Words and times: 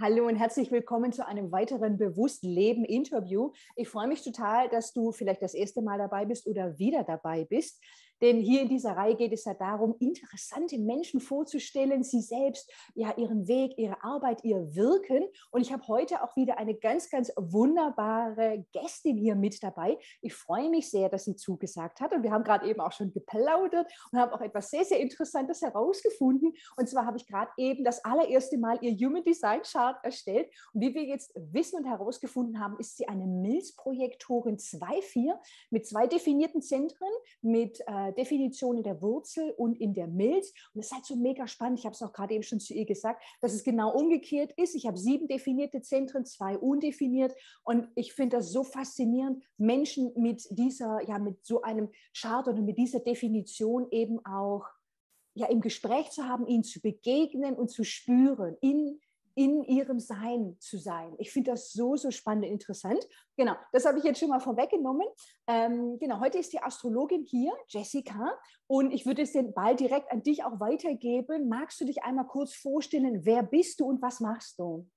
Hallo 0.00 0.28
und 0.28 0.36
herzlich 0.36 0.70
willkommen 0.70 1.12
zu 1.12 1.26
einem 1.26 1.50
weiteren 1.50 1.98
Bewusst 1.98 2.44
Leben 2.44 2.84
Interview. 2.84 3.50
Ich 3.74 3.88
freue 3.88 4.06
mich 4.06 4.22
total, 4.22 4.68
dass 4.68 4.92
du 4.92 5.10
vielleicht 5.10 5.42
das 5.42 5.54
erste 5.54 5.82
Mal 5.82 5.98
dabei 5.98 6.24
bist 6.24 6.46
oder 6.46 6.78
wieder 6.78 7.02
dabei 7.02 7.44
bist. 7.46 7.82
Denn 8.20 8.40
hier 8.40 8.62
in 8.62 8.68
dieser 8.68 8.96
Reihe 8.96 9.14
geht 9.14 9.32
es 9.32 9.44
ja 9.44 9.54
darum, 9.54 9.94
interessante 10.00 10.78
Menschen 10.78 11.20
vorzustellen, 11.20 12.02
sie 12.02 12.20
selbst, 12.20 12.70
ja, 12.94 13.16
ihren 13.16 13.46
Weg, 13.46 13.78
ihre 13.78 14.02
Arbeit, 14.02 14.44
ihr 14.44 14.74
Wirken. 14.74 15.24
Und 15.50 15.60
ich 15.60 15.72
habe 15.72 15.86
heute 15.88 16.22
auch 16.22 16.34
wieder 16.36 16.58
eine 16.58 16.74
ganz, 16.74 17.10
ganz 17.10 17.32
wunderbare 17.36 18.64
Gästin 18.72 19.16
hier 19.16 19.34
mit 19.34 19.62
dabei. 19.62 19.98
Ich 20.20 20.34
freue 20.34 20.70
mich 20.70 20.90
sehr, 20.90 21.08
dass 21.08 21.24
sie 21.24 21.36
zugesagt 21.36 22.00
hat. 22.00 22.12
Und 22.12 22.22
wir 22.22 22.32
haben 22.32 22.44
gerade 22.44 22.68
eben 22.68 22.80
auch 22.80 22.92
schon 22.92 23.12
geplaudert 23.12 23.90
und 24.12 24.18
haben 24.18 24.32
auch 24.32 24.40
etwas 24.40 24.70
sehr, 24.70 24.84
sehr 24.84 25.00
Interessantes 25.00 25.62
herausgefunden. 25.62 26.54
Und 26.76 26.88
zwar 26.88 27.06
habe 27.06 27.16
ich 27.16 27.26
gerade 27.26 27.50
eben 27.56 27.84
das 27.84 28.04
allererste 28.04 28.58
Mal 28.58 28.78
ihr 28.82 28.94
Human 29.06 29.24
Design 29.24 29.62
Chart 29.62 29.96
erstellt. 30.04 30.48
Und 30.72 30.80
wie 30.80 30.94
wir 30.94 31.04
jetzt 31.04 31.32
wissen 31.34 31.76
und 31.76 31.84
herausgefunden 31.84 32.60
haben, 32.60 32.78
ist 32.78 32.96
sie 32.96 33.08
eine 33.08 33.26
Milzprojektorin 33.26 34.56
2.4 34.56 35.34
mit 35.70 35.86
zwei 35.86 36.06
definierten 36.06 36.62
Zentren, 36.62 37.08
mit 37.42 37.80
äh, 37.86 38.07
Definition 38.12 38.76
in 38.76 38.82
der 38.82 39.00
Wurzel 39.00 39.52
und 39.56 39.80
in 39.80 39.94
der 39.94 40.06
Milz. 40.06 40.52
Und 40.72 40.78
das 40.78 40.86
ist 40.86 40.92
halt 40.92 41.04
so 41.04 41.16
mega 41.16 41.46
spannend. 41.46 41.78
Ich 41.78 41.84
habe 41.84 41.94
es 41.94 42.02
auch 42.02 42.12
gerade 42.12 42.34
eben 42.34 42.42
schon 42.42 42.60
zu 42.60 42.74
ihr 42.74 42.86
gesagt, 42.86 43.22
dass 43.40 43.54
es 43.54 43.64
genau 43.64 43.92
umgekehrt 43.92 44.52
ist. 44.56 44.74
Ich 44.74 44.86
habe 44.86 44.98
sieben 44.98 45.28
definierte 45.28 45.80
Zentren, 45.82 46.24
zwei 46.24 46.58
undefiniert. 46.58 47.34
Und 47.64 47.88
ich 47.94 48.12
finde 48.12 48.38
das 48.38 48.50
so 48.50 48.64
faszinierend, 48.64 49.42
Menschen 49.56 50.12
mit 50.16 50.46
dieser, 50.50 51.00
ja, 51.06 51.18
mit 51.18 51.44
so 51.44 51.62
einem 51.62 51.90
Chart 52.16 52.46
oder 52.48 52.62
mit 52.62 52.78
dieser 52.78 53.00
Definition 53.00 53.88
eben 53.90 54.24
auch 54.24 54.66
ja, 55.34 55.46
im 55.46 55.60
Gespräch 55.60 56.10
zu 56.10 56.24
haben, 56.28 56.46
ihnen 56.46 56.64
zu 56.64 56.80
begegnen 56.80 57.54
und 57.54 57.70
zu 57.70 57.84
spüren, 57.84 58.56
in 58.60 59.00
in 59.38 59.62
ihrem 59.62 60.00
Sein 60.00 60.56
zu 60.58 60.78
sein. 60.78 61.14
Ich 61.18 61.30
finde 61.30 61.52
das 61.52 61.72
so, 61.72 61.94
so 61.94 62.10
spannend 62.10 62.44
und 62.44 62.50
interessant. 62.50 63.06
Genau, 63.36 63.54
das 63.70 63.86
habe 63.86 63.98
ich 63.98 64.04
jetzt 64.04 64.18
schon 64.18 64.30
mal 64.30 64.40
vorweggenommen. 64.40 65.06
Ähm, 65.46 65.96
genau, 66.00 66.18
heute 66.18 66.38
ist 66.38 66.52
die 66.52 66.60
Astrologin 66.60 67.22
hier, 67.22 67.52
Jessica, 67.68 68.36
und 68.66 68.90
ich 68.90 69.06
würde 69.06 69.22
es 69.22 69.30
den 69.30 69.54
Ball 69.54 69.76
direkt 69.76 70.10
an 70.10 70.24
dich 70.24 70.42
auch 70.42 70.58
weitergeben. 70.58 71.48
Magst 71.48 71.80
du 71.80 71.84
dich 71.84 72.02
einmal 72.02 72.26
kurz 72.26 72.52
vorstellen, 72.56 73.24
wer 73.24 73.44
bist 73.44 73.78
du 73.78 73.86
und 73.86 74.02
was 74.02 74.18
machst 74.18 74.58
du? 74.58 74.90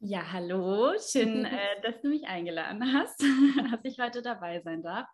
Ja, 0.00 0.32
hallo, 0.32 0.94
schön, 0.98 1.44
äh, 1.44 1.80
dass 1.80 2.02
du 2.02 2.08
mich 2.08 2.26
eingeladen 2.26 2.82
hast, 2.92 3.22
dass 3.70 3.84
ich 3.84 4.00
heute 4.00 4.22
dabei 4.22 4.60
sein 4.60 4.82
darf. 4.82 5.06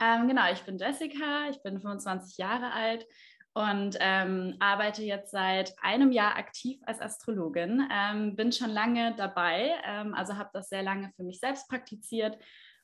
Ähm, 0.00 0.26
genau, 0.26 0.50
ich 0.50 0.62
bin 0.62 0.78
Jessica, 0.78 1.50
ich 1.50 1.62
bin 1.62 1.78
25 1.78 2.38
Jahre 2.38 2.72
alt 2.72 3.06
und 3.56 3.96
ähm, 4.00 4.54
arbeite 4.60 5.02
jetzt 5.02 5.30
seit 5.30 5.72
einem 5.80 6.12
Jahr 6.12 6.36
aktiv 6.36 6.78
als 6.84 7.00
Astrologin. 7.00 7.88
Ähm, 7.90 8.36
bin 8.36 8.52
schon 8.52 8.68
lange 8.68 9.14
dabei, 9.16 9.72
ähm, 9.86 10.12
also 10.12 10.36
habe 10.36 10.50
das 10.52 10.68
sehr 10.68 10.82
lange 10.82 11.10
für 11.16 11.22
mich 11.22 11.40
selbst 11.40 11.66
praktiziert. 11.66 12.36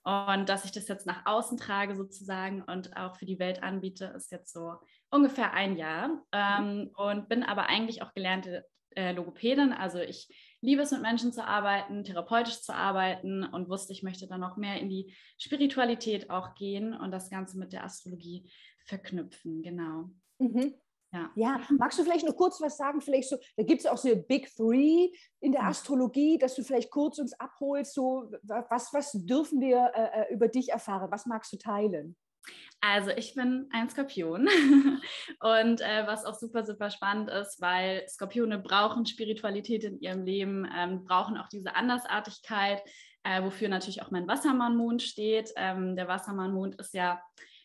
Und 0.02 0.48
dass 0.48 0.64
ich 0.64 0.72
das 0.72 0.88
jetzt 0.88 1.06
nach 1.06 1.26
außen 1.26 1.58
trage 1.58 1.94
sozusagen 1.94 2.62
und 2.62 2.96
auch 2.96 3.16
für 3.16 3.26
die 3.26 3.38
Welt 3.38 3.62
anbiete, 3.62 4.06
ist 4.16 4.32
jetzt 4.32 4.50
so 4.50 4.76
ungefähr 5.10 5.52
ein 5.52 5.76
Jahr. 5.76 6.24
Ähm, 6.32 6.90
und 6.96 7.28
bin 7.28 7.42
aber 7.42 7.66
eigentlich 7.66 8.00
auch 8.00 8.14
gelernte 8.14 8.64
äh, 8.96 9.12
Logopädin. 9.12 9.74
Also 9.74 9.98
ich 9.98 10.26
liebe 10.62 10.80
es, 10.80 10.90
mit 10.90 11.02
Menschen 11.02 11.34
zu 11.34 11.44
arbeiten, 11.44 12.02
therapeutisch 12.02 12.62
zu 12.62 12.74
arbeiten 12.74 13.44
und 13.44 13.68
wusste, 13.68 13.92
ich 13.92 14.02
möchte 14.02 14.26
dann 14.26 14.40
noch 14.40 14.56
mehr 14.56 14.80
in 14.80 14.88
die 14.88 15.14
Spiritualität 15.36 16.30
auch 16.30 16.54
gehen 16.54 16.94
und 16.94 17.10
das 17.10 17.28
Ganze 17.28 17.58
mit 17.58 17.74
der 17.74 17.84
Astrologie 17.84 18.50
verknüpfen. 18.86 19.62
Genau. 19.62 20.10
Mhm. 20.42 20.74
Ja. 21.14 21.30
ja, 21.34 21.60
magst 21.78 21.98
du 21.98 22.04
vielleicht 22.04 22.26
noch 22.26 22.36
kurz 22.36 22.58
was 22.62 22.78
sagen? 22.78 23.02
Vielleicht 23.02 23.28
so, 23.28 23.36
da 23.56 23.64
gibt 23.64 23.80
es 23.80 23.86
auch 23.86 23.98
so 23.98 24.16
Big 24.16 24.48
Three 24.56 25.10
in 25.40 25.52
der 25.52 25.62
mhm. 25.62 25.68
Astrologie, 25.68 26.38
dass 26.38 26.54
du 26.54 26.62
vielleicht 26.62 26.90
kurz 26.90 27.18
uns 27.18 27.38
abholst. 27.38 27.92
So, 27.92 28.30
was, 28.42 28.94
was 28.94 29.12
dürfen 29.12 29.60
wir 29.60 29.92
äh, 29.94 30.22
äh, 30.22 30.32
über 30.32 30.48
dich 30.48 30.70
erfahren? 30.70 31.10
Was 31.10 31.26
magst 31.26 31.52
du 31.52 31.58
teilen? 31.58 32.16
Also 32.80 33.10
ich 33.10 33.34
bin 33.34 33.68
ein 33.72 33.88
Skorpion 33.90 34.48
und 35.40 35.80
äh, 35.80 36.06
was 36.06 36.24
auch 36.24 36.34
super, 36.34 36.64
super 36.64 36.90
spannend 36.90 37.30
ist, 37.30 37.60
weil 37.60 38.08
Skorpione 38.08 38.58
brauchen 38.58 39.06
Spiritualität 39.06 39.84
in 39.84 40.00
ihrem 40.00 40.24
Leben, 40.24 40.68
ähm, 40.76 41.04
brauchen 41.04 41.36
auch 41.36 41.48
diese 41.48 41.76
Andersartigkeit, 41.76 42.82
äh, 43.22 43.42
wofür 43.44 43.68
natürlich 43.68 44.02
auch 44.02 44.10
mein 44.10 44.26
Wassermannmond 44.26 45.02
steht. 45.02 45.52
Ähm, 45.56 45.94
der 45.94 46.08
Wassermannmond 46.08 46.80
ist 46.80 46.94
ja 46.94 47.22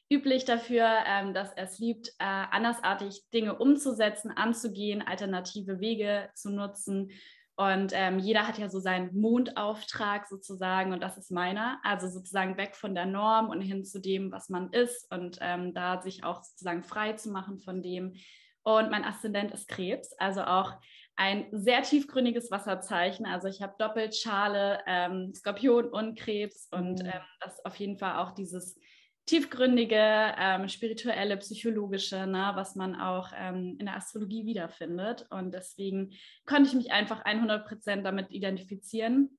üblich 0.10 0.46
dafür, 0.46 0.88
ähm, 1.06 1.34
dass 1.34 1.54
er 1.54 1.66
es 1.66 1.80
liebt, 1.80 2.10
äh, 2.20 2.24
andersartig 2.26 3.30
Dinge 3.34 3.58
umzusetzen, 3.58 4.32
anzugehen, 4.32 5.02
alternative 5.02 5.80
Wege 5.80 6.30
zu 6.34 6.50
nutzen. 6.50 7.12
Und 7.56 7.92
ähm, 7.96 8.20
jeder 8.20 8.48
hat 8.48 8.60
ja 8.60 8.70
so 8.70 8.80
seinen 8.80 9.20
Mondauftrag 9.20 10.28
sozusagen 10.28 10.94
und 10.94 11.02
das 11.02 11.18
ist 11.18 11.32
meiner. 11.32 11.80
Also 11.84 12.08
sozusagen 12.08 12.56
weg 12.56 12.76
von 12.76 12.94
der 12.94 13.08
Norm 13.08 13.50
und 13.50 13.62
hin 13.62 13.84
zu 13.84 14.00
dem, 14.00 14.32
was 14.32 14.50
man 14.50 14.72
ist 14.72 15.12
und 15.12 15.40
ähm, 15.42 15.74
da 15.74 16.00
sich 16.02 16.24
auch 16.24 16.44
sozusagen 16.44 16.84
frei 16.84 17.14
zu 17.14 17.32
machen 17.32 17.58
von 17.58 17.82
dem. 17.82 18.14
Und 18.62 18.92
mein 18.92 19.04
Aszendent 19.04 19.52
ist 19.52 19.68
Krebs, 19.68 20.14
also 20.20 20.44
auch 20.44 20.74
ein 21.16 21.48
sehr 21.52 21.82
tiefgründiges 21.82 22.52
Wasserzeichen. 22.52 23.26
Also 23.26 23.48
ich 23.48 23.64
habe 23.64 23.74
doppelt 23.80 24.16
Schale, 24.16 24.82
ähm, 24.86 25.34
Skorpion 25.34 25.86
und 25.90 26.18
Krebs 26.18 26.68
und 26.72 27.02
mhm. 27.02 27.08
ähm, 27.08 27.22
das 27.42 27.66
auf 27.66 27.76
jeden 27.78 27.98
Fall 27.98 28.18
auch 28.18 28.32
dieses 28.32 28.78
tiefgründige, 29.28 30.34
ähm, 30.40 30.68
spirituelle, 30.70 31.38
psychologische, 31.38 32.26
ne, 32.26 32.52
was 32.56 32.76
man 32.76 32.96
auch 32.96 33.30
ähm, 33.36 33.76
in 33.78 33.86
der 33.86 33.98
Astrologie 33.98 34.46
wiederfindet. 34.46 35.28
Und 35.30 35.54
deswegen 35.54 36.14
konnte 36.46 36.70
ich 36.70 36.76
mich 36.76 36.92
einfach 36.92 37.22
100 37.22 37.68
Prozent 37.68 38.06
damit 38.06 38.32
identifizieren 38.32 39.38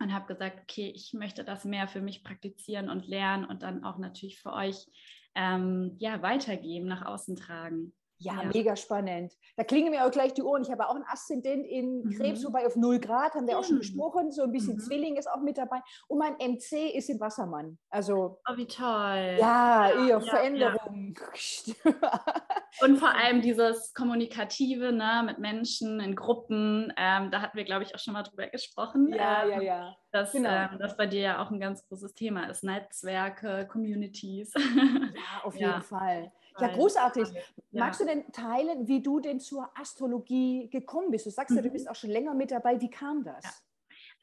und 0.00 0.12
habe 0.12 0.26
gesagt, 0.26 0.60
okay, 0.62 0.90
ich 0.94 1.12
möchte 1.12 1.44
das 1.44 1.64
mehr 1.64 1.86
für 1.86 2.00
mich 2.00 2.24
praktizieren 2.24 2.88
und 2.88 3.06
lernen 3.06 3.44
und 3.44 3.62
dann 3.62 3.84
auch 3.84 3.98
natürlich 3.98 4.38
für 4.40 4.52
euch 4.52 4.86
ähm, 5.34 5.94
ja, 5.98 6.22
weitergeben, 6.22 6.86
nach 6.86 7.04
außen 7.04 7.36
tragen. 7.36 7.92
Ja, 8.18 8.42
ja, 8.42 8.48
mega 8.48 8.76
spannend. 8.76 9.34
Da 9.56 9.64
klingen 9.64 9.90
mir 9.90 10.06
auch 10.06 10.10
gleich 10.10 10.32
die 10.32 10.42
Ohren. 10.42 10.62
Ich 10.62 10.70
habe 10.70 10.88
auch 10.88 10.94
einen 10.94 11.04
Aszendent 11.04 11.66
in 11.66 12.08
Krebs, 12.16 12.40
mhm. 12.40 12.46
wobei 12.48 12.66
auf 12.66 12.74
0 12.74 12.98
Grad, 12.98 13.34
haben 13.34 13.46
wir 13.46 13.58
auch 13.58 13.64
schon 13.64 13.78
besprochen. 13.78 14.32
So 14.32 14.42
ein 14.42 14.52
bisschen 14.52 14.76
mhm. 14.76 14.80
Zwilling 14.80 15.16
ist 15.16 15.30
auch 15.30 15.40
mit 15.40 15.58
dabei. 15.58 15.80
Und 16.08 16.18
mein 16.18 16.34
MC 16.34 16.94
ist 16.94 17.10
in 17.10 17.20
Wassermann. 17.20 17.78
Also, 17.90 18.38
oh, 18.48 18.56
wie 18.56 18.66
toll. 18.66 19.36
Ja, 19.38 19.90
ja 19.90 20.06
ja, 20.06 20.20
Veränderung. 20.20 21.18
Und 22.80 22.96
vor 22.98 23.14
allem 23.14 23.42
dieses 23.42 23.92
Kommunikative 23.94 24.92
ne, 24.92 25.22
mit 25.24 25.38
Menschen 25.38 26.00
in 26.00 26.16
Gruppen. 26.16 26.92
Ähm, 26.96 27.30
da 27.30 27.40
hatten 27.42 27.56
wir, 27.56 27.64
glaube 27.64 27.84
ich, 27.84 27.94
auch 27.94 27.98
schon 27.98 28.14
mal 28.14 28.22
drüber 28.22 28.46
gesprochen. 28.46 29.12
Ja, 29.12 29.44
ähm, 29.44 29.50
ja, 29.50 29.60
ja. 29.60 29.96
Dass 30.10 30.32
genau. 30.32 30.48
ähm, 30.48 30.78
das 30.78 30.96
bei 30.96 31.06
dir 31.06 31.20
ja 31.20 31.42
auch 31.42 31.50
ein 31.50 31.60
ganz 31.60 31.86
großes 31.86 32.14
Thema 32.14 32.48
ist. 32.48 32.64
Netzwerke, 32.64 33.66
Communities. 33.70 34.52
Ja, 34.54 35.44
auf 35.44 35.54
jeden 35.58 35.82
Fall. 35.82 36.32
Ja, 36.58 36.68
großartig. 36.68 37.28
Ja. 37.32 37.40
Magst 37.84 38.00
du 38.00 38.04
denn 38.04 38.30
teilen, 38.32 38.88
wie 38.88 39.02
du 39.02 39.20
denn 39.20 39.40
zur 39.40 39.70
Astrologie 39.78 40.68
gekommen 40.70 41.10
bist? 41.10 41.26
Du 41.26 41.30
sagst 41.30 41.50
mhm. 41.50 41.56
ja, 41.56 41.62
du 41.62 41.68
mhm. 41.68 41.72
bist 41.72 41.90
auch 41.90 41.94
schon 41.94 42.10
länger 42.10 42.34
mit 42.34 42.50
dabei. 42.50 42.80
Wie 42.80 42.90
kam 42.90 43.24
das? 43.24 43.44
Ja. 43.44 43.50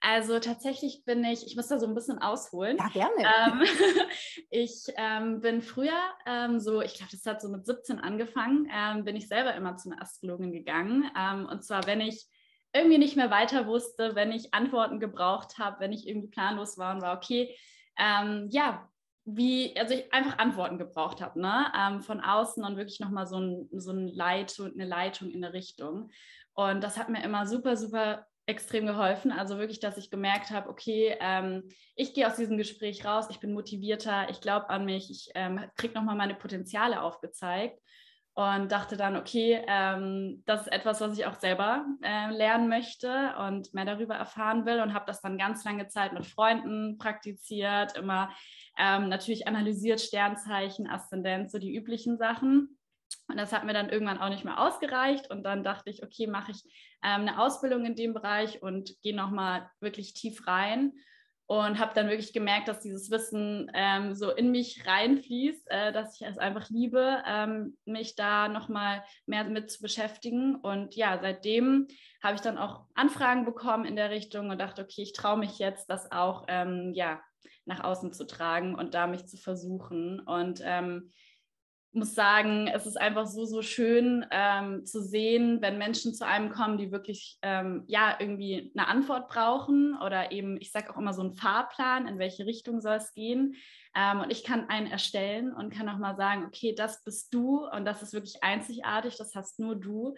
Also 0.05 0.37
tatsächlich 0.39 1.05
bin 1.05 1.23
ich, 1.23 1.47
ich 1.47 1.55
muss 1.55 1.69
da 1.69 1.79
so 1.79 1.87
ein 1.87 1.95
bisschen 1.95 2.19
ausholen. 2.19 2.77
Ja, 2.77 2.89
gerne. 2.89 3.63
Ähm, 3.63 3.63
ich 4.49 4.83
ähm, 4.97 5.39
bin 5.39 5.61
früher 5.61 5.97
ähm, 6.25 6.59
so, 6.59 6.81
ich 6.81 6.95
glaube, 6.95 7.11
das 7.11 7.25
hat 7.25 7.41
so 7.41 7.47
mit 7.47 7.65
17 7.65 7.99
angefangen, 7.99 8.69
ähm, 8.69 9.05
bin 9.05 9.15
ich 9.15 9.29
selber 9.29 9.55
immer 9.55 9.77
zu 9.77 9.89
einer 9.89 10.01
Astrologin 10.01 10.51
gegangen. 10.51 11.09
Ähm, 11.17 11.47
und 11.49 11.63
zwar, 11.63 11.87
wenn 11.87 12.01
ich 12.01 12.27
irgendwie 12.73 12.97
nicht 12.97 13.15
mehr 13.15 13.31
weiter 13.31 13.65
wusste, 13.65 14.13
wenn 14.13 14.33
ich 14.33 14.53
Antworten 14.53 14.99
gebraucht 14.99 15.57
habe, 15.57 15.79
wenn 15.79 15.93
ich 15.93 16.05
irgendwie 16.05 16.29
planlos 16.29 16.77
war 16.77 16.95
und 16.95 17.01
war, 17.01 17.15
okay, 17.15 17.55
ähm, 17.97 18.47
ja, 18.49 18.89
wie, 19.25 19.75
also 19.77 19.93
ich 19.93 20.11
einfach 20.13 20.37
Antworten 20.37 20.77
gebraucht 20.77 21.21
habe, 21.21 21.39
ne? 21.39 21.71
Ähm, 21.77 22.01
von 22.01 22.19
außen 22.19 22.63
und 22.63 22.77
wirklich 22.77 22.99
nochmal 22.99 23.25
so, 23.25 23.39
ein, 23.39 23.69
so 23.71 23.91
ein 23.91 24.07
Leitung, 24.07 24.73
eine 24.73 24.85
Leitung 24.85 25.29
in 25.29 25.43
eine 25.43 25.53
Richtung. 25.53 26.11
Und 26.53 26.83
das 26.83 26.97
hat 26.97 27.09
mir 27.09 27.23
immer 27.23 27.47
super, 27.47 27.77
super 27.77 28.25
extrem 28.45 28.85
geholfen. 28.85 29.31
Also 29.31 29.57
wirklich, 29.57 29.79
dass 29.79 29.97
ich 29.97 30.09
gemerkt 30.11 30.51
habe, 30.51 30.69
okay, 30.69 31.15
ähm, 31.19 31.63
ich 31.95 32.13
gehe 32.13 32.27
aus 32.27 32.35
diesem 32.35 32.57
Gespräch 32.57 33.05
raus, 33.05 33.27
ich 33.29 33.39
bin 33.39 33.53
motivierter, 33.53 34.29
ich 34.29 34.41
glaube 34.41 34.69
an 34.69 34.85
mich, 34.85 35.09
ich 35.09 35.31
ähm, 35.35 35.63
kriege 35.77 35.93
nochmal 35.93 36.15
meine 36.15 36.35
Potenziale 36.35 37.01
aufgezeigt 37.01 37.79
und 38.35 38.71
dachte 38.71 38.97
dann, 38.97 39.15
okay, 39.15 39.63
ähm, 39.67 40.43
das 40.45 40.61
ist 40.61 40.73
etwas, 40.73 40.99
was 40.99 41.17
ich 41.17 41.25
auch 41.25 41.39
selber 41.39 41.85
äh, 42.01 42.31
lernen 42.31 42.67
möchte 42.67 43.35
und 43.39 43.73
mehr 43.73 43.85
darüber 43.85 44.15
erfahren 44.15 44.65
will 44.65 44.81
und 44.81 44.93
habe 44.93 45.05
das 45.05 45.21
dann 45.21 45.37
ganz 45.37 45.63
lange 45.63 45.87
Zeit 45.87 46.13
mit 46.13 46.25
Freunden 46.25 46.97
praktiziert, 46.97 47.95
immer 47.95 48.29
ähm, 48.77 49.09
natürlich 49.09 49.47
analysiert 49.47 50.01
Sternzeichen, 50.01 50.87
Aszendent, 50.87 51.51
so 51.51 51.59
die 51.59 51.75
üblichen 51.75 52.17
Sachen. 52.17 52.77
Und 53.27 53.37
das 53.37 53.53
hat 53.53 53.63
mir 53.63 53.73
dann 53.73 53.89
irgendwann 53.89 54.19
auch 54.19 54.29
nicht 54.29 54.43
mehr 54.43 54.59
ausgereicht. 54.59 55.29
Und 55.29 55.43
dann 55.43 55.63
dachte 55.63 55.89
ich, 55.89 56.03
okay, 56.03 56.27
mache 56.27 56.51
ich 56.51 56.63
ähm, 57.03 57.21
eine 57.21 57.39
Ausbildung 57.39 57.85
in 57.85 57.95
dem 57.95 58.13
Bereich 58.13 58.61
und 58.61 58.95
gehe 59.01 59.15
nochmal 59.15 59.69
wirklich 59.79 60.13
tief 60.13 60.47
rein. 60.47 60.93
und 61.45 61.77
habe 61.77 61.93
dann 61.93 62.07
wirklich 62.09 62.33
gemerkt, 62.33 62.67
dass 62.67 62.79
dieses 62.79 63.11
Wissen 63.11 63.69
ähm, 63.73 64.15
so 64.15 64.31
in 64.31 64.51
mich 64.51 64.87
reinfließt, 64.87 65.69
äh, 65.69 65.91
dass 65.91 66.15
ich 66.15 66.25
es 66.25 66.37
einfach 66.37 66.69
liebe, 66.69 67.21
ähm, 67.27 67.77
mich 67.85 68.15
da 68.15 68.47
nochmal 68.47 69.03
mehr 69.25 69.43
mit 69.43 69.69
zu 69.69 69.81
beschäftigen. 69.81 70.55
Und 70.55 70.95
ja, 70.95 71.19
seitdem 71.21 71.87
habe 72.23 72.35
ich 72.35 72.41
dann 72.41 72.57
auch 72.57 72.85
Anfragen 72.95 73.45
bekommen 73.45 73.85
in 73.85 73.95
der 73.97 74.09
Richtung 74.09 74.49
und 74.49 74.59
dachte, 74.59 74.81
okay, 74.81 75.01
ich 75.01 75.13
traue 75.13 75.37
mich 75.37 75.59
jetzt, 75.59 75.89
das 75.89 76.11
auch 76.11 76.45
ähm, 76.47 76.93
ja, 76.95 77.21
nach 77.65 77.83
außen 77.83 78.13
zu 78.13 78.25
tragen 78.25 78.75
und 78.75 78.93
da 78.93 79.07
mich 79.07 79.25
zu 79.25 79.37
versuchen. 79.37 80.19
Und 80.19 80.61
ähm, 80.63 81.11
muss 81.93 82.15
sagen, 82.15 82.67
es 82.67 82.87
ist 82.87 82.99
einfach 82.99 83.27
so, 83.27 83.45
so 83.45 83.61
schön 83.61 84.25
ähm, 84.31 84.83
zu 84.85 85.01
sehen, 85.01 85.61
wenn 85.61 85.77
Menschen 85.77 86.13
zu 86.13 86.25
einem 86.25 86.49
kommen, 86.49 86.77
die 86.77 86.91
wirklich 86.91 87.37
ähm, 87.43 87.83
ja 87.87 88.15
irgendwie 88.19 88.71
eine 88.75 88.87
Antwort 88.87 89.29
brauchen 89.29 89.95
oder 90.03 90.31
eben, 90.31 90.59
ich 90.59 90.71
sage 90.71 90.89
auch 90.89 90.97
immer 90.97 91.13
so 91.13 91.21
einen 91.21 91.33
Fahrplan, 91.33 92.07
in 92.07 92.17
welche 92.17 92.47
Richtung 92.47 92.81
soll 92.81 92.95
es 92.95 93.13
gehen. 93.13 93.55
Ähm, 93.95 94.21
und 94.21 94.31
ich 94.31 94.43
kann 94.43 94.69
einen 94.69 94.87
erstellen 94.87 95.53
und 95.53 95.71
kann 95.71 95.87
auch 95.87 95.99
mal 95.99 96.15
sagen, 96.15 96.45
okay, 96.45 96.73
das 96.75 97.03
bist 97.03 97.31
du 97.33 97.67
und 97.67 97.85
das 97.85 98.01
ist 98.01 98.13
wirklich 98.13 98.43
einzigartig, 98.43 99.15
das 99.17 99.35
hast 99.35 99.59
nur 99.59 99.75
du. 99.75 100.15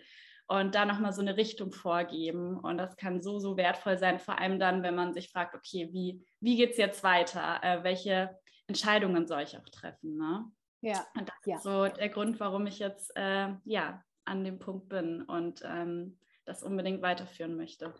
Und 0.47 0.75
da 0.75 0.85
nochmal 0.85 1.11
so 1.11 1.21
eine 1.21 1.37
Richtung 1.37 1.71
vorgeben. 1.71 2.59
Und 2.59 2.77
das 2.77 2.97
kann 2.97 3.21
so, 3.21 3.39
so 3.39 3.57
wertvoll 3.57 3.97
sein, 3.97 4.19
vor 4.19 4.39
allem 4.39 4.59
dann, 4.59 4.83
wenn 4.83 4.95
man 4.95 5.13
sich 5.13 5.31
fragt, 5.31 5.55
okay, 5.55 5.89
wie, 5.91 6.23
wie 6.39 6.55
geht 6.55 6.71
es 6.71 6.77
jetzt 6.77 7.03
weiter? 7.03 7.59
Äh, 7.63 7.83
welche 7.83 8.37
Entscheidungen 8.67 9.27
soll 9.27 9.41
ich 9.41 9.57
auch 9.57 9.69
treffen? 9.69 10.17
Ne? 10.17 10.45
Ja. 10.81 11.05
Und 11.15 11.27
das 11.29 11.35
ja. 11.45 11.55
ist 11.55 11.63
so 11.63 11.87
der 11.87 12.09
Grund, 12.09 12.39
warum 12.39 12.67
ich 12.67 12.77
jetzt 12.79 13.11
äh, 13.15 13.49
ja 13.63 14.03
an 14.25 14.43
dem 14.43 14.59
Punkt 14.59 14.89
bin 14.89 15.23
und 15.23 15.61
ähm, 15.65 16.19
das 16.45 16.61
unbedingt 16.61 17.01
weiterführen 17.01 17.55
möchte. 17.55 17.93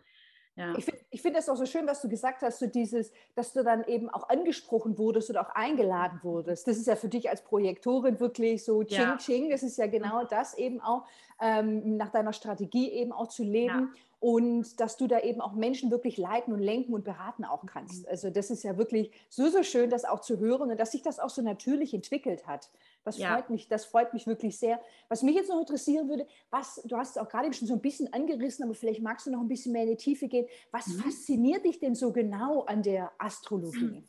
Ja. 0.56 0.74
Ich 0.76 0.86
finde 0.86 1.00
ich 1.10 1.22
find 1.22 1.36
das 1.36 1.48
auch 1.48 1.56
so 1.56 1.66
schön, 1.66 1.86
was 1.86 2.00
du 2.00 2.08
gesagt 2.08 2.42
hast, 2.42 2.58
so 2.58 2.66
dieses, 2.66 3.12
dass 3.34 3.52
du 3.52 3.62
dann 3.62 3.84
eben 3.84 4.08
auch 4.08 4.28
angesprochen 4.28 4.98
wurdest 4.98 5.30
oder 5.30 5.42
auch 5.42 5.54
eingeladen 5.54 6.20
wurdest. 6.22 6.66
Das 6.66 6.76
ist 6.78 6.86
ja 6.86 6.96
für 6.96 7.08
dich 7.08 7.28
als 7.28 7.42
Projektorin 7.42 8.18
wirklich 8.20 8.64
so 8.64 8.82
Ching 8.82 8.98
ja. 8.98 9.16
Ching. 9.18 9.50
Das 9.50 9.62
ist 9.62 9.76
ja 9.76 9.86
genau 9.86 10.22
mhm. 10.22 10.28
das 10.30 10.54
eben 10.54 10.80
auch, 10.80 11.04
ähm, 11.40 11.96
nach 11.96 12.08
deiner 12.08 12.32
Strategie 12.32 12.90
eben 12.90 13.12
auch 13.12 13.28
zu 13.28 13.44
leben. 13.44 13.92
Ja 13.94 14.00
und 14.18 14.80
dass 14.80 14.96
du 14.96 15.06
da 15.06 15.20
eben 15.20 15.40
auch 15.40 15.52
Menschen 15.52 15.90
wirklich 15.90 16.16
leiten 16.16 16.52
und 16.52 16.60
lenken 16.60 16.94
und 16.94 17.04
beraten 17.04 17.44
auch 17.44 17.66
kannst. 17.66 18.04
Mhm. 18.04 18.08
Also 18.10 18.30
das 18.30 18.50
ist 18.50 18.62
ja 18.62 18.78
wirklich 18.78 19.10
so, 19.28 19.48
so 19.48 19.62
schön, 19.62 19.90
das 19.90 20.04
auch 20.04 20.20
zu 20.20 20.38
hören 20.38 20.70
und 20.70 20.80
dass 20.80 20.92
sich 20.92 21.02
das 21.02 21.18
auch 21.18 21.30
so 21.30 21.42
natürlich 21.42 21.92
entwickelt 21.92 22.46
hat. 22.46 22.70
Das 23.06 23.18
ja. 23.18 23.32
freut 23.32 23.50
mich, 23.50 23.68
das 23.68 23.84
freut 23.84 24.12
mich 24.12 24.26
wirklich 24.26 24.58
sehr. 24.58 24.80
Was 25.08 25.22
mich 25.22 25.36
jetzt 25.36 25.48
noch 25.48 25.60
interessieren 25.60 26.08
würde, 26.08 26.26
was, 26.50 26.82
du 26.84 26.96
hast 26.96 27.10
es 27.10 27.18
auch 27.18 27.28
gerade 27.28 27.52
schon 27.52 27.68
so 27.68 27.74
ein 27.74 27.80
bisschen 27.80 28.12
angerissen, 28.12 28.64
aber 28.64 28.74
vielleicht 28.74 29.00
magst 29.00 29.26
du 29.26 29.30
noch 29.30 29.40
ein 29.40 29.46
bisschen 29.46 29.72
mehr 29.72 29.84
in 29.84 29.90
die 29.90 29.96
Tiefe 29.96 30.26
gehen. 30.26 30.48
Was 30.72 30.88
mhm. 30.88 30.98
fasziniert 30.98 31.64
dich 31.64 31.78
denn 31.78 31.94
so 31.94 32.12
genau 32.12 32.62
an 32.62 32.82
der 32.82 33.12
Astrologie? 33.18 34.08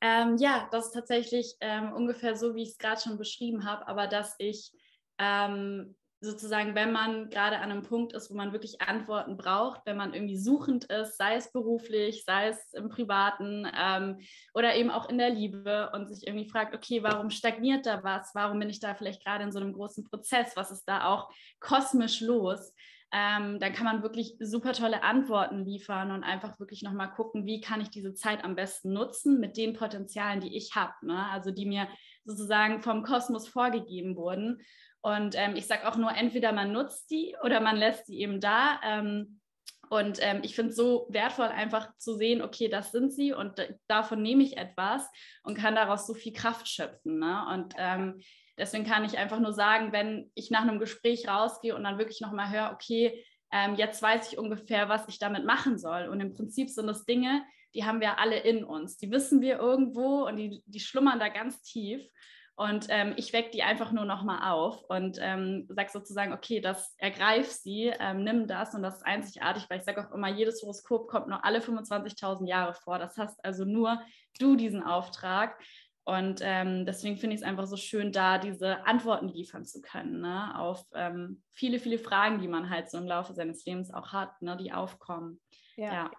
Ähm, 0.00 0.36
ja, 0.38 0.66
das 0.72 0.86
ist 0.86 0.92
tatsächlich 0.92 1.56
ähm, 1.60 1.92
ungefähr 1.92 2.36
so, 2.36 2.54
wie 2.54 2.62
ich 2.62 2.70
es 2.70 2.78
gerade 2.78 3.00
schon 3.02 3.18
beschrieben 3.18 3.66
habe, 3.66 3.86
aber 3.86 4.06
dass 4.06 4.34
ich 4.38 4.72
ähm, 5.18 5.94
sozusagen, 6.20 6.74
wenn 6.74 6.92
man 6.92 7.28
gerade 7.28 7.58
an 7.58 7.70
einem 7.70 7.82
Punkt 7.82 8.12
ist, 8.14 8.30
wo 8.30 8.34
man 8.34 8.52
wirklich 8.52 8.80
Antworten 8.80 9.36
braucht, 9.36 9.82
wenn 9.84 9.96
man 9.96 10.14
irgendwie 10.14 10.38
suchend 10.38 10.84
ist, 10.84 11.18
sei 11.18 11.36
es 11.36 11.52
beruflich, 11.52 12.24
sei 12.24 12.48
es 12.48 12.72
im 12.72 12.88
Privaten 12.88 13.66
ähm, 13.78 14.20
oder 14.54 14.74
eben 14.76 14.90
auch 14.90 15.08
in 15.08 15.18
der 15.18 15.30
Liebe 15.30 15.90
und 15.92 16.08
sich 16.08 16.26
irgendwie 16.26 16.48
fragt, 16.48 16.74
okay, 16.74 17.02
warum 17.02 17.30
stagniert 17.30 17.86
da 17.86 18.02
was? 18.02 18.30
Warum 18.34 18.58
bin 18.58 18.70
ich 18.70 18.80
da 18.80 18.94
vielleicht 18.94 19.24
gerade 19.24 19.44
in 19.44 19.52
so 19.52 19.60
einem 19.60 19.74
großen 19.74 20.04
Prozess? 20.04 20.56
Was 20.56 20.70
ist 20.70 20.84
da 20.84 21.06
auch 21.06 21.30
kosmisch 21.60 22.20
los? 22.20 22.72
Ähm, 23.12 23.60
dann 23.60 23.72
kann 23.72 23.84
man 23.84 24.02
wirklich 24.02 24.36
super 24.40 24.72
tolle 24.72 25.02
Antworten 25.02 25.64
liefern 25.64 26.10
und 26.10 26.24
einfach 26.24 26.58
wirklich 26.58 26.82
nochmal 26.82 27.12
gucken, 27.12 27.46
wie 27.46 27.60
kann 27.60 27.80
ich 27.80 27.90
diese 27.90 28.14
Zeit 28.14 28.42
am 28.42 28.56
besten 28.56 28.92
nutzen 28.92 29.38
mit 29.38 29.56
den 29.56 29.74
Potenzialen, 29.74 30.40
die 30.40 30.56
ich 30.56 30.74
habe, 30.74 30.92
ne? 31.02 31.26
also 31.30 31.52
die 31.52 31.66
mir 31.66 31.88
sozusagen 32.24 32.82
vom 32.82 33.04
Kosmos 33.04 33.46
vorgegeben 33.46 34.16
wurden. 34.16 34.60
Und 35.06 35.36
ähm, 35.36 35.54
ich 35.54 35.68
sage 35.68 35.86
auch 35.86 35.96
nur, 35.96 36.16
entweder 36.16 36.50
man 36.50 36.72
nutzt 36.72 37.12
die 37.12 37.36
oder 37.44 37.60
man 37.60 37.76
lässt 37.76 38.08
die 38.08 38.18
eben 38.22 38.40
da. 38.40 38.80
Ähm, 38.82 39.38
und 39.88 40.18
ähm, 40.20 40.40
ich 40.42 40.56
finde 40.56 40.70
es 40.70 40.76
so 40.76 41.06
wertvoll, 41.10 41.46
einfach 41.46 41.96
zu 41.96 42.16
sehen, 42.16 42.42
okay, 42.42 42.66
das 42.66 42.90
sind 42.90 43.12
sie 43.12 43.32
und 43.32 43.52
davon 43.86 44.20
nehme 44.20 44.42
ich 44.42 44.56
etwas 44.56 45.08
und 45.44 45.56
kann 45.56 45.76
daraus 45.76 46.08
so 46.08 46.14
viel 46.14 46.32
Kraft 46.32 46.66
schöpfen. 46.66 47.20
Ne? 47.20 47.46
Und 47.54 47.74
ähm, 47.78 48.20
deswegen 48.58 48.84
kann 48.84 49.04
ich 49.04 49.16
einfach 49.16 49.38
nur 49.38 49.52
sagen, 49.52 49.92
wenn 49.92 50.28
ich 50.34 50.50
nach 50.50 50.62
einem 50.62 50.80
Gespräch 50.80 51.28
rausgehe 51.28 51.76
und 51.76 51.84
dann 51.84 51.98
wirklich 51.98 52.20
nochmal 52.20 52.50
höre, 52.50 52.72
okay, 52.72 53.24
ähm, 53.52 53.76
jetzt 53.76 54.02
weiß 54.02 54.32
ich 54.32 54.38
ungefähr, 54.38 54.88
was 54.88 55.06
ich 55.06 55.20
damit 55.20 55.44
machen 55.44 55.78
soll. 55.78 56.08
Und 56.08 56.18
im 56.18 56.34
Prinzip 56.34 56.68
sind 56.68 56.88
das 56.88 57.04
Dinge, 57.04 57.44
die 57.76 57.84
haben 57.84 58.00
wir 58.00 58.18
alle 58.18 58.40
in 58.40 58.64
uns. 58.64 58.96
Die 58.96 59.12
wissen 59.12 59.40
wir 59.40 59.60
irgendwo 59.60 60.26
und 60.26 60.36
die, 60.36 60.64
die 60.66 60.80
schlummern 60.80 61.20
da 61.20 61.28
ganz 61.28 61.62
tief. 61.62 62.02
Und 62.58 62.86
ähm, 62.88 63.12
ich 63.16 63.34
wecke 63.34 63.50
die 63.50 63.62
einfach 63.62 63.92
nur 63.92 64.06
nochmal 64.06 64.50
auf 64.50 64.82
und 64.88 65.18
ähm, 65.20 65.66
sage 65.68 65.90
sozusagen, 65.92 66.32
okay, 66.32 66.60
das 66.60 66.94
ergreif 66.96 67.50
sie, 67.50 67.92
ähm, 68.00 68.24
nimm 68.24 68.46
das 68.46 68.74
und 68.74 68.82
das 68.82 68.96
ist 68.96 69.06
einzigartig, 69.06 69.68
weil 69.68 69.78
ich 69.78 69.84
sage 69.84 70.00
auch 70.00 70.10
immer, 70.12 70.28
jedes 70.28 70.62
Horoskop 70.62 71.06
kommt 71.06 71.28
nur 71.28 71.44
alle 71.44 71.58
25.000 71.58 72.48
Jahre 72.48 72.72
vor. 72.72 72.98
Das 72.98 73.18
hast 73.18 73.44
also 73.44 73.66
nur 73.66 74.00
du 74.38 74.56
diesen 74.56 74.82
Auftrag. 74.82 75.58
Und 76.04 76.40
ähm, 76.42 76.86
deswegen 76.86 77.18
finde 77.18 77.34
ich 77.34 77.42
es 77.42 77.46
einfach 77.46 77.66
so 77.66 77.76
schön, 77.76 78.10
da 78.10 78.38
diese 78.38 78.86
Antworten 78.86 79.28
liefern 79.28 79.66
zu 79.66 79.82
können 79.82 80.20
ne? 80.20 80.58
auf 80.58 80.82
ähm, 80.94 81.42
viele, 81.52 81.78
viele 81.78 81.98
Fragen, 81.98 82.40
die 82.40 82.48
man 82.48 82.70
halt 82.70 82.90
so 82.90 82.96
im 82.96 83.06
Laufe 83.06 83.34
seines 83.34 83.66
Lebens 83.66 83.92
auch 83.92 84.12
hat, 84.12 84.40
ne? 84.40 84.56
die 84.56 84.72
aufkommen. 84.72 85.40
ja. 85.76 85.92
ja. 85.92 86.10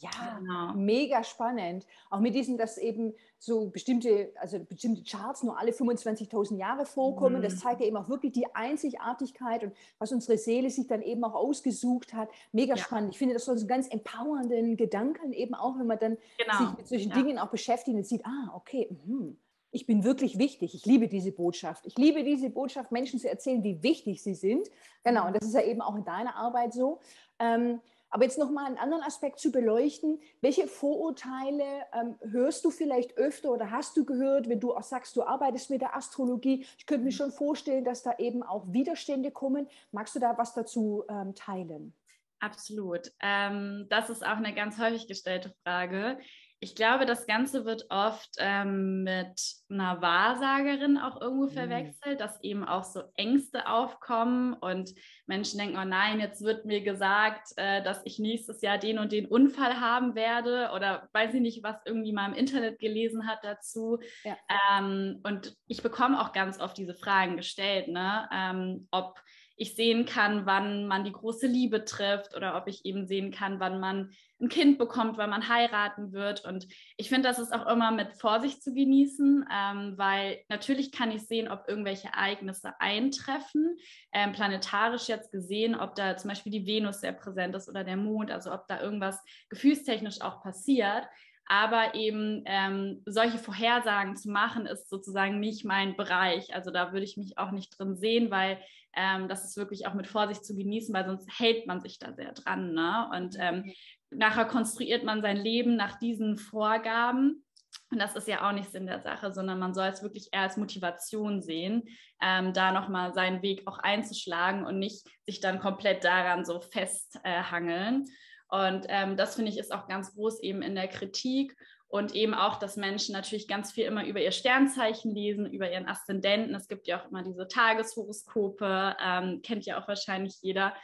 Ja, 0.00 0.38
genau. 0.38 0.74
mega 0.74 1.24
spannend. 1.24 1.84
Auch 2.08 2.20
mit 2.20 2.34
diesem, 2.34 2.56
dass 2.56 2.78
eben 2.78 3.14
so 3.38 3.68
bestimmte, 3.68 4.32
also 4.36 4.60
bestimmte 4.60 5.02
Charts 5.02 5.42
nur 5.42 5.58
alle 5.58 5.72
25.000 5.72 6.56
Jahre 6.56 6.86
vorkommen. 6.86 7.38
Mhm. 7.38 7.42
Das 7.42 7.58
zeigt 7.58 7.80
ja 7.80 7.86
eben 7.86 7.96
auch 7.96 8.08
wirklich 8.08 8.32
die 8.32 8.46
Einzigartigkeit 8.54 9.64
und 9.64 9.72
was 9.98 10.12
unsere 10.12 10.38
Seele 10.38 10.70
sich 10.70 10.86
dann 10.86 11.02
eben 11.02 11.24
auch 11.24 11.34
ausgesucht 11.34 12.14
hat. 12.14 12.28
Mega 12.52 12.74
ja. 12.74 12.82
spannend. 12.82 13.12
Ich 13.12 13.18
finde 13.18 13.34
das 13.34 13.44
so 13.44 13.52
einen 13.52 13.66
ganz 13.66 13.88
empowernden 13.88 14.76
Gedanken 14.76 15.32
eben 15.32 15.54
auch, 15.54 15.78
wenn 15.78 15.86
man 15.86 15.98
dann 15.98 16.16
genau. 16.38 16.58
sich 16.58 16.76
mit 16.76 16.88
solchen 16.88 17.10
ja. 17.10 17.16
Dingen 17.16 17.38
auch 17.38 17.50
beschäftigt 17.50 17.96
und 17.96 18.06
sieht, 18.06 18.24
ah, 18.24 18.52
okay, 18.54 18.88
mh, 19.04 19.32
ich 19.70 19.86
bin 19.86 20.04
wirklich 20.04 20.38
wichtig. 20.38 20.74
Ich 20.74 20.86
liebe 20.86 21.08
diese 21.08 21.32
Botschaft. 21.32 21.86
Ich 21.86 21.96
liebe 21.98 22.24
diese 22.24 22.50
Botschaft, 22.50 22.90
Menschen 22.92 23.18
zu 23.18 23.28
erzählen, 23.28 23.62
wie 23.62 23.82
wichtig 23.82 24.22
sie 24.22 24.34
sind. 24.34 24.68
Genau, 25.04 25.26
und 25.26 25.36
das 25.36 25.46
ist 25.46 25.54
ja 25.54 25.62
eben 25.62 25.82
auch 25.82 25.96
in 25.96 26.04
deiner 26.04 26.36
Arbeit 26.36 26.72
so. 26.72 27.00
Ähm, 27.38 27.80
aber 28.10 28.24
jetzt 28.24 28.38
nochmal 28.38 28.66
einen 28.66 28.78
anderen 28.78 29.02
Aspekt 29.02 29.38
zu 29.38 29.52
beleuchten. 29.52 30.20
Welche 30.40 30.66
Vorurteile 30.66 31.64
ähm, 31.92 32.16
hörst 32.30 32.64
du 32.64 32.70
vielleicht 32.70 33.16
öfter 33.16 33.50
oder 33.52 33.70
hast 33.70 33.96
du 33.96 34.04
gehört, 34.04 34.48
wenn 34.48 34.60
du 34.60 34.74
auch 34.74 34.82
sagst, 34.82 35.16
du 35.16 35.22
arbeitest 35.22 35.70
mit 35.70 35.80
der 35.80 35.96
Astrologie? 35.96 36.66
Ich 36.78 36.86
könnte 36.86 37.04
mir 37.04 37.12
schon 37.12 37.32
vorstellen, 37.32 37.84
dass 37.84 38.02
da 38.02 38.14
eben 38.18 38.42
auch 38.42 38.64
Widerstände 38.72 39.30
kommen. 39.30 39.68
Magst 39.92 40.14
du 40.14 40.20
da 40.20 40.36
was 40.38 40.54
dazu 40.54 41.04
ähm, 41.08 41.34
teilen? 41.34 41.94
Absolut. 42.40 43.12
Ähm, 43.20 43.86
das 43.90 44.10
ist 44.10 44.24
auch 44.24 44.36
eine 44.36 44.54
ganz 44.54 44.78
häufig 44.78 45.08
gestellte 45.08 45.52
Frage. 45.64 46.18
Ich 46.60 46.74
glaube, 46.74 47.06
das 47.06 47.26
Ganze 47.26 47.64
wird 47.64 47.86
oft 47.88 48.30
ähm, 48.38 49.04
mit 49.04 49.40
einer 49.70 50.02
Wahrsagerin 50.02 50.98
auch 50.98 51.20
irgendwo 51.20 51.44
mhm. 51.44 51.50
verwechselt, 51.50 52.20
dass 52.20 52.42
eben 52.42 52.64
auch 52.64 52.82
so 52.82 53.02
Ängste 53.16 53.68
aufkommen 53.68 54.54
und 54.54 54.92
Menschen 55.26 55.58
denken, 55.58 55.78
oh 55.80 55.84
nein, 55.84 56.18
jetzt 56.18 56.42
wird 56.42 56.64
mir 56.64 56.80
gesagt, 56.80 57.52
äh, 57.56 57.82
dass 57.82 58.00
ich 58.04 58.18
nächstes 58.18 58.60
Jahr 58.60 58.78
den 58.78 58.98
und 58.98 59.12
den 59.12 59.26
Unfall 59.26 59.80
haben 59.80 60.16
werde 60.16 60.70
oder 60.74 61.08
weiß 61.12 61.34
ich 61.34 61.40
nicht, 61.40 61.62
was 61.62 61.76
irgendwie 61.84 62.12
mal 62.12 62.26
im 62.26 62.34
Internet 62.34 62.80
gelesen 62.80 63.28
hat 63.28 63.38
dazu. 63.42 64.00
Ja. 64.24 64.36
Ähm, 64.76 65.20
und 65.22 65.56
ich 65.68 65.82
bekomme 65.82 66.20
auch 66.20 66.32
ganz 66.32 66.58
oft 66.58 66.76
diese 66.76 66.94
Fragen 66.94 67.36
gestellt, 67.36 67.86
ne? 67.86 68.28
Ähm, 68.32 68.88
ob 68.90 69.20
ich 69.58 69.74
sehen 69.74 70.06
kann, 70.06 70.46
wann 70.46 70.86
man 70.86 71.04
die 71.04 71.12
große 71.12 71.48
Liebe 71.48 71.84
trifft 71.84 72.36
oder 72.36 72.56
ob 72.56 72.68
ich 72.68 72.84
eben 72.84 73.06
sehen 73.06 73.32
kann, 73.32 73.58
wann 73.58 73.80
man 73.80 74.12
ein 74.40 74.48
Kind 74.48 74.78
bekommt, 74.78 75.18
weil 75.18 75.26
man 75.26 75.48
heiraten 75.48 76.12
wird. 76.12 76.44
Und 76.44 76.68
ich 76.96 77.08
finde, 77.08 77.28
das 77.28 77.40
ist 77.40 77.52
auch 77.52 77.66
immer 77.66 77.90
mit 77.90 78.14
Vorsicht 78.14 78.62
zu 78.62 78.72
genießen, 78.72 79.44
ähm, 79.52 79.94
weil 79.96 80.38
natürlich 80.48 80.92
kann 80.92 81.10
ich 81.10 81.26
sehen, 81.26 81.48
ob 81.48 81.64
irgendwelche 81.66 82.06
Ereignisse 82.06 82.80
eintreffen, 82.80 83.76
ähm, 84.12 84.30
planetarisch 84.32 85.08
jetzt 85.08 85.32
gesehen, 85.32 85.74
ob 85.74 85.96
da 85.96 86.16
zum 86.16 86.28
Beispiel 86.28 86.52
die 86.52 86.66
Venus 86.66 87.00
sehr 87.00 87.12
präsent 87.12 87.56
ist 87.56 87.68
oder 87.68 87.82
der 87.82 87.96
Mond, 87.96 88.30
also 88.30 88.52
ob 88.52 88.68
da 88.68 88.80
irgendwas 88.80 89.20
gefühlstechnisch 89.48 90.20
auch 90.20 90.40
passiert. 90.40 91.08
Aber 91.50 91.94
eben 91.94 92.42
ähm, 92.44 93.02
solche 93.06 93.38
Vorhersagen 93.38 94.16
zu 94.16 94.30
machen, 94.30 94.66
ist 94.66 94.90
sozusagen 94.90 95.40
nicht 95.40 95.64
mein 95.64 95.96
Bereich. 95.96 96.54
Also 96.54 96.70
da 96.70 96.92
würde 96.92 97.06
ich 97.06 97.16
mich 97.16 97.38
auch 97.38 97.52
nicht 97.52 97.76
drin 97.78 97.96
sehen, 97.96 98.30
weil 98.30 98.60
ähm, 98.98 99.28
das 99.28 99.44
ist 99.44 99.56
wirklich 99.56 99.86
auch 99.86 99.94
mit 99.94 100.08
Vorsicht 100.08 100.44
zu 100.44 100.56
genießen, 100.56 100.92
weil 100.92 101.06
sonst 101.06 101.28
hält 101.38 101.66
man 101.66 101.80
sich 101.80 101.98
da 101.98 102.12
sehr 102.12 102.32
dran. 102.32 102.74
Ne? 102.74 103.08
Und 103.14 103.36
ähm, 103.38 103.72
nachher 104.10 104.44
konstruiert 104.44 105.04
man 105.04 105.22
sein 105.22 105.36
Leben 105.36 105.76
nach 105.76 105.98
diesen 105.98 106.36
Vorgaben. 106.36 107.44
Und 107.90 107.98
das 108.00 108.16
ist 108.16 108.26
ja 108.26 108.46
auch 108.46 108.52
nicht 108.52 108.70
Sinn 108.70 108.86
der 108.86 109.00
Sache, 109.00 109.32
sondern 109.32 109.58
man 109.58 109.72
soll 109.72 109.86
es 109.86 110.02
wirklich 110.02 110.28
eher 110.32 110.42
als 110.42 110.56
Motivation 110.56 111.40
sehen, 111.40 111.84
ähm, 112.20 112.52
da 112.52 112.72
nochmal 112.72 113.14
seinen 113.14 113.42
Weg 113.42 113.66
auch 113.66 113.78
einzuschlagen 113.78 114.64
und 114.66 114.78
nicht 114.78 115.06
sich 115.26 115.40
dann 115.40 115.60
komplett 115.60 116.02
daran 116.02 116.44
so 116.44 116.60
festhangeln. 116.60 118.04
Äh, 118.04 118.56
Und 118.56 118.86
ähm, 118.88 119.16
das 119.16 119.36
finde 119.36 119.52
ich 119.52 119.58
ist 119.58 119.72
auch 119.72 119.86
ganz 119.86 120.14
groß 120.14 120.42
eben 120.42 120.62
in 120.62 120.74
der 120.74 120.88
Kritik 120.88 121.54
und 121.88 122.14
eben 122.14 122.34
auch, 122.34 122.56
dass 122.56 122.76
Menschen 122.76 123.14
natürlich 123.14 123.48
ganz 123.48 123.72
viel 123.72 123.86
immer 123.86 124.06
über 124.06 124.20
ihr 124.20 124.30
Sternzeichen 124.30 125.14
lesen, 125.14 125.50
über 125.50 125.72
ihren 125.72 125.88
Aszendenten. 125.88 126.54
Es 126.54 126.68
gibt 126.68 126.86
ja 126.86 127.00
auch 127.00 127.10
immer 127.10 127.22
diese 127.22 127.48
Tageshoroskope, 127.48 128.96
ähm, 129.02 129.40
kennt 129.42 129.64
ja 129.64 129.80
auch 129.82 129.88
wahrscheinlich 129.88 130.36
jeder. 130.42 130.74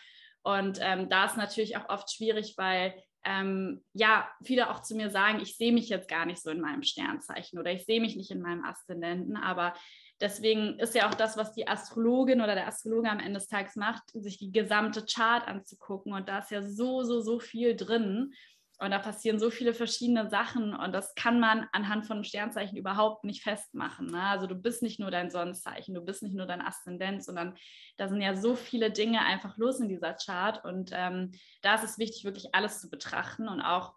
Und 0.42 0.78
ähm, 0.80 1.10
da 1.10 1.26
ist 1.26 1.36
natürlich 1.36 1.76
auch 1.76 1.90
oft 1.90 2.10
schwierig, 2.10 2.54
weil 2.56 2.94
ähm, 3.26 3.82
ja, 3.92 4.28
viele 4.42 4.70
auch 4.70 4.80
zu 4.80 4.94
mir 4.94 5.10
sagen, 5.10 5.40
ich 5.40 5.56
sehe 5.56 5.72
mich 5.72 5.88
jetzt 5.88 6.08
gar 6.08 6.26
nicht 6.26 6.42
so 6.42 6.50
in 6.50 6.60
meinem 6.60 6.82
Sternzeichen 6.82 7.58
oder 7.58 7.72
ich 7.72 7.84
sehe 7.84 8.00
mich 8.00 8.16
nicht 8.16 8.30
in 8.30 8.42
meinem 8.42 8.64
Aszendenten, 8.64 9.36
aber 9.36 9.74
deswegen 10.20 10.78
ist 10.78 10.94
ja 10.94 11.08
auch 11.08 11.14
das, 11.14 11.36
was 11.36 11.54
die 11.54 11.66
Astrologin 11.66 12.42
oder 12.42 12.54
der 12.54 12.66
Astrologe 12.66 13.10
am 13.10 13.20
Ende 13.20 13.40
des 13.40 13.48
Tages 13.48 13.76
macht, 13.76 14.02
sich 14.12 14.38
die 14.38 14.52
gesamte 14.52 15.06
Chart 15.06 15.46
anzugucken 15.48 16.12
und 16.12 16.28
da 16.28 16.40
ist 16.40 16.50
ja 16.50 16.62
so, 16.62 17.02
so, 17.02 17.22
so 17.22 17.40
viel 17.40 17.74
drin 17.76 18.34
und 18.78 18.90
da 18.90 18.98
passieren 18.98 19.38
so 19.38 19.50
viele 19.50 19.72
verschiedene 19.72 20.28
Sachen 20.28 20.74
und 20.74 20.92
das 20.92 21.14
kann 21.14 21.38
man 21.38 21.68
anhand 21.72 22.06
von 22.06 22.24
Sternzeichen 22.24 22.76
überhaupt 22.76 23.24
nicht 23.24 23.42
festmachen. 23.42 24.06
Ne? 24.06 24.22
Also 24.22 24.46
du 24.46 24.54
bist 24.54 24.82
nicht 24.82 24.98
nur 24.98 25.10
dein 25.10 25.30
Sonnenzeichen, 25.30 25.94
du 25.94 26.00
bist 26.00 26.22
nicht 26.22 26.34
nur 26.34 26.46
dein 26.46 26.60
Aszendent, 26.60 27.24
sondern 27.24 27.56
da 27.96 28.08
sind 28.08 28.20
ja 28.20 28.34
so 28.34 28.56
viele 28.56 28.90
Dinge 28.90 29.20
einfach 29.20 29.56
los 29.58 29.80
in 29.80 29.88
dieser 29.88 30.14
Chart 30.14 30.64
und 30.64 30.90
ähm, 30.92 31.32
da 31.62 31.76
ist 31.76 31.84
es 31.84 31.98
wichtig, 31.98 32.24
wirklich 32.24 32.54
alles 32.54 32.80
zu 32.80 32.90
betrachten 32.90 33.48
und 33.48 33.60
auch 33.60 33.94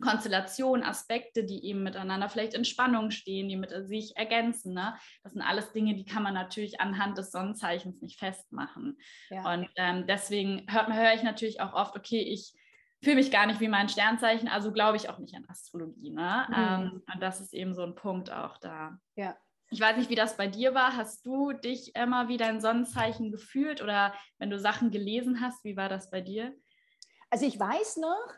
Konstellationen, 0.00 0.84
Aspekte, 0.84 1.44
die 1.44 1.64
eben 1.66 1.82
miteinander 1.82 2.28
vielleicht 2.28 2.54
in 2.54 2.64
Spannung 2.64 3.10
stehen, 3.10 3.48
die 3.48 3.56
mit 3.56 3.70
sich 3.86 4.16
ergänzen. 4.16 4.74
Ne? 4.74 4.94
Das 5.22 5.32
sind 5.32 5.42
alles 5.42 5.72
Dinge, 5.72 5.94
die 5.94 6.04
kann 6.04 6.22
man 6.22 6.34
natürlich 6.34 6.80
anhand 6.80 7.18
des 7.18 7.30
Sonnenzeichens 7.30 8.00
nicht 8.00 8.18
festmachen. 8.18 8.98
Ja. 9.30 9.52
Und 9.52 9.68
ähm, 9.76 10.06
deswegen 10.06 10.66
höre 10.68 11.14
ich 11.14 11.22
natürlich 11.22 11.60
auch 11.60 11.74
oft, 11.74 11.96
okay, 11.96 12.20
ich 12.20 12.54
fühle 13.04 13.16
mich 13.16 13.30
gar 13.30 13.46
nicht 13.46 13.60
wie 13.60 13.68
mein 13.68 13.88
Sternzeichen, 13.88 14.48
also 14.48 14.72
glaube 14.72 14.96
ich 14.96 15.08
auch 15.08 15.18
nicht 15.18 15.34
an 15.34 15.46
Astrologie. 15.48 16.10
Ne? 16.10 16.46
Mhm. 16.48 16.54
Ähm, 16.56 17.02
und 17.12 17.22
das 17.22 17.40
ist 17.40 17.54
eben 17.54 17.74
so 17.74 17.82
ein 17.82 17.94
Punkt 17.94 18.32
auch 18.32 18.58
da. 18.58 18.98
Ja. 19.16 19.36
Ich 19.70 19.80
weiß 19.80 19.96
nicht, 19.96 20.10
wie 20.10 20.14
das 20.14 20.36
bei 20.36 20.46
dir 20.46 20.74
war. 20.74 20.96
Hast 20.96 21.26
du 21.26 21.52
dich 21.52 21.96
immer 21.96 22.28
wie 22.28 22.36
dein 22.36 22.60
Sonnenzeichen 22.60 23.32
gefühlt 23.32 23.82
oder 23.82 24.14
wenn 24.38 24.50
du 24.50 24.58
Sachen 24.58 24.90
gelesen 24.90 25.40
hast, 25.40 25.64
wie 25.64 25.76
war 25.76 25.88
das 25.88 26.10
bei 26.10 26.20
dir? 26.20 26.54
Also 27.30 27.46
ich 27.46 27.58
weiß 27.58 27.96
noch, 27.96 28.28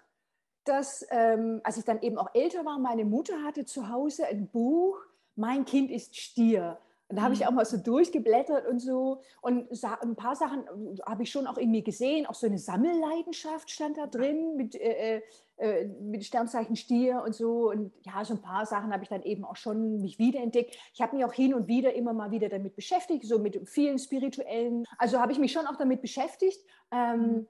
dass 0.65 1.07
ähm, 1.11 1.61
als 1.65 1.77
ich 1.77 1.85
dann 1.85 2.03
eben 2.03 2.19
auch 2.19 2.35
älter 2.35 2.65
war, 2.65 2.79
meine 2.79 3.05
Mutter 3.05 3.43
hatte 3.43 3.65
zu 3.65 3.89
Hause 3.89 4.27
ein 4.27 4.49
Buch, 4.49 4.99
Mein 5.35 5.65
Kind 5.67 5.91
ist 5.91 6.17
Stier. 6.17 6.79
Und 7.09 7.17
da 7.17 7.23
habe 7.23 7.35
ich 7.35 7.41
mhm. 7.41 7.47
auch 7.47 7.53
mal 7.53 7.65
so 7.65 7.77
durchgeblättert 7.77 8.67
und 8.67 8.81
so. 8.81 9.21
Und 9.41 9.71
ein 9.85 10.17
paar 10.17 10.35
Sachen 10.35 10.65
äh, 10.65 11.01
habe 11.07 11.23
ich 11.23 11.31
schon 11.31 11.47
auch 11.47 11.59
in 11.59 11.71
mir 11.71 11.83
gesehen. 11.83 12.27
Auch 12.27 12.35
so 12.35 12.47
eine 12.47 12.59
Sammelleidenschaft 12.59 13.71
stand 13.71 13.97
da 13.97 14.07
drin 14.07 14.57
mit, 14.57 14.75
äh, 14.75 15.23
äh, 15.57 15.87
mit 15.87 16.25
Sternzeichen 16.25 16.75
Stier 16.75 17.23
und 17.25 17.35
so. 17.35 17.71
Und 17.71 17.93
ja, 18.05 18.25
so 18.25 18.35
ein 18.35 18.43
paar 18.43 18.67
Sachen 18.67 18.93
habe 18.93 19.05
ich 19.05 19.09
dann 19.09 19.23
eben 19.23 19.45
auch 19.45 19.57
schon 19.57 20.01
mich 20.01 20.19
wiederentdeckt. 20.19 20.77
Ich 20.95 21.01
habe 21.01 21.15
mich 21.17 21.25
auch 21.25 21.33
hin 21.33 21.55
und 21.55 21.69
wieder 21.69 21.95
immer 21.95 22.13
mal 22.13 22.33
wieder 22.33 22.49
damit 22.49 22.75
beschäftigt, 22.75 23.25
so 23.25 23.39
mit 23.39 23.69
vielen 23.69 23.99
spirituellen. 23.99 24.85
Also 24.99 25.21
habe 25.21 25.31
ich 25.31 25.39
mich 25.39 25.53
schon 25.53 25.67
auch 25.67 25.77
damit 25.77 26.03
beschäftigt. 26.03 26.59
Ähm, 26.91 27.21
mhm 27.21 27.47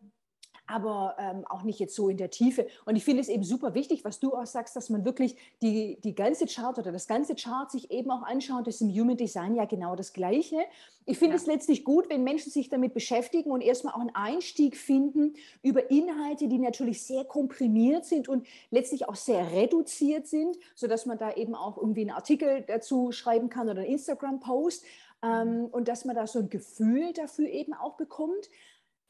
aber 0.67 1.17
ähm, 1.19 1.45
auch 1.47 1.63
nicht 1.63 1.79
jetzt 1.79 1.95
so 1.95 2.09
in 2.09 2.17
der 2.17 2.31
Tiefe. 2.31 2.67
Und 2.85 2.97
ich 2.97 3.05
finde 3.05 3.21
es 3.21 3.29
eben 3.29 3.45
super 3.45 3.75
wichtig, 3.75 4.05
was 4.05 4.21
du 4.21 4.35
auch 4.35 4.47
sagst, 4.47 4.77
dass 4.77 4.91
man 4.91 5.05
wirklich 5.05 5.37
die, 5.63 5.99
die 6.03 6.15
ganze 6.15 6.47
Chart 6.47 6.79
oder 6.79 6.93
das 6.93 7.07
ganze 7.07 7.35
Chart 7.35 7.71
sich 7.71 7.91
eben 7.91 8.11
auch 8.11 8.23
anschaut. 8.23 8.67
Das 8.67 8.77
ist 8.77 8.81
im 8.81 8.91
Human 8.91 9.17
Design 9.17 9.55
ja 9.55 9.65
genau 9.65 9.97
das 9.97 10.13
Gleiche. 10.13 10.59
Ich 11.05 11.19
finde 11.19 11.37
ja. 11.37 11.41
es 11.41 11.47
letztlich 11.47 11.85
gut, 11.85 12.11
wenn 12.11 12.25
Menschen 12.25 12.51
sich 12.51 12.69
damit 12.69 12.93
beschäftigen 12.93 13.51
und 13.53 13.61
erstmal 13.61 13.95
auch 13.95 14.01
einen 14.01 14.15
Einstieg 14.15 14.77
finden 14.77 15.35
über 15.63 15.91
Inhalte, 15.91 16.49
die 16.49 16.59
natürlich 16.59 17.03
sehr 17.05 17.25
komprimiert 17.25 18.05
sind 18.05 18.29
und 18.29 18.47
letztlich 18.71 19.09
auch 19.09 19.15
sehr 19.15 19.53
reduziert 19.53 20.27
sind, 20.27 20.59
sodass 20.75 21.07
man 21.07 21.17
da 21.17 21.33
eben 21.35 21.55
auch 21.55 21.77
irgendwie 21.77 22.01
einen 22.01 22.11
Artikel 22.11 22.65
dazu 22.67 23.13
schreiben 23.13 23.49
kann 23.49 23.69
oder 23.69 23.83
einen 23.83 23.93
Instagram-Post. 23.93 24.85
Ähm, 25.23 25.61
mhm. 25.61 25.65
und 25.67 25.89
dass 25.89 26.05
man 26.05 26.15
da 26.15 26.27
so 26.27 26.41
ein 26.41 26.51
Gefühl 26.51 27.15
dafür 27.15 27.49
eben 27.49 27.73
auch 27.73 27.97
bekommt. 27.97 28.51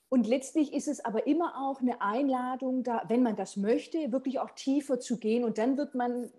Und 0.08 0.26
letztlich 0.26 0.72
ist 0.72 0.88
es 0.88 1.04
aber 1.04 1.26
immer 1.26 1.68
auch 1.68 1.80
eine 1.80 2.00
Einladung, 2.00 2.84
da, 2.84 3.02
wenn 3.08 3.22
man 3.22 3.36
das 3.36 3.56
möchte, 3.56 4.12
wirklich 4.12 4.38
auch 4.38 4.50
tiefer 4.50 5.00
zu 5.00 5.18
gehen. 5.18 5.44
Und 5.44 5.58
dann 5.58 5.76
wird 5.76 5.94
man 5.94 6.30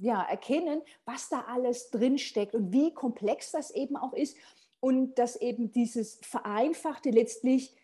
ja, 0.00 0.22
erkennen, 0.22 0.82
was 1.04 1.28
da 1.28 1.42
alles 1.42 1.90
drinsteckt 1.90 2.54
und 2.54 2.72
wie 2.72 2.92
komplex 2.92 3.52
das 3.52 3.70
eben 3.70 3.96
auch 3.96 4.12
ist. 4.12 4.36
Und 4.80 5.18
dass 5.18 5.36
eben 5.36 5.70
dieses 5.70 6.18
Vereinfachte 6.22 7.10
letztlich 7.10 7.76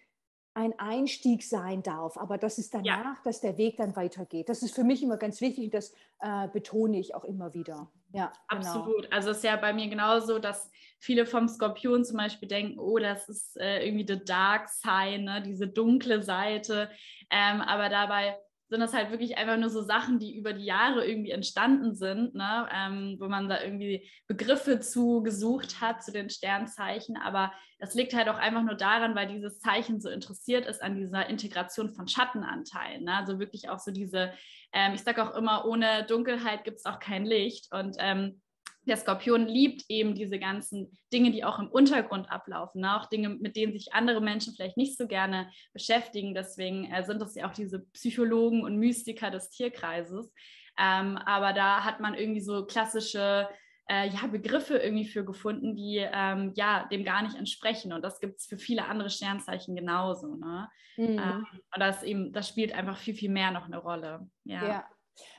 ein 0.55 0.77
Einstieg 0.77 1.45
sein 1.45 1.85
darf, 1.85 2.17
aber 2.17 2.37
dass 2.37 2.59
es 2.59 2.69
danach, 2.69 3.17
ja. 3.17 3.21
dass 3.23 3.41
der 3.41 3.57
Weg 3.59 3.77
dann 3.77 3.95
weitergeht. 3.95 4.49
Das 4.49 4.63
ist 4.63 4.75
für 4.75 4.83
mich 4.83 5.05
immer 5.05 5.17
ganz 5.17 5.41
wichtig 5.41 5.67
und 5.67 5.75
das 5.75 5.93
äh, 6.19 6.49
betone 6.49 6.99
ich 6.99 7.15
auch 7.15 7.23
immer 7.23 7.55
wieder. 7.55 7.89
Ja, 8.13 8.33
genau. 8.49 8.61
absolut. 8.61 9.03
Genau. 9.05 9.17
Also 9.17 9.31
es 9.31 9.39
ist 9.39 9.45
ja 9.45 9.57
bei 9.57 9.73
mir 9.73 9.89
genauso, 9.89 10.39
dass 10.39 10.71
viele 10.99 11.27
vom 11.27 11.49
Skorpion 11.49 12.05
zum 12.05 12.17
Beispiel 12.17 12.49
denken, 12.49 12.79
oh, 12.79 12.99
das 12.99 13.29
ist 13.29 13.57
äh, 13.59 13.87
irgendwie 13.87 14.07
the 14.07 14.25
dark 14.25 14.69
side, 14.69 15.23
ne? 15.23 15.43
diese 15.43 15.69
dunkle 15.69 16.23
Seite. 16.23 16.91
Ähm, 17.31 17.61
aber 17.61 17.89
dabei 17.89 18.37
sind 18.69 18.81
das 18.81 18.93
halt 18.93 19.11
wirklich 19.11 19.39
einfach 19.39 19.57
nur 19.57 19.71
so 19.71 19.83
Sachen, 19.83 20.19
die 20.19 20.37
über 20.37 20.53
die 20.53 20.65
Jahre 20.65 21.07
irgendwie 21.07 21.31
entstanden 21.31 21.95
sind, 21.95 22.35
ne? 22.35 22.69
Ähm, 22.73 23.17
wo 23.19 23.29
man 23.29 23.49
da 23.49 23.63
irgendwie 23.63 24.09
Begriffe 24.27 24.81
zu 24.81 25.23
gesucht 25.23 25.81
hat 25.81 26.03
zu 26.03 26.13
den 26.13 26.29
Sternzeichen. 26.29 27.17
Aber 27.17 27.53
das 27.79 27.95
liegt 27.95 28.15
halt 28.15 28.29
auch 28.29 28.37
einfach 28.37 28.63
nur 28.63 28.75
daran, 28.75 29.15
weil 29.15 29.29
dieses 29.29 29.61
Zeichen 29.61 30.01
so 30.01 30.11
interessiert 30.11 30.67
ist 30.67 30.83
an 30.83 30.97
dieser 30.97 31.29
Integration 31.29 31.91
von 31.91 32.09
Schattenanteilen. 32.09 33.05
Ne? 33.05 33.15
Also 33.17 33.39
wirklich 33.39 33.71
auch 33.71 33.79
so 33.79 33.91
diese, 33.91 34.33
ähm, 34.73 34.95
ich 34.95 35.03
sage 35.03 35.23
auch 35.23 35.35
immer, 35.35 35.65
ohne 35.65 36.05
Dunkelheit 36.05 36.65
gibt 36.65 36.79
es 36.79 36.85
auch 36.85 36.99
kein 36.99 37.25
Licht. 37.25 37.73
Und 37.73 37.97
ähm, 37.99 38.41
der 38.87 38.97
Skorpion 38.97 39.47
liebt 39.47 39.85
eben 39.89 40.15
diese 40.15 40.39
ganzen 40.39 40.91
Dinge, 41.13 41.31
die 41.31 41.45
auch 41.45 41.59
im 41.59 41.69
Untergrund 41.69 42.31
ablaufen, 42.31 42.81
ne? 42.81 42.99
auch 42.99 43.07
Dinge, 43.07 43.29
mit 43.29 43.57
denen 43.57 43.73
sich 43.73 43.93
andere 43.93 44.21
Menschen 44.21 44.55
vielleicht 44.55 44.77
nicht 44.77 44.97
so 44.97 45.07
gerne 45.07 45.51
beschäftigen. 45.73 46.35
Deswegen 46.35 46.91
äh, 46.91 47.05
sind 47.05 47.21
das 47.21 47.35
ja 47.35 47.49
auch 47.49 47.53
diese 47.53 47.81
Psychologen 47.93 48.65
und 48.65 48.77
Mystiker 48.77 49.31
des 49.31 49.51
Tierkreises. 49.51 50.33
Ähm, 50.79 51.19
aber 51.19 51.53
da 51.53 51.85
hat 51.85 52.01
man 52.01 52.15
irgendwie 52.15 52.41
so 52.41 52.65
klassische 52.65 53.49
äh, 53.91 54.09
ja, 54.09 54.27
Begriffe 54.27 54.79
irgendwie 54.79 55.07
für 55.07 55.25
gefunden, 55.25 55.75
die 55.75 55.99
ähm, 55.99 56.53
ja 56.55 56.87
dem 56.91 57.05
gar 57.05 57.23
nicht 57.23 57.37
entsprechen. 57.37 57.93
Und 57.93 58.03
das 58.03 58.21
gibt 58.21 58.39
es 58.39 58.47
für 58.47 58.59
viele 58.59 58.85
andere 58.87 59.11
Sternzeichen 59.11 59.75
genauso. 59.75 60.37
Ne? 60.37 60.69
Mhm. 60.97 61.19
Ähm, 61.19 61.47
und 61.75 61.81
das 61.81 62.03
eben, 62.03 62.33
das 62.33 62.49
spielt 62.49 62.73
einfach 62.75 62.99
viel, 62.99 63.15
viel 63.15 63.31
mehr 63.31 63.51
noch 63.51 63.67
eine 63.67 63.79
Rolle. 63.79 64.29
Ja. 64.45 64.67
ja. 64.67 64.85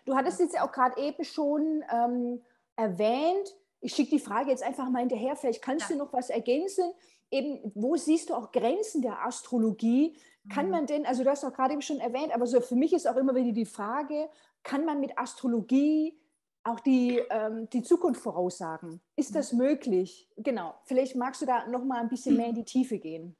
Du 0.05 0.15
hattest 0.15 0.39
jetzt 0.39 0.55
ja 0.55 0.67
auch 0.67 0.71
gerade 0.71 0.99
eben 0.99 1.23
schon 1.23 1.83
ähm, 1.89 2.41
erwähnt. 2.79 3.55
Ich 3.81 3.93
schicke 3.93 4.11
die 4.11 4.19
Frage 4.19 4.49
jetzt 4.49 4.63
einfach 4.63 4.89
mal 4.89 4.99
hinterher. 4.99 5.35
Vielleicht 5.35 5.61
kannst 5.61 5.89
ja. 5.89 5.95
du 5.95 6.03
noch 6.03 6.13
was 6.13 6.29
ergänzen. 6.29 6.91
Eben, 7.31 7.71
wo 7.75 7.95
siehst 7.95 8.29
du 8.29 8.33
auch 8.33 8.51
Grenzen 8.51 9.01
der 9.01 9.25
Astrologie? 9.25 10.17
Kann 10.51 10.65
mhm. 10.65 10.71
man 10.71 10.85
denn, 10.87 11.05
also 11.05 11.23
du 11.23 11.29
hast 11.29 11.43
auch 11.43 11.53
gerade 11.53 11.73
eben 11.73 11.81
schon 11.81 11.99
erwähnt, 11.99 12.33
aber 12.33 12.47
so 12.47 12.59
für 12.61 12.75
mich 12.75 12.93
ist 12.93 13.07
auch 13.07 13.17
immer 13.17 13.35
wieder 13.35 13.51
die 13.51 13.65
Frage, 13.65 14.29
kann 14.63 14.85
man 14.85 14.99
mit 14.99 15.17
Astrologie 15.17 16.19
auch 16.63 16.79
die, 16.79 17.21
ähm, 17.29 17.69
die 17.69 17.83
Zukunft 17.83 18.21
voraussagen? 18.21 19.01
Ist 19.15 19.35
das 19.35 19.53
mhm. 19.53 19.59
möglich? 19.59 20.29
Genau. 20.37 20.73
Vielleicht 20.85 21.15
magst 21.15 21.41
du 21.41 21.45
da 21.45 21.67
noch 21.67 21.83
mal 21.83 21.99
ein 21.99 22.09
bisschen 22.09 22.35
mehr 22.35 22.47
in 22.47 22.55
die 22.55 22.65
Tiefe 22.65 22.97
gehen. 22.97 23.35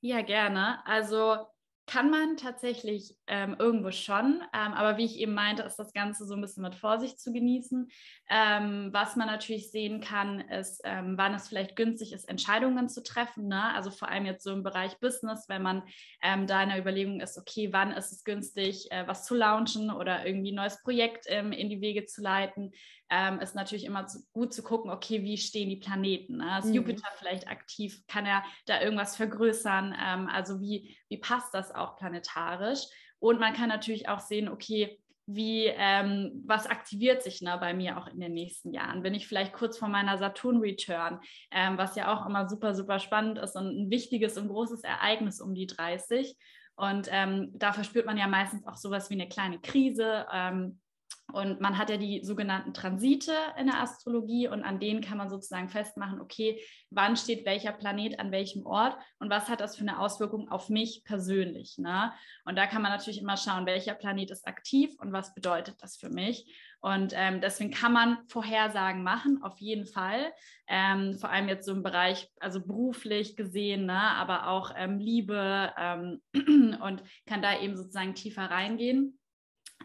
Ja, 0.00 0.22
gerne. 0.22 0.84
Also 0.86 1.36
kann 1.88 2.10
man 2.10 2.36
tatsächlich 2.36 3.16
ähm, 3.26 3.56
irgendwo 3.58 3.90
schon, 3.90 4.42
ähm, 4.52 4.72
aber 4.74 4.98
wie 4.98 5.06
ich 5.06 5.18
eben 5.18 5.32
meinte, 5.32 5.62
ist 5.62 5.76
das 5.76 5.92
Ganze 5.92 6.26
so 6.26 6.34
ein 6.34 6.40
bisschen 6.40 6.62
mit 6.62 6.74
Vorsicht 6.74 7.18
zu 7.18 7.32
genießen. 7.32 7.90
Ähm, 8.28 8.90
was 8.92 9.16
man 9.16 9.26
natürlich 9.26 9.70
sehen 9.70 10.00
kann, 10.00 10.40
ist, 10.40 10.82
ähm, 10.84 11.14
wann 11.16 11.34
es 11.34 11.48
vielleicht 11.48 11.76
günstig 11.76 12.12
ist, 12.12 12.28
Entscheidungen 12.28 12.88
zu 12.88 13.02
treffen. 13.02 13.48
Ne? 13.48 13.74
Also 13.74 13.90
vor 13.90 14.08
allem 14.08 14.26
jetzt 14.26 14.44
so 14.44 14.52
im 14.52 14.62
Bereich 14.62 14.98
Business, 15.00 15.48
wenn 15.48 15.62
man 15.62 15.82
ähm, 16.22 16.46
da 16.46 16.62
in 16.62 16.68
der 16.68 16.78
Überlegung 16.78 17.20
ist, 17.20 17.38
okay, 17.38 17.72
wann 17.72 17.92
ist 17.92 18.12
es 18.12 18.22
günstig, 18.22 18.92
äh, 18.92 19.06
was 19.08 19.24
zu 19.24 19.34
launchen 19.34 19.90
oder 19.90 20.26
irgendwie 20.26 20.52
ein 20.52 20.56
neues 20.56 20.82
Projekt 20.82 21.24
ähm, 21.28 21.52
in 21.52 21.70
die 21.70 21.80
Wege 21.80 22.04
zu 22.04 22.20
leiten 22.20 22.72
ähm, 23.10 23.40
ist 23.40 23.54
natürlich 23.54 23.84
immer 23.84 24.06
zu, 24.06 24.20
gut 24.32 24.52
zu 24.52 24.62
gucken, 24.62 24.90
okay, 24.90 25.22
wie 25.22 25.38
stehen 25.38 25.68
die 25.68 25.76
Planeten? 25.76 26.38
Ne? 26.38 26.58
Ist 26.58 26.66
mhm. 26.66 26.74
Jupiter 26.74 27.08
vielleicht 27.16 27.48
aktiv? 27.48 28.02
Kann 28.06 28.26
er 28.26 28.42
da 28.66 28.80
irgendwas 28.80 29.16
vergrößern? 29.16 29.94
Ähm, 29.98 30.28
also 30.28 30.60
wie, 30.60 30.96
wie 31.08 31.18
passt 31.18 31.54
das 31.54 31.74
auch 31.74 31.96
planetarisch? 31.96 32.80
Und 33.18 33.40
man 33.40 33.54
kann 33.54 33.68
natürlich 33.68 34.08
auch 34.08 34.20
sehen, 34.20 34.48
okay, 34.48 35.00
wie, 35.30 35.66
ähm, 35.66 36.42
was 36.46 36.66
aktiviert 36.66 37.22
sich 37.22 37.42
ne, 37.42 37.58
bei 37.60 37.74
mir 37.74 37.98
auch 37.98 38.06
in 38.06 38.18
den 38.18 38.32
nächsten 38.32 38.72
Jahren? 38.72 39.02
Bin 39.02 39.14
ich 39.14 39.28
vielleicht 39.28 39.52
kurz 39.52 39.76
vor 39.76 39.88
meiner 39.88 40.16
Saturn-Return, 40.16 41.20
ähm, 41.50 41.76
was 41.76 41.96
ja 41.96 42.12
auch 42.12 42.26
immer 42.26 42.48
super, 42.48 42.74
super 42.74 42.98
spannend 42.98 43.38
ist 43.38 43.54
und 43.54 43.66
ein 43.66 43.90
wichtiges 43.90 44.38
und 44.38 44.48
großes 44.48 44.84
Ereignis 44.84 45.42
um 45.42 45.54
die 45.54 45.66
30. 45.66 46.34
Und 46.76 47.08
ähm, 47.10 47.50
da 47.54 47.74
verspürt 47.74 48.06
man 48.06 48.16
ja 48.16 48.26
meistens 48.26 48.66
auch 48.66 48.76
sowas 48.76 49.10
wie 49.10 49.14
eine 49.14 49.28
kleine 49.28 49.60
Krise. 49.60 50.26
Ähm, 50.32 50.80
Und 51.30 51.60
man 51.60 51.76
hat 51.76 51.90
ja 51.90 51.98
die 51.98 52.24
sogenannten 52.24 52.72
Transite 52.72 53.34
in 53.58 53.66
der 53.66 53.82
Astrologie 53.82 54.48
und 54.48 54.64
an 54.64 54.80
denen 54.80 55.02
kann 55.02 55.18
man 55.18 55.28
sozusagen 55.28 55.68
festmachen, 55.68 56.20
okay, 56.22 56.62
wann 56.90 57.18
steht 57.18 57.44
welcher 57.44 57.72
Planet 57.72 58.18
an 58.18 58.32
welchem 58.32 58.64
Ort 58.64 58.96
und 59.18 59.28
was 59.28 59.48
hat 59.50 59.60
das 59.60 59.76
für 59.76 59.82
eine 59.82 60.00
Auswirkung 60.00 60.50
auf 60.50 60.70
mich 60.70 61.02
persönlich. 61.04 61.76
Ne? 61.76 62.12
Und 62.46 62.56
da 62.56 62.66
kann 62.66 62.80
man 62.80 62.92
natürlich 62.92 63.20
immer 63.20 63.36
schauen, 63.36 63.66
welcher 63.66 63.94
Planet 63.94 64.30
ist 64.30 64.46
aktiv 64.46 64.94
und 64.98 65.12
was 65.12 65.34
bedeutet 65.34 65.82
das 65.82 65.98
für 65.98 66.08
mich. 66.08 66.50
Und 66.80 67.12
ähm, 67.14 67.42
deswegen 67.42 67.72
kann 67.72 67.92
man 67.92 68.18
Vorhersagen 68.28 69.02
machen, 69.02 69.42
auf 69.42 69.58
jeden 69.58 69.84
Fall. 69.84 70.32
Ähm, 70.66 71.18
vor 71.18 71.28
allem 71.28 71.48
jetzt 71.48 71.66
so 71.66 71.72
im 71.72 71.82
Bereich, 71.82 72.30
also 72.40 72.64
beruflich 72.64 73.36
gesehen, 73.36 73.84
ne? 73.84 74.00
aber 74.00 74.48
auch 74.48 74.72
ähm, 74.76 74.98
Liebe 74.98 75.74
ähm, 75.76 76.22
und 76.80 77.02
kann 77.26 77.42
da 77.42 77.60
eben 77.60 77.76
sozusagen 77.76 78.14
tiefer 78.14 78.44
reingehen. 78.44 79.18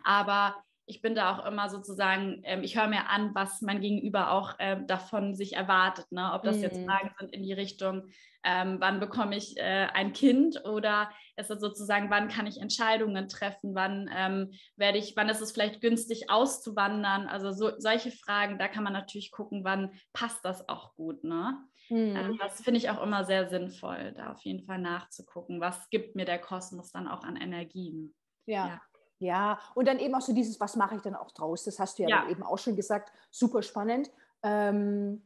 Aber 0.04 0.64
ich 0.94 1.02
bin 1.02 1.16
da 1.16 1.36
auch 1.36 1.46
immer 1.46 1.70
sozusagen, 1.70 2.42
ähm, 2.44 2.62
ich 2.62 2.78
höre 2.78 2.88
mir 2.88 3.10
an, 3.10 3.34
was 3.34 3.62
mein 3.62 3.82
Gegenüber 3.82 4.32
auch 4.32 4.54
ähm, 4.60 4.86
davon 4.86 5.34
sich 5.34 5.54
erwartet. 5.54 6.12
Ne? 6.12 6.32
Ob 6.34 6.44
das 6.44 6.58
mhm. 6.58 6.62
jetzt 6.62 6.86
Fragen 6.86 7.10
sind 7.18 7.34
in 7.34 7.42
die 7.42 7.54
Richtung, 7.54 8.12
ähm, 8.44 8.78
wann 8.80 9.00
bekomme 9.00 9.36
ich 9.36 9.58
äh, 9.58 9.88
ein 9.94 10.14
Kind 10.14 10.64
oder 10.66 11.10
ist 11.36 11.50
es 11.50 11.60
sozusagen, 11.60 12.12
wann 12.12 12.28
kann 12.28 12.46
ich 12.46 12.62
Entscheidungen 12.62 13.28
treffen, 13.28 13.74
wann 13.74 14.08
ähm, 14.16 14.52
werde 14.76 15.00
ich, 15.00 15.16
wann 15.16 15.30
ist 15.30 15.42
es 15.42 15.52
vielleicht 15.52 15.82
günstig 15.82 16.30
auszuwandern? 16.30 17.28
Also 17.28 17.52
so, 17.52 17.72
solche 17.80 18.12
Fragen, 18.12 18.60
da 18.60 18.68
kann 18.68 18.84
man 18.84 18.94
natürlich 18.94 19.32
gucken, 19.32 19.64
wann 19.64 19.94
passt 20.14 20.46
das 20.46 20.70
auch 20.70 20.94
gut. 20.94 21.24
Ne? 21.24 21.58
Mhm. 21.90 22.38
das 22.40 22.62
finde 22.62 22.78
ich 22.78 22.92
auch 22.92 23.02
immer 23.02 23.26
sehr 23.26 23.50
sinnvoll, 23.50 24.14
da 24.16 24.32
auf 24.32 24.42
jeden 24.44 24.64
Fall 24.64 24.78
nachzugucken, 24.78 25.60
was 25.60 25.90
gibt 25.90 26.16
mir 26.16 26.26
der 26.26 26.40
Kosmos 26.40 26.92
dann 26.92 27.08
auch 27.08 27.24
an 27.24 27.36
Energien. 27.36 28.14
ja. 28.46 28.68
ja. 28.68 28.82
Ja, 29.24 29.58
und 29.74 29.88
dann 29.88 30.00
eben 30.00 30.14
auch 30.16 30.22
so 30.22 30.34
dieses, 30.34 30.60
was 30.60 30.76
mache 30.76 30.96
ich 30.96 31.02
dann 31.02 31.16
auch 31.16 31.32
draus? 31.32 31.64
Das 31.64 31.80
hast 31.80 31.98
du 31.98 32.04
ja, 32.04 32.10
ja. 32.10 32.30
eben 32.30 32.44
auch 32.44 32.58
schon 32.58 32.76
gesagt, 32.76 33.14
super 33.32 33.62
spannend. 33.62 34.12
Ähm, 34.44 35.22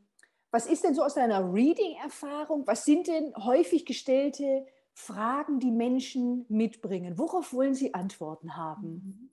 was 0.51 0.68
ist 0.68 0.84
denn 0.84 0.94
so 0.94 1.04
aus 1.04 1.16
deiner 1.16 1.51
Reading-Erfahrung? 1.51 2.68
Was 2.68 2.86
sind 2.86 3.08
denn 3.08 3.34
häufig 3.38 3.86
gestellte 3.86 4.68
Fragen, 4.94 5.60
die 5.60 5.72
Menschen 5.72 6.46
mitbringen? 6.48 7.18
Worauf 7.18 7.54
wollen 7.54 7.74
sie 7.74 7.96
Antworten 7.96 8.56
haben? 8.56 9.32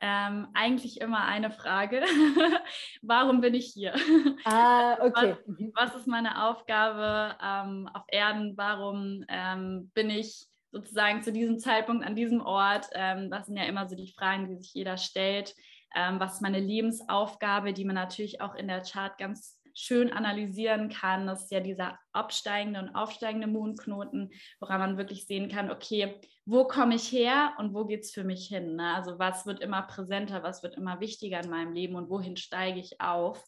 Ähm, 0.00 0.48
eigentlich 0.54 1.02
immer 1.02 1.26
eine 1.26 1.50
Frage. 1.50 2.00
Warum 3.02 3.42
bin 3.42 3.52
ich 3.52 3.66
hier? 3.66 3.94
Ah, 4.44 4.96
okay. 5.02 5.36
Was, 5.74 5.90
was 5.92 6.00
ist 6.00 6.06
meine 6.06 6.48
Aufgabe 6.48 7.36
ähm, 7.42 7.90
auf 7.92 8.04
Erden? 8.08 8.56
Warum 8.56 9.24
ähm, 9.28 9.90
bin 9.92 10.08
ich 10.08 10.48
sozusagen 10.70 11.22
zu 11.22 11.32
diesem 11.32 11.58
Zeitpunkt 11.58 12.04
an 12.04 12.16
diesem 12.16 12.40
Ort? 12.40 12.88
Ähm, 12.92 13.30
das 13.30 13.46
sind 13.46 13.56
ja 13.56 13.64
immer 13.64 13.88
so 13.88 13.96
die 13.96 14.12
Fragen, 14.12 14.48
die 14.48 14.56
sich 14.56 14.74
jeder 14.74 14.96
stellt. 14.96 15.54
Ähm, 15.96 16.20
was 16.20 16.34
ist 16.34 16.42
meine 16.42 16.60
Lebensaufgabe, 16.60 17.72
die 17.72 17.84
man 17.84 17.94
natürlich 17.94 18.40
auch 18.40 18.54
in 18.54 18.68
der 18.68 18.82
Chart 18.82 19.16
ganz 19.18 19.58
schön 19.78 20.12
analysieren 20.12 20.88
kann. 20.88 21.28
Das 21.28 21.44
ist 21.44 21.52
ja 21.52 21.60
dieser 21.60 21.98
absteigende 22.12 22.80
und 22.80 22.96
aufsteigende 22.96 23.46
Mondknoten, 23.46 24.30
woran 24.58 24.80
man 24.80 24.98
wirklich 24.98 25.26
sehen 25.26 25.48
kann, 25.48 25.70
okay, 25.70 26.20
wo 26.44 26.66
komme 26.66 26.96
ich 26.96 27.12
her 27.12 27.52
und 27.58 27.74
wo 27.74 27.84
geht 27.84 28.00
es 28.00 28.10
für 28.10 28.24
mich 28.24 28.48
hin? 28.48 28.74
Ne? 28.74 28.94
Also 28.94 29.20
was 29.20 29.46
wird 29.46 29.60
immer 29.60 29.82
präsenter, 29.82 30.42
was 30.42 30.64
wird 30.64 30.76
immer 30.76 30.98
wichtiger 30.98 31.40
in 31.40 31.50
meinem 31.50 31.72
Leben 31.72 31.94
und 31.94 32.10
wohin 32.10 32.36
steige 32.36 32.80
ich 32.80 33.00
auf? 33.00 33.44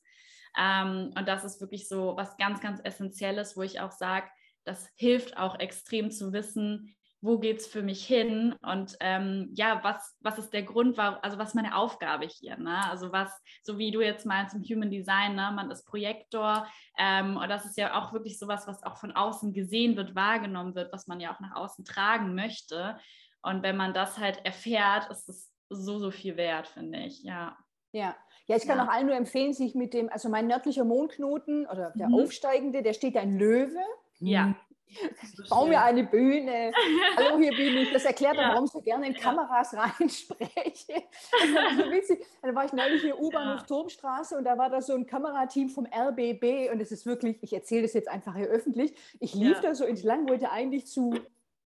Ähm, 0.56 1.12
und 1.16 1.26
das 1.26 1.44
ist 1.44 1.60
wirklich 1.60 1.88
so 1.88 2.16
was 2.16 2.36
ganz, 2.36 2.60
ganz 2.60 2.80
Essentielles, 2.84 3.56
wo 3.56 3.62
ich 3.62 3.80
auch 3.80 3.92
sage, 3.92 4.28
das 4.64 4.88
hilft 4.94 5.36
auch 5.36 5.58
extrem 5.58 6.12
zu 6.12 6.32
wissen, 6.32 6.94
wo 7.22 7.38
geht 7.38 7.58
es 7.58 7.66
für 7.66 7.82
mich 7.82 8.04
hin 8.06 8.54
und 8.62 8.96
ähm, 9.00 9.50
ja, 9.54 9.80
was, 9.82 10.16
was 10.20 10.38
ist 10.38 10.52
der 10.52 10.62
Grund, 10.62 10.96
war, 10.96 11.22
also 11.22 11.38
was 11.38 11.48
ist 11.48 11.54
meine 11.54 11.76
Aufgabe 11.76 12.26
hier, 12.26 12.56
ne? 12.56 12.88
also 12.88 13.12
was, 13.12 13.30
so 13.62 13.78
wie 13.78 13.90
du 13.90 14.00
jetzt 14.00 14.24
meinst 14.24 14.54
im 14.54 14.62
Human 14.62 14.90
Design, 14.90 15.34
ne? 15.34 15.52
man 15.54 15.70
ist 15.70 15.86
Projektor 15.86 16.66
ähm, 16.98 17.36
und 17.36 17.48
das 17.48 17.64
ist 17.66 17.76
ja 17.76 18.00
auch 18.00 18.12
wirklich 18.12 18.38
sowas, 18.38 18.66
was 18.66 18.82
auch 18.82 18.96
von 18.96 19.12
außen 19.12 19.52
gesehen 19.52 19.96
wird, 19.96 20.14
wahrgenommen 20.14 20.74
wird, 20.74 20.92
was 20.92 21.06
man 21.06 21.20
ja 21.20 21.34
auch 21.34 21.40
nach 21.40 21.56
außen 21.56 21.84
tragen 21.84 22.34
möchte 22.34 22.98
und 23.42 23.62
wenn 23.62 23.76
man 23.76 23.92
das 23.92 24.18
halt 24.18 24.44
erfährt, 24.44 25.10
ist 25.10 25.28
es 25.28 25.52
so, 25.68 25.98
so 25.98 26.10
viel 26.10 26.36
wert, 26.36 26.68
finde 26.68 27.00
ich, 27.00 27.22
ja. 27.22 27.56
Ja, 27.92 28.16
ja, 28.46 28.56
ich 28.56 28.66
kann 28.66 28.78
ja. 28.78 28.84
auch 28.84 28.88
allen 28.88 29.06
nur 29.06 29.14
empfehlen, 29.14 29.52
sich 29.52 29.74
mit 29.74 29.94
dem, 29.94 30.08
also 30.08 30.28
mein 30.28 30.46
nördlicher 30.46 30.84
Mondknoten 30.84 31.66
oder 31.66 31.92
der 31.94 32.08
mhm. 32.08 32.14
aufsteigende, 32.14 32.82
der 32.82 32.94
steht 32.94 33.16
ein 33.16 33.38
Löwe. 33.38 33.78
Ja. 34.18 34.56
Ich 34.90 35.48
baue 35.48 35.68
mir 35.68 35.82
eine 35.82 36.04
Bühne. 36.04 36.72
Hallo, 37.16 37.38
hier 37.38 37.52
bin 37.52 37.76
ich. 37.76 37.92
Das 37.92 38.04
erklärt 38.04 38.36
ja. 38.36 38.48
warum 38.48 38.64
ich 38.64 38.70
so 38.70 38.80
gerne 38.80 39.06
in 39.06 39.14
Kameras 39.14 39.74
reinspreche. 40.00 41.04
Das 41.32 41.54
war 41.54 41.84
so 41.84 41.90
witzig. 41.90 42.24
Dann 42.42 42.54
war 42.54 42.64
ich 42.64 42.72
neulich 42.72 43.02
in 43.02 43.08
der 43.08 43.20
U-Bahnhof 43.20 43.60
ja. 43.60 43.66
Turmstraße 43.66 44.36
und 44.36 44.44
da 44.44 44.58
war 44.58 44.68
da 44.68 44.80
so 44.80 44.94
ein 44.94 45.06
Kamerateam 45.06 45.68
vom 45.68 45.86
RBB 45.86 46.72
und 46.72 46.80
es 46.80 46.92
ist 46.92 47.06
wirklich, 47.06 47.38
ich 47.42 47.52
erzähle 47.52 47.82
das 47.82 47.92
jetzt 47.92 48.08
einfach 48.08 48.34
hier 48.34 48.48
öffentlich. 48.48 48.94
Ich 49.20 49.34
lief 49.34 49.56
ja. 49.56 49.70
da 49.70 49.74
so 49.74 49.84
entlang, 49.84 50.28
wollte 50.28 50.50
eigentlich 50.50 50.86
zu 50.86 51.14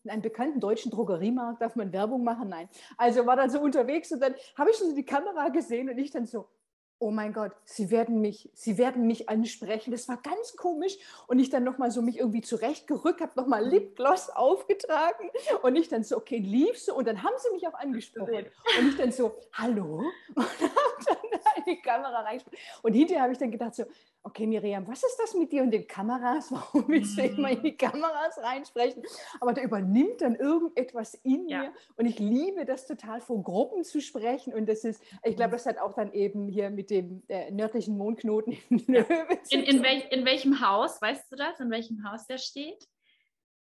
einem 0.09 0.22
bekannten 0.22 0.61
deutschen 0.61 0.90
Drogeriemarkt, 0.90 1.62
darf 1.62 1.77
man 1.77 1.92
Werbung 1.92 2.24
machen? 2.24 2.48
Nein. 2.48 2.68
Also 2.96 3.27
war 3.27 3.37
dann 3.37 3.50
so 3.50 3.61
unterwegs 3.61 4.12
und 4.12 4.20
dann 4.20 4.35
habe 4.57 4.70
ich 4.70 4.77
so 4.77 4.94
die 4.94 5.05
Kamera 5.05 5.48
gesehen 5.48 5.88
und 5.88 5.98
ich 5.98 6.11
dann 6.11 6.27
so, 6.27 6.48
oh 7.05 7.11
mein 7.11 7.35
Gott, 7.35 7.53
sie 7.67 7.90
werden 7.90 8.23
mich, 8.23 8.49
sie 8.55 8.79
werden 8.79 9.07
mich 9.07 9.29
ansprechen. 9.29 9.90
Das 9.90 10.09
war 10.09 10.17
ganz 10.17 10.57
komisch. 10.57 10.97
Und 11.27 11.38
ich 11.38 11.51
dann 11.51 11.62
nochmal 11.62 11.90
so 11.90 12.01
mich 12.01 12.19
irgendwie 12.19 12.40
zurechtgerückt, 12.40 13.21
habe 13.21 13.33
nochmal 13.37 13.62
Lipgloss 13.62 14.31
aufgetragen 14.31 15.29
und 15.62 15.77
ich 15.77 15.88
dann 15.88 16.03
so, 16.03 16.17
okay, 16.17 16.38
lief 16.38 16.79
so. 16.79 16.95
Und 16.95 17.07
dann 17.07 17.23
haben 17.23 17.35
sie 17.37 17.53
mich 17.53 17.69
auch 17.69 17.75
angesprochen. 17.75 18.47
Und 18.79 18.88
ich 18.88 18.97
dann 18.97 19.12
so, 19.12 19.37
hallo? 19.53 20.03
Und 20.35 20.45
habe 20.45 21.05
dann 21.07 21.17
in 21.57 21.64
die 21.75 21.83
Kamera 21.83 22.21
reingesprochen. 22.21 22.59
Und 22.83 22.95
hinterher 22.95 23.23
habe 23.25 23.33
ich 23.33 23.38
dann 23.38 23.51
gedacht 23.51 23.75
so, 23.75 23.85
okay, 24.24 24.46
Miriam, 24.46 24.87
was 24.88 25.02
ist 25.04 25.16
das 25.18 25.34
mit 25.34 25.52
dir 25.52 25.62
und 25.62 25.70
den 25.70 25.87
Kameras? 25.87 26.50
Warum 26.50 26.88
willst 26.88 27.16
du 27.16 27.22
immer 27.22 27.50
in 27.50 27.62
die 27.62 27.76
Kameras 27.76 28.38
reinsprechen? 28.38 29.02
Aber 29.40 29.52
da 29.52 29.62
übernimmt 29.62 30.22
dann 30.22 30.34
irgendetwas 30.34 31.14
in 31.22 31.48
ja. 31.48 31.62
mir 31.62 31.72
und 31.96 32.06
ich 32.06 32.18
liebe 32.18 32.64
das 32.64 32.87
total, 32.87 33.20
vor 33.20 33.42
Gruppen 33.42 33.84
zu 33.84 34.00
sprechen 34.00 34.54
und 34.54 34.66
das 34.68 34.84
ist, 34.84 35.02
ich 35.22 35.37
glaube, 35.37 35.50
mhm. 35.50 35.56
das 35.56 35.66
hat 35.66 35.78
auch 35.78 35.92
dann 35.92 36.12
eben 36.12 36.48
hier 36.48 36.70
mit 36.70 36.90
dem 36.90 37.22
äh, 37.28 37.50
nördlichen 37.50 37.96
Mondknoten 37.96 38.56
in 38.70 38.78
Löwe 38.87 39.38
in, 39.50 39.62
in, 39.62 39.82
welch, 39.82 40.10
in 40.10 40.24
welchem 40.24 40.60
Haus, 40.60 41.00
weißt 41.00 41.30
du 41.30 41.37
das, 41.37 41.60
in 41.60 41.70
welchem 41.70 42.10
Haus 42.10 42.26
der 42.26 42.38
steht? 42.38 42.88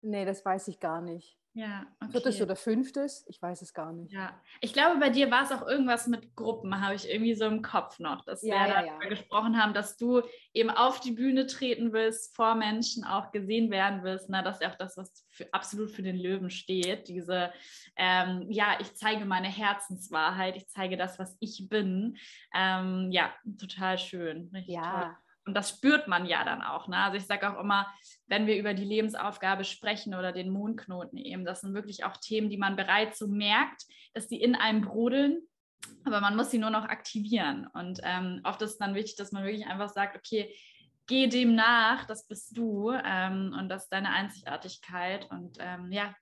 Nee, 0.02 0.26
das 0.26 0.46
weiß 0.46 0.68
ich 0.68 0.80
gar 0.80 1.02
nicht. 1.02 1.41
Ja, 1.54 1.86
okay. 2.00 2.12
Viertes 2.12 2.42
oder 2.42 2.56
fünftes? 2.56 3.26
Ich 3.28 3.42
weiß 3.42 3.62
es 3.62 3.74
gar 3.74 3.92
nicht. 3.92 4.14
Ja, 4.14 4.40
ich 4.62 4.72
glaube, 4.72 5.00
bei 5.00 5.10
dir 5.10 5.30
war 5.32 5.44
es 5.44 5.52
auch 5.52 5.68
irgendwas 5.68 6.08
mit 6.08 6.34
Gruppen, 6.36 6.82
habe 6.82 6.96
ich 6.96 7.10
irgendwie 7.10 7.34
so 7.34 7.46
im 7.46 7.62
Kopf 7.62 8.00
noch, 8.00 8.24
dass 8.24 8.42
ja, 8.42 8.54
wir 8.54 8.68
ja, 8.68 8.82
darüber 8.82 9.04
ja. 9.04 9.10
gesprochen 9.10 9.62
haben, 9.62 9.74
dass 9.74 9.98
du 9.98 10.22
eben 10.54 10.70
auf 10.70 11.02
die 11.02 11.12
Bühne 11.12 11.48
treten 11.48 11.92
willst, 11.92 12.34
vor 12.36 12.56
Menschen 12.56 13.04
auch 13.04 13.32
gesehen 13.34 13.70
werden 13.70 14.02
willst. 14.04 14.30
Na, 14.30 14.42
das 14.42 14.58
ist 14.58 14.62
ja 14.62 14.72
auch 14.72 14.78
das, 14.78 14.96
was 14.96 15.26
für, 15.28 15.54
absolut 15.54 15.92
für 15.92 16.04
den 16.04 16.18
Löwen 16.18 16.50
steht. 16.50 17.10
Diese, 17.10 17.52
ähm, 17.98 18.46
ja, 18.50 18.78
ich 18.80 18.96
zeige 18.96 19.26
meine 19.26 19.50
Herzenswahrheit, 19.50 20.56
ich 20.56 20.70
zeige 20.70 20.96
das, 20.96 21.20
was 21.20 21.36
ich 21.42 21.68
bin. 21.68 22.18
Ähm, 22.56 23.10
ja, 23.12 23.34
total 23.60 23.98
schön. 23.98 24.50
Richtig 24.54 24.76
ja. 24.76 25.02
Toll. 25.02 25.18
Und 25.46 25.56
das 25.56 25.70
spürt 25.70 26.08
man 26.08 26.26
ja 26.26 26.44
dann 26.44 26.62
auch. 26.62 26.88
Ne? 26.88 26.98
Also 26.98 27.18
ich 27.18 27.26
sage 27.26 27.50
auch 27.50 27.60
immer, 27.60 27.92
wenn 28.28 28.46
wir 28.48 28.58
über 28.58 28.74
die 28.74 28.86
Lebensaufgabe 28.86 29.64
sprechen 29.64 30.14
oder 30.14 30.32
den 30.32 30.52
Mondknoten 30.52 31.18
eben, 31.18 31.46
das 31.46 31.62
sind 31.62 31.74
wirklich 31.74 32.04
auch 32.04 32.18
Themen, 32.18 32.50
die 32.50 32.58
man 32.58 32.76
bereits 32.76 33.18
so 33.18 33.28
merkt, 33.28 33.84
dass 34.14 34.28
die 34.28 34.42
in 34.42 34.56
einem 34.56 34.82
brodeln, 34.82 35.42
aber 36.04 36.22
man 36.22 36.36
muss 36.36 36.52
sie 36.52 36.60
nur 36.60 36.70
noch 36.70 36.86
aktivieren. 36.86 37.68
Und 37.74 38.00
ähm, 38.04 38.42
oft 38.44 38.62
ist 38.62 38.72
es 38.72 38.78
dann 38.78 38.94
wichtig, 38.94 39.16
dass 39.16 39.32
man 39.32 39.44
wirklich 39.44 39.66
einfach 39.66 39.90
sagt, 39.90 40.16
okay, 40.16 40.54
geh 41.08 41.28
dem 41.28 41.56
nach, 41.56 42.06
das 42.06 42.28
bist 42.28 42.56
du 42.56 42.92
ähm, 42.92 43.56
und 43.60 43.70
das 43.70 43.84
ist 43.84 43.90
deine 43.90 44.12
Einzigartigkeit. 44.12 45.30
Und 45.32 45.58
ähm, 45.60 45.92
ja, 45.92 46.16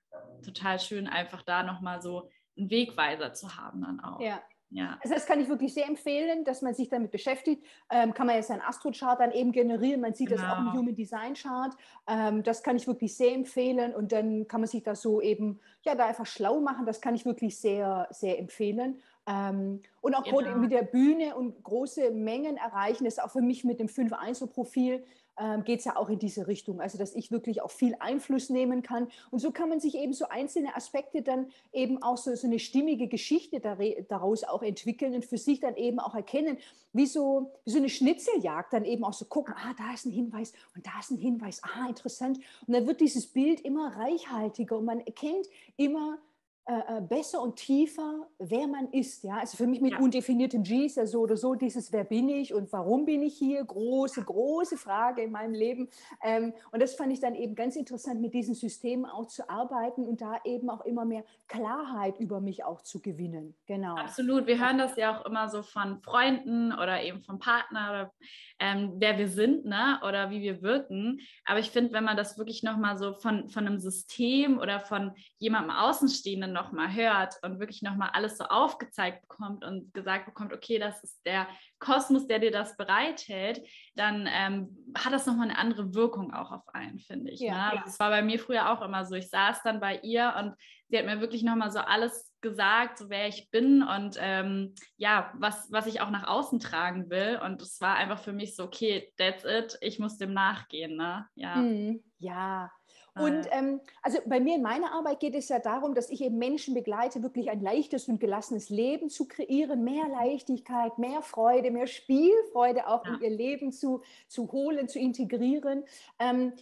total 0.44 0.80
schön, 0.80 1.06
einfach 1.06 1.42
da 1.42 1.62
nochmal 1.62 2.00
so 2.00 2.30
einen 2.56 2.70
Wegweiser 2.70 3.32
zu 3.32 3.56
haben 3.56 3.82
dann 3.82 4.00
auch. 4.00 4.20
Ja, 4.20 4.42
ja. 4.70 4.98
Also 5.02 5.14
das 5.14 5.26
kann 5.26 5.40
ich 5.40 5.48
wirklich 5.48 5.74
sehr 5.74 5.86
empfehlen, 5.86 6.44
dass 6.44 6.62
man 6.62 6.74
sich 6.74 6.88
damit 6.88 7.10
beschäftigt. 7.10 7.64
Ähm, 7.90 8.14
kann 8.14 8.26
man 8.28 8.36
jetzt 8.36 8.50
einen 8.50 8.62
Astro-Chart 8.62 9.18
dann 9.18 9.32
eben 9.32 9.50
generieren. 9.50 10.00
Man 10.00 10.14
sieht 10.14 10.28
genau. 10.28 10.42
das 10.42 10.52
auch 10.52 10.58
im 10.58 10.64
genau. 10.66 10.78
Human 10.78 10.94
Design 10.94 11.34
Chart. 11.34 11.74
Ähm, 12.06 12.44
das 12.44 12.62
kann 12.62 12.76
ich 12.76 12.86
wirklich 12.86 13.16
sehr 13.16 13.34
empfehlen. 13.34 13.94
Und 13.94 14.12
dann 14.12 14.46
kann 14.46 14.60
man 14.60 14.68
sich 14.68 14.84
das 14.84 15.02
so 15.02 15.20
eben, 15.20 15.60
ja, 15.82 15.96
da 15.96 16.06
einfach 16.06 16.26
schlau 16.26 16.60
machen. 16.60 16.86
Das 16.86 17.00
kann 17.00 17.16
ich 17.16 17.26
wirklich 17.26 17.58
sehr, 17.58 18.06
sehr 18.10 18.38
empfehlen. 18.38 19.00
Ähm, 19.26 19.80
und 20.00 20.14
auch 20.14 20.22
genau. 20.22 20.56
mit 20.56 20.70
der 20.70 20.82
Bühne 20.82 21.34
und 21.34 21.62
große 21.64 22.12
Mengen 22.12 22.56
erreichen, 22.56 23.04
das 23.04 23.14
ist 23.14 23.22
auch 23.22 23.30
für 23.30 23.42
mich 23.42 23.64
mit 23.64 23.80
dem 23.80 23.88
5-1-Profil 23.88 25.04
ähm, 25.40 25.64
geht 25.64 25.78
es 25.78 25.86
ja 25.86 25.96
auch 25.96 26.10
in 26.10 26.18
diese 26.18 26.46
Richtung. 26.46 26.80
Also, 26.80 26.98
dass 26.98 27.14
ich 27.14 27.30
wirklich 27.30 27.62
auch 27.62 27.70
viel 27.70 27.96
Einfluss 27.98 28.50
nehmen 28.50 28.82
kann. 28.82 29.08
Und 29.30 29.38
so 29.38 29.50
kann 29.50 29.70
man 29.70 29.80
sich 29.80 29.96
eben 29.96 30.12
so 30.12 30.28
einzelne 30.28 30.76
Aspekte 30.76 31.22
dann 31.22 31.50
eben 31.72 32.02
auch 32.02 32.18
so, 32.18 32.34
so 32.34 32.46
eine 32.46 32.58
stimmige 32.58 33.08
Geschichte 33.08 33.60
daraus 34.08 34.44
auch 34.44 34.62
entwickeln 34.62 35.14
und 35.14 35.24
für 35.24 35.38
sich 35.38 35.60
dann 35.60 35.76
eben 35.76 35.98
auch 35.98 36.14
erkennen, 36.14 36.58
wie 36.92 37.06
so, 37.06 37.52
wie 37.64 37.70
so 37.70 37.78
eine 37.78 37.88
Schnitzeljagd 37.88 38.72
dann 38.72 38.84
eben 38.84 39.04
auch 39.04 39.12
so 39.12 39.24
gucken, 39.24 39.54
ah, 39.56 39.74
da 39.78 39.94
ist 39.94 40.04
ein 40.04 40.12
Hinweis 40.12 40.52
und 40.76 40.86
da 40.86 40.98
ist 41.00 41.10
ein 41.10 41.18
Hinweis, 41.18 41.62
ah, 41.62 41.88
interessant. 41.88 42.38
Und 42.66 42.74
dann 42.74 42.86
wird 42.86 43.00
dieses 43.00 43.26
Bild 43.26 43.60
immer 43.60 43.96
reichhaltiger 43.96 44.76
und 44.76 44.84
man 44.84 45.00
erkennt 45.00 45.46
immer, 45.76 46.18
äh, 46.66 46.98
äh, 46.98 47.00
besser 47.00 47.42
und 47.42 47.56
tiefer, 47.56 48.28
wer 48.38 48.68
man 48.68 48.92
ist. 48.92 49.24
Ja? 49.24 49.38
Also 49.38 49.56
für 49.56 49.66
mich 49.66 49.80
mit 49.80 49.94
ja. 49.94 49.98
undefiniertem 49.98 50.62
G 50.62 50.84
ist 50.84 50.98
ja 50.98 51.06
so 51.06 51.20
oder 51.20 51.36
so 51.36 51.54
dieses, 51.54 51.90
wer 51.90 52.04
bin 52.04 52.28
ich 52.28 52.54
und 52.54 52.70
warum 52.72 53.06
bin 53.06 53.22
ich 53.22 53.36
hier? 53.36 53.64
Große, 53.64 54.22
große 54.22 54.76
Frage 54.76 55.22
in 55.22 55.32
meinem 55.32 55.54
Leben. 55.54 55.88
Ähm, 56.22 56.52
und 56.70 56.80
das 56.80 56.94
fand 56.94 57.12
ich 57.12 57.18
dann 57.18 57.34
eben 57.34 57.54
ganz 57.54 57.76
interessant, 57.76 58.20
mit 58.20 58.34
diesen 58.34 58.54
Systemen 58.54 59.06
auch 59.06 59.26
zu 59.26 59.48
arbeiten 59.48 60.04
und 60.04 60.20
da 60.20 60.38
eben 60.44 60.70
auch 60.70 60.84
immer 60.84 61.04
mehr 61.04 61.24
Klarheit 61.48 62.20
über 62.20 62.40
mich 62.40 62.62
auch 62.62 62.82
zu 62.82 63.00
gewinnen. 63.00 63.56
Genau. 63.66 63.96
Absolut. 63.96 64.46
Wir 64.46 64.60
hören 64.60 64.78
das 64.78 64.96
ja 64.96 65.18
auch 65.18 65.26
immer 65.26 65.48
so 65.48 65.62
von 65.62 66.00
Freunden 66.02 66.72
oder 66.72 67.02
eben 67.02 67.22
vom 67.22 67.38
Partner 67.38 67.88
oder 67.90 68.12
ähm, 68.60 68.92
wer 68.98 69.18
wir 69.18 69.28
sind 69.28 69.64
ne? 69.64 69.98
oder 70.06 70.30
wie 70.30 70.42
wir 70.42 70.62
wirken. 70.62 71.20
Aber 71.46 71.58
ich 71.58 71.70
finde, 71.70 71.92
wenn 71.94 72.04
man 72.04 72.16
das 72.16 72.38
wirklich 72.38 72.62
nochmal 72.62 72.96
so 72.96 73.14
von, 73.14 73.48
von 73.48 73.66
einem 73.66 73.80
System 73.80 74.58
oder 74.58 74.78
von 74.78 75.12
jemandem 75.38 75.74
Außenstehenden 75.74 76.49
nochmal 76.52 76.92
hört 76.94 77.36
und 77.42 77.60
wirklich 77.60 77.82
nochmal 77.82 78.10
alles 78.12 78.38
so 78.38 78.44
aufgezeigt 78.44 79.22
bekommt 79.22 79.64
und 79.64 79.92
gesagt 79.94 80.26
bekommt, 80.26 80.52
okay, 80.52 80.78
das 80.78 81.02
ist 81.02 81.24
der 81.26 81.46
Kosmos, 81.78 82.26
der 82.26 82.38
dir 82.38 82.50
das 82.50 82.76
bereithält, 82.76 83.60
dann 83.94 84.28
ähm, 84.30 84.76
hat 84.96 85.12
das 85.12 85.26
nochmal 85.26 85.48
eine 85.48 85.58
andere 85.58 85.94
Wirkung 85.94 86.32
auch 86.32 86.52
auf 86.52 86.68
einen, 86.74 86.98
finde 86.98 87.30
ich. 87.30 87.40
Ja, 87.40 87.70
ne? 87.70 87.76
ja. 87.76 87.82
Das 87.84 87.98
war 87.98 88.10
bei 88.10 88.22
mir 88.22 88.38
früher 88.38 88.70
auch 88.70 88.82
immer 88.82 89.04
so. 89.04 89.14
Ich 89.14 89.30
saß 89.30 89.62
dann 89.62 89.80
bei 89.80 89.98
ihr 90.02 90.34
und 90.38 90.54
sie 90.88 90.98
hat 90.98 91.06
mir 91.06 91.20
wirklich 91.20 91.42
nochmal 91.42 91.70
so 91.70 91.78
alles 91.78 92.32
gesagt, 92.40 92.98
so 92.98 93.10
wer 93.10 93.28
ich 93.28 93.50
bin 93.50 93.82
und 93.82 94.16
ähm, 94.18 94.74
ja, 94.96 95.32
was, 95.34 95.70
was 95.70 95.86
ich 95.86 96.00
auch 96.00 96.10
nach 96.10 96.26
außen 96.26 96.58
tragen 96.60 97.10
will. 97.10 97.40
Und 97.44 97.62
es 97.62 97.80
war 97.80 97.96
einfach 97.96 98.18
für 98.18 98.32
mich 98.32 98.56
so, 98.56 98.64
okay, 98.64 99.12
that's 99.16 99.44
it, 99.44 99.78
ich 99.80 99.98
muss 99.98 100.18
dem 100.18 100.32
nachgehen. 100.32 100.96
Ne? 100.96 101.26
Ja. 101.34 101.56
Mhm. 101.56 102.02
ja, 102.18 102.70
und 103.16 103.46
ähm, 103.50 103.80
also 104.02 104.18
bei 104.26 104.40
mir 104.40 104.56
in 104.56 104.62
meiner 104.62 104.92
Arbeit 104.92 105.20
geht 105.20 105.34
es 105.34 105.48
ja 105.48 105.58
darum, 105.58 105.94
dass 105.94 106.10
ich 106.10 106.22
eben 106.22 106.38
Menschen 106.38 106.74
begleite, 106.74 107.22
wirklich 107.22 107.50
ein 107.50 107.60
leichtes 107.60 108.08
und 108.08 108.20
gelassenes 108.20 108.70
Leben 108.70 109.10
zu 109.10 109.26
kreieren, 109.26 109.82
mehr 109.84 110.08
Leichtigkeit, 110.08 110.98
mehr 110.98 111.22
Freude, 111.22 111.70
mehr 111.70 111.86
Spielfreude 111.86 112.86
auch 112.86 113.04
ja. 113.04 113.14
in 113.14 113.20
ihr 113.20 113.30
Leben 113.30 113.72
zu, 113.72 114.02
zu 114.28 114.50
holen, 114.52 114.88
zu 114.88 114.98
integrieren. 114.98 115.84
Ähm, 116.18 116.52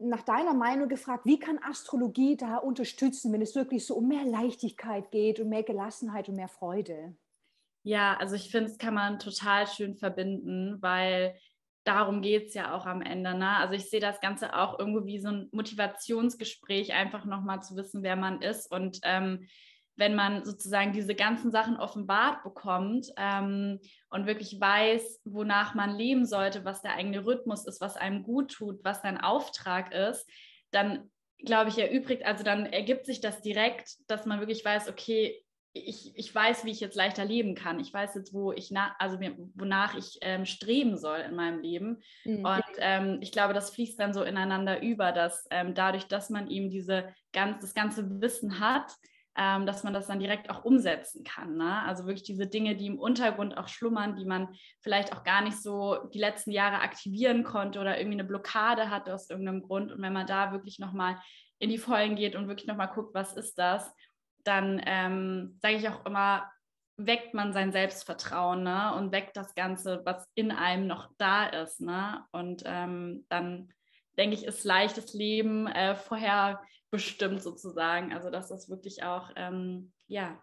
nach 0.00 0.22
deiner 0.22 0.54
Meinung 0.54 0.88
gefragt, 0.88 1.24
wie 1.24 1.38
kann 1.38 1.60
Astrologie 1.62 2.36
da 2.36 2.56
unterstützen, 2.56 3.32
wenn 3.32 3.42
es 3.42 3.54
wirklich 3.54 3.86
so 3.86 3.94
um 3.94 4.08
mehr 4.08 4.24
Leichtigkeit 4.24 5.10
geht 5.12 5.38
und 5.38 5.48
mehr 5.48 5.62
Gelassenheit 5.62 6.28
und 6.28 6.34
mehr 6.34 6.48
Freude? 6.48 7.14
Ja, 7.84 8.16
also 8.18 8.34
ich 8.34 8.50
finde, 8.50 8.70
es 8.70 8.78
kann 8.78 8.94
man 8.94 9.18
total 9.20 9.66
schön 9.66 9.94
verbinden, 9.94 10.78
weil 10.82 11.36
darum 11.88 12.20
geht 12.20 12.48
es 12.48 12.54
ja 12.54 12.74
auch 12.74 12.86
am 12.86 13.00
Ende. 13.00 13.34
Ne? 13.34 13.56
Also 13.56 13.74
ich 13.74 13.88
sehe 13.88 14.00
das 14.00 14.20
Ganze 14.20 14.54
auch 14.54 14.78
irgendwo 14.78 15.06
wie 15.06 15.18
so 15.18 15.28
ein 15.28 15.48
Motivationsgespräch, 15.52 16.92
einfach 16.92 17.24
nochmal 17.24 17.62
zu 17.62 17.76
wissen, 17.76 18.02
wer 18.02 18.14
man 18.14 18.42
ist. 18.42 18.70
Und 18.70 18.98
ähm, 19.04 19.48
wenn 19.96 20.14
man 20.14 20.44
sozusagen 20.44 20.92
diese 20.92 21.14
ganzen 21.14 21.50
Sachen 21.50 21.76
offenbart 21.76 22.44
bekommt 22.44 23.08
ähm, 23.16 23.80
und 24.10 24.26
wirklich 24.26 24.60
weiß, 24.60 25.22
wonach 25.24 25.74
man 25.74 25.96
leben 25.96 26.26
sollte, 26.26 26.64
was 26.64 26.82
der 26.82 26.94
eigene 26.94 27.24
Rhythmus 27.24 27.66
ist, 27.66 27.80
was 27.80 27.96
einem 27.96 28.22
gut 28.22 28.52
tut, 28.52 28.84
was 28.84 29.00
dein 29.00 29.18
Auftrag 29.18 29.92
ist, 29.92 30.28
dann 30.70 31.10
glaube 31.38 31.70
ich, 31.70 31.78
erübrigt, 31.78 32.26
also 32.26 32.42
dann 32.44 32.66
ergibt 32.66 33.06
sich 33.06 33.20
das 33.20 33.40
direkt, 33.40 33.96
dass 34.08 34.26
man 34.26 34.40
wirklich 34.40 34.64
weiß, 34.64 34.88
okay, 34.88 35.40
ich, 35.86 36.12
ich 36.16 36.34
weiß, 36.34 36.64
wie 36.64 36.70
ich 36.70 36.80
jetzt 36.80 36.96
leichter 36.96 37.24
leben 37.24 37.54
kann. 37.54 37.80
Ich 37.80 37.92
weiß 37.92 38.14
jetzt, 38.14 38.32
wo 38.32 38.52
ich 38.52 38.70
na, 38.70 38.94
also 38.98 39.18
wonach 39.54 39.96
ich 39.96 40.18
ähm, 40.22 40.44
streben 40.44 40.96
soll 40.96 41.18
in 41.20 41.34
meinem 41.34 41.60
Leben. 41.60 42.02
Mhm. 42.24 42.44
Und 42.44 42.64
ähm, 42.78 43.18
ich 43.20 43.32
glaube, 43.32 43.54
das 43.54 43.70
fließt 43.70 43.98
dann 43.98 44.12
so 44.12 44.22
ineinander 44.22 44.82
über, 44.82 45.12
dass 45.12 45.46
ähm, 45.50 45.74
dadurch, 45.74 46.04
dass 46.06 46.30
man 46.30 46.48
eben 46.48 46.70
diese 46.70 47.14
ganz, 47.32 47.60
das 47.60 47.74
ganze 47.74 48.20
Wissen 48.20 48.60
hat, 48.60 48.92
ähm, 49.38 49.66
dass 49.66 49.84
man 49.84 49.94
das 49.94 50.08
dann 50.08 50.18
direkt 50.18 50.50
auch 50.50 50.64
umsetzen 50.64 51.22
kann. 51.22 51.56
Ne? 51.56 51.82
Also 51.82 52.06
wirklich 52.06 52.24
diese 52.24 52.48
Dinge, 52.48 52.74
die 52.74 52.86
im 52.86 52.98
Untergrund 52.98 53.56
auch 53.56 53.68
schlummern, 53.68 54.16
die 54.16 54.24
man 54.24 54.48
vielleicht 54.80 55.12
auch 55.12 55.22
gar 55.22 55.42
nicht 55.42 55.62
so 55.62 55.96
die 56.12 56.18
letzten 56.18 56.50
Jahre 56.50 56.80
aktivieren 56.80 57.44
konnte 57.44 57.78
oder 57.78 57.98
irgendwie 57.98 58.18
eine 58.18 58.28
Blockade 58.28 58.90
hatte 58.90 59.14
aus 59.14 59.30
irgendeinem 59.30 59.62
Grund. 59.62 59.92
Und 59.92 60.02
wenn 60.02 60.12
man 60.12 60.26
da 60.26 60.50
wirklich 60.50 60.80
nochmal 60.80 61.18
in 61.60 61.70
die 61.70 61.78
Vollen 61.78 62.16
geht 62.16 62.34
und 62.34 62.48
wirklich 62.48 62.66
nochmal 62.66 62.90
guckt, 62.92 63.14
was 63.14 63.32
ist 63.32 63.58
das, 63.58 63.92
dann 64.48 64.82
ähm, 64.84 65.58
sage 65.60 65.76
ich 65.76 65.88
auch 65.88 66.04
immer, 66.06 66.50
weckt 66.96 67.34
man 67.34 67.52
sein 67.52 67.70
Selbstvertrauen 67.70 68.64
ne? 68.64 68.94
und 68.96 69.12
weckt 69.12 69.36
das 69.36 69.54
Ganze, 69.54 70.02
was 70.04 70.26
in 70.34 70.50
einem 70.50 70.86
noch 70.86 71.10
da 71.18 71.46
ist. 71.46 71.80
Ne? 71.80 72.24
Und 72.32 72.62
ähm, 72.66 73.24
dann 73.28 73.72
denke 74.16 74.34
ich, 74.34 74.44
ist 74.44 74.64
leichtes 74.64 75.14
Leben 75.14 75.68
äh, 75.68 75.94
vorher 75.94 76.60
bestimmt 76.90 77.42
sozusagen. 77.42 78.12
Also 78.12 78.30
dass 78.30 78.48
das 78.48 78.68
wirklich 78.68 79.04
auch 79.04 79.30
ähm, 79.36 79.92
ja 80.08 80.42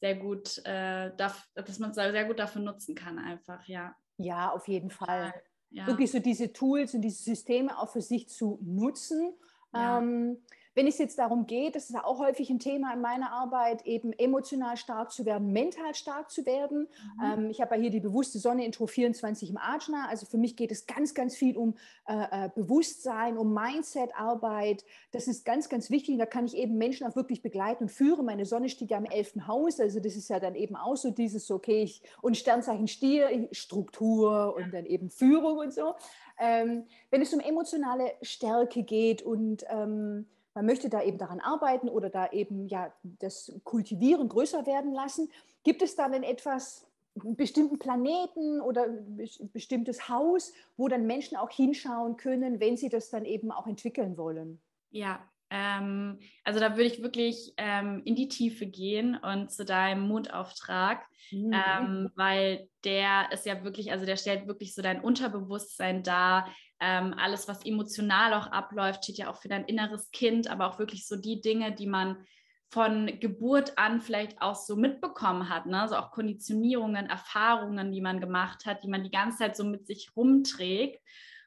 sehr 0.00 0.14
gut, 0.14 0.58
äh, 0.64 1.10
darf, 1.16 1.48
dass 1.54 1.78
man 1.78 1.90
es 1.90 1.96
sehr 1.96 2.24
gut 2.26 2.38
dafür 2.38 2.62
nutzen 2.62 2.94
kann, 2.94 3.18
einfach, 3.18 3.66
ja. 3.66 3.96
Ja, 4.18 4.52
auf 4.52 4.68
jeden 4.68 4.90
Fall. 4.90 5.34
Ja. 5.70 5.86
Wirklich 5.86 6.10
so 6.10 6.20
diese 6.20 6.52
Tools 6.52 6.94
und 6.94 7.00
diese 7.02 7.22
Systeme 7.22 7.76
auch 7.78 7.90
für 7.90 8.00
sich 8.00 8.28
zu 8.28 8.58
nutzen. 8.62 9.34
Ja. 9.74 9.98
Ähm, 9.98 10.42
wenn 10.76 10.86
es 10.86 10.98
jetzt 10.98 11.18
darum 11.18 11.46
geht, 11.46 11.74
das 11.74 11.88
ist 11.88 11.96
auch 11.96 12.18
häufig 12.18 12.50
ein 12.50 12.58
Thema 12.58 12.92
in 12.92 13.00
meiner 13.00 13.32
Arbeit, 13.32 13.86
eben 13.86 14.12
emotional 14.12 14.76
stark 14.76 15.10
zu 15.10 15.24
werden, 15.24 15.50
mental 15.50 15.94
stark 15.94 16.30
zu 16.30 16.44
werden. 16.44 16.86
Mhm. 17.16 17.24
Ähm, 17.24 17.50
ich 17.50 17.62
habe 17.62 17.74
ja 17.74 17.80
hier 17.80 17.90
die 17.90 18.00
bewusste 18.00 18.38
Sonne 18.38 18.66
Intro 18.66 18.86
24 18.86 19.48
im 19.48 19.56
Ajna. 19.56 20.06
Also 20.10 20.26
für 20.26 20.36
mich 20.36 20.54
geht 20.54 20.70
es 20.70 20.86
ganz, 20.86 21.14
ganz 21.14 21.34
viel 21.34 21.56
um 21.56 21.76
äh, 22.06 22.44
äh, 22.46 22.50
Bewusstsein, 22.54 23.38
um 23.38 23.54
Mindset-Arbeit. 23.54 24.84
Das 25.12 25.28
ist 25.28 25.46
ganz, 25.46 25.70
ganz 25.70 25.88
wichtig. 25.88 26.18
Da 26.18 26.26
kann 26.26 26.44
ich 26.44 26.54
eben 26.54 26.76
Menschen 26.76 27.06
auch 27.06 27.16
wirklich 27.16 27.40
begleiten 27.40 27.84
und 27.84 27.90
führen. 27.90 28.26
Meine 28.26 28.44
Sonne 28.44 28.68
steht 28.68 28.90
ja 28.90 28.98
im 28.98 29.06
elften 29.06 29.46
Haus. 29.46 29.80
Also 29.80 29.98
das 29.98 30.14
ist 30.14 30.28
ja 30.28 30.40
dann 30.40 30.54
eben 30.54 30.76
auch 30.76 30.96
so 30.96 31.10
dieses, 31.10 31.50
okay, 31.50 31.84
ich, 31.84 32.02
und 32.20 32.36
Sternzeichen 32.36 32.86
Stier, 32.86 33.48
Struktur 33.50 34.54
und 34.54 34.74
dann 34.74 34.84
eben 34.84 35.08
Führung 35.08 35.56
und 35.56 35.72
so. 35.72 35.94
Ähm, 36.38 36.84
wenn 37.10 37.22
es 37.22 37.32
um 37.32 37.40
emotionale 37.40 38.12
Stärke 38.20 38.82
geht 38.82 39.22
und 39.22 39.64
ähm, 39.70 40.26
man 40.56 40.64
möchte 40.64 40.88
da 40.88 41.02
eben 41.02 41.18
daran 41.18 41.38
arbeiten 41.40 41.90
oder 41.90 42.08
da 42.08 42.30
eben 42.30 42.66
ja 42.66 42.90
das 43.02 43.52
Kultivieren 43.62 44.26
größer 44.30 44.64
werden 44.64 44.94
lassen. 44.94 45.30
Gibt 45.64 45.82
es 45.82 45.96
da 45.96 46.08
denn 46.08 46.22
etwas, 46.22 46.86
einen 47.22 47.36
bestimmten 47.36 47.78
Planeten 47.78 48.62
oder 48.62 48.84
ein 48.84 49.50
bestimmtes 49.52 50.08
Haus, 50.08 50.54
wo 50.78 50.88
dann 50.88 51.06
Menschen 51.06 51.36
auch 51.36 51.50
hinschauen 51.50 52.16
können, 52.16 52.58
wenn 52.58 52.78
sie 52.78 52.88
das 52.88 53.10
dann 53.10 53.26
eben 53.26 53.50
auch 53.50 53.66
entwickeln 53.66 54.16
wollen? 54.16 54.58
Ja, 54.90 55.20
ähm, 55.50 56.18
also 56.42 56.58
da 56.58 56.70
würde 56.70 56.90
ich 56.90 57.02
wirklich 57.02 57.52
ähm, 57.58 58.00
in 58.06 58.16
die 58.16 58.28
Tiefe 58.28 58.66
gehen 58.66 59.14
und 59.16 59.52
zu 59.52 59.66
deinem 59.66 60.08
Mondauftrag, 60.08 61.04
mhm. 61.30 61.52
ähm, 61.52 62.10
weil 62.16 62.68
der 62.82 63.30
ist 63.30 63.44
ja 63.44 63.62
wirklich, 63.62 63.92
also 63.92 64.06
der 64.06 64.16
stellt 64.16 64.46
wirklich 64.46 64.74
so 64.74 64.80
dein 64.80 65.02
Unterbewusstsein 65.02 66.02
dar. 66.02 66.48
Ähm, 66.80 67.14
alles, 67.16 67.48
was 67.48 67.64
emotional 67.64 68.34
auch 68.34 68.48
abläuft, 68.48 69.04
steht 69.04 69.18
ja 69.18 69.30
auch 69.30 69.36
für 69.36 69.48
dein 69.48 69.64
inneres 69.64 70.10
Kind, 70.10 70.48
aber 70.48 70.66
auch 70.68 70.78
wirklich 70.78 71.06
so 71.06 71.16
die 71.16 71.40
Dinge, 71.40 71.72
die 71.72 71.86
man 71.86 72.24
von 72.68 73.18
Geburt 73.20 73.78
an 73.78 74.00
vielleicht 74.00 74.42
auch 74.42 74.56
so 74.56 74.76
mitbekommen 74.76 75.48
hat, 75.48 75.66
ne? 75.66 75.86
so 75.88 75.96
auch 75.96 76.10
Konditionierungen, 76.10 77.06
Erfahrungen, 77.06 77.92
die 77.92 78.00
man 78.00 78.20
gemacht 78.20 78.66
hat, 78.66 78.82
die 78.82 78.88
man 78.88 79.04
die 79.04 79.10
ganze 79.10 79.38
Zeit 79.38 79.56
so 79.56 79.64
mit 79.64 79.86
sich 79.86 80.10
rumträgt. 80.16 81.00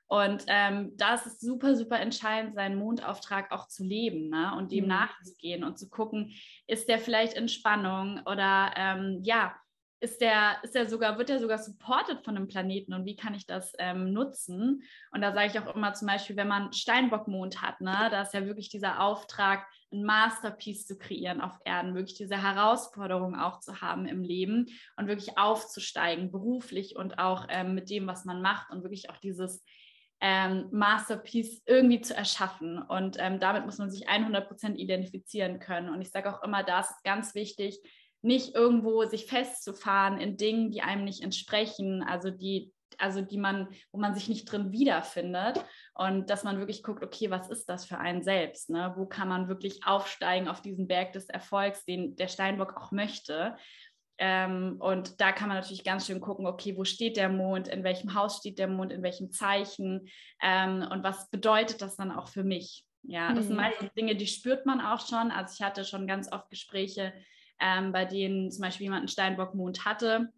Und 0.08 0.46
ähm, 0.48 0.94
da 0.98 1.14
ist 1.14 1.28
es 1.28 1.40
super, 1.40 1.76
super 1.76 2.00
entscheidend, 2.00 2.56
seinen 2.56 2.80
Mondauftrag 2.80 3.52
auch 3.52 3.68
zu 3.68 3.84
leben 3.84 4.30
ne? 4.30 4.56
und 4.58 4.72
dem 4.72 4.86
mhm. 4.86 4.90
nachzugehen 4.90 5.64
und 5.64 5.78
zu 5.78 5.88
gucken, 5.88 6.34
ist 6.66 6.90
der 6.90 6.98
vielleicht 6.98 7.34
in 7.34 7.48
Spannung 7.48 8.22
oder 8.26 8.72
ähm, 8.76 9.20
ja, 9.22 9.56
ist 10.02 10.22
der, 10.22 10.58
ist 10.64 10.76
der 10.76 10.88
sogar, 10.88 11.18
wird 11.18 11.30
der 11.30 11.40
sogar 11.40 11.58
supported 11.58 12.24
von 12.24 12.38
einem 12.38 12.48
Planeten 12.48 12.94
und 12.94 13.06
wie 13.06 13.16
kann 13.16 13.34
ich 13.34 13.46
das 13.46 13.74
ähm, 13.80 14.14
nutzen? 14.14 14.84
Und 15.12 15.22
da 15.22 15.34
sage 15.34 15.48
ich 15.48 15.60
auch 15.60 15.76
immer 15.76 15.94
zum 15.94 16.08
Beispiel, 16.08 16.38
wenn 16.38 16.48
man 16.48 16.72
Steinbockmond 16.72 17.62
hat, 17.62 17.82
ne, 17.82 18.08
da 18.10 18.22
ist 18.22 18.34
ja 18.34 18.46
wirklich 18.46 18.70
dieser 18.70 19.02
Auftrag, 19.02 19.68
ein 19.92 20.04
Masterpiece 20.04 20.86
zu 20.86 20.98
kreieren 20.98 21.42
auf 21.42 21.60
Erden, 21.66 21.96
wirklich 21.96 22.16
diese 22.16 22.42
Herausforderung 22.42 23.36
auch 23.36 23.60
zu 23.60 23.82
haben 23.82 24.06
im 24.06 24.24
Leben 24.24 24.68
und 24.98 25.08
wirklich 25.08 25.38
aufzusteigen, 25.38 26.32
beruflich 26.32 26.96
und 26.96 27.18
auch 27.18 27.48
ähm, 27.50 27.74
mit 27.74 27.90
dem, 27.90 28.08
was 28.08 28.24
man 28.24 28.42
macht 28.42 28.70
und 28.72 28.84
wirklich 28.84 29.10
auch 29.10 29.18
dieses 29.18 29.64
ähm, 30.22 30.68
Masterpiece 30.72 31.62
irgendwie 31.66 32.02
zu 32.02 32.16
erschaffen. 32.16 32.82
Und 32.82 33.18
ähm, 33.20 33.40
damit 33.40 33.66
muss 33.66 33.78
man 33.78 33.90
sich 33.90 34.08
100% 34.10 34.76
identifizieren 34.76 35.60
können. 35.60 35.90
Und 35.90 36.02
ich 36.02 36.12
sage 36.12 36.34
auch 36.34 36.44
immer, 36.44 36.64
da 36.64 36.82
ist 36.82 37.04
ganz 37.04 37.36
wichtig, 37.36 37.80
nicht 38.22 38.56
irgendwo 38.56 39.04
sich 39.06 39.26
festzufahren 39.26 40.20
in 40.20 40.38
Dingen, 40.38 40.72
die 40.72 40.82
einem 40.82 41.04
nicht 41.04 41.24
entsprechen, 41.24 42.04
also 42.04 42.30
die, 42.30 42.74
also 42.98 43.22
die 43.22 43.38
man, 43.38 43.70
wo 43.92 44.00
man 44.00 44.14
sich 44.14 44.28
nicht 44.28 44.46
drin 44.52 44.72
wiederfindet 44.72 45.64
und 45.94 46.30
dass 46.30 46.44
man 46.44 46.60
wirklich 46.60 46.84
guckt, 46.84 47.04
okay, 47.04 47.30
was 47.32 47.50
ist 47.50 47.70
das 47.70 47.86
für 47.86 47.98
einen 47.98 48.24
selbst? 48.24 48.70
Ne? 48.70 48.94
Wo 48.98 49.06
kann 49.06 49.30
man 49.30 49.48
wirklich 49.48 49.86
aufsteigen 49.86 50.48
auf 50.48 50.62
diesen 50.62 50.88
Berg 50.88 51.14
des 51.14 51.30
Erfolgs, 51.30 51.86
den 51.86 52.16
der 52.16 52.28
Steinbock 52.28 52.76
auch 52.76 52.92
möchte? 52.92 53.56
Ähm, 54.18 54.76
und 54.80 55.22
da 55.22 55.32
kann 55.32 55.48
man 55.48 55.58
natürlich 55.58 55.86
ganz 55.86 56.06
schön 56.06 56.20
gucken, 56.20 56.46
okay, 56.46 56.76
wo 56.76 56.84
steht 56.84 57.16
der 57.16 57.30
Mond, 57.30 57.70
in 57.70 57.86
welchem 57.86 58.14
Haus 58.16 58.38
steht 58.38 58.60
der 58.60 58.68
Mond, 58.68 58.92
in 58.92 59.02
welchem 59.02 59.32
Zeichen 59.32 60.10
ähm, 60.42 60.86
und 60.92 61.04
was 61.04 61.30
bedeutet 61.30 61.82
das 61.82 61.96
dann 61.96 62.12
auch 62.12 62.28
für 62.28 62.44
mich? 62.44 62.86
Ja, 63.04 63.30
das 63.30 63.46
mhm. 63.46 63.48
sind 63.48 63.56
meistens 63.56 63.94
Dinge, 63.94 64.16
die 64.16 64.28
spürt 64.28 64.66
man 64.66 64.82
auch 64.82 65.08
schon. 65.08 65.32
Also 65.32 65.54
ich 65.58 65.66
hatte 65.66 65.86
schon 65.86 66.06
ganz 66.06 66.30
oft 66.34 66.50
Gespräche, 66.50 67.14
ähm, 67.60 67.92
bei 67.92 68.06
denen 68.06 68.52
zum 68.52 68.62
Beispiel 68.62 68.86
jemand 68.86 69.02
einen 69.02 69.08
Steinbockmond 69.08 69.86
hatte 69.86 70.32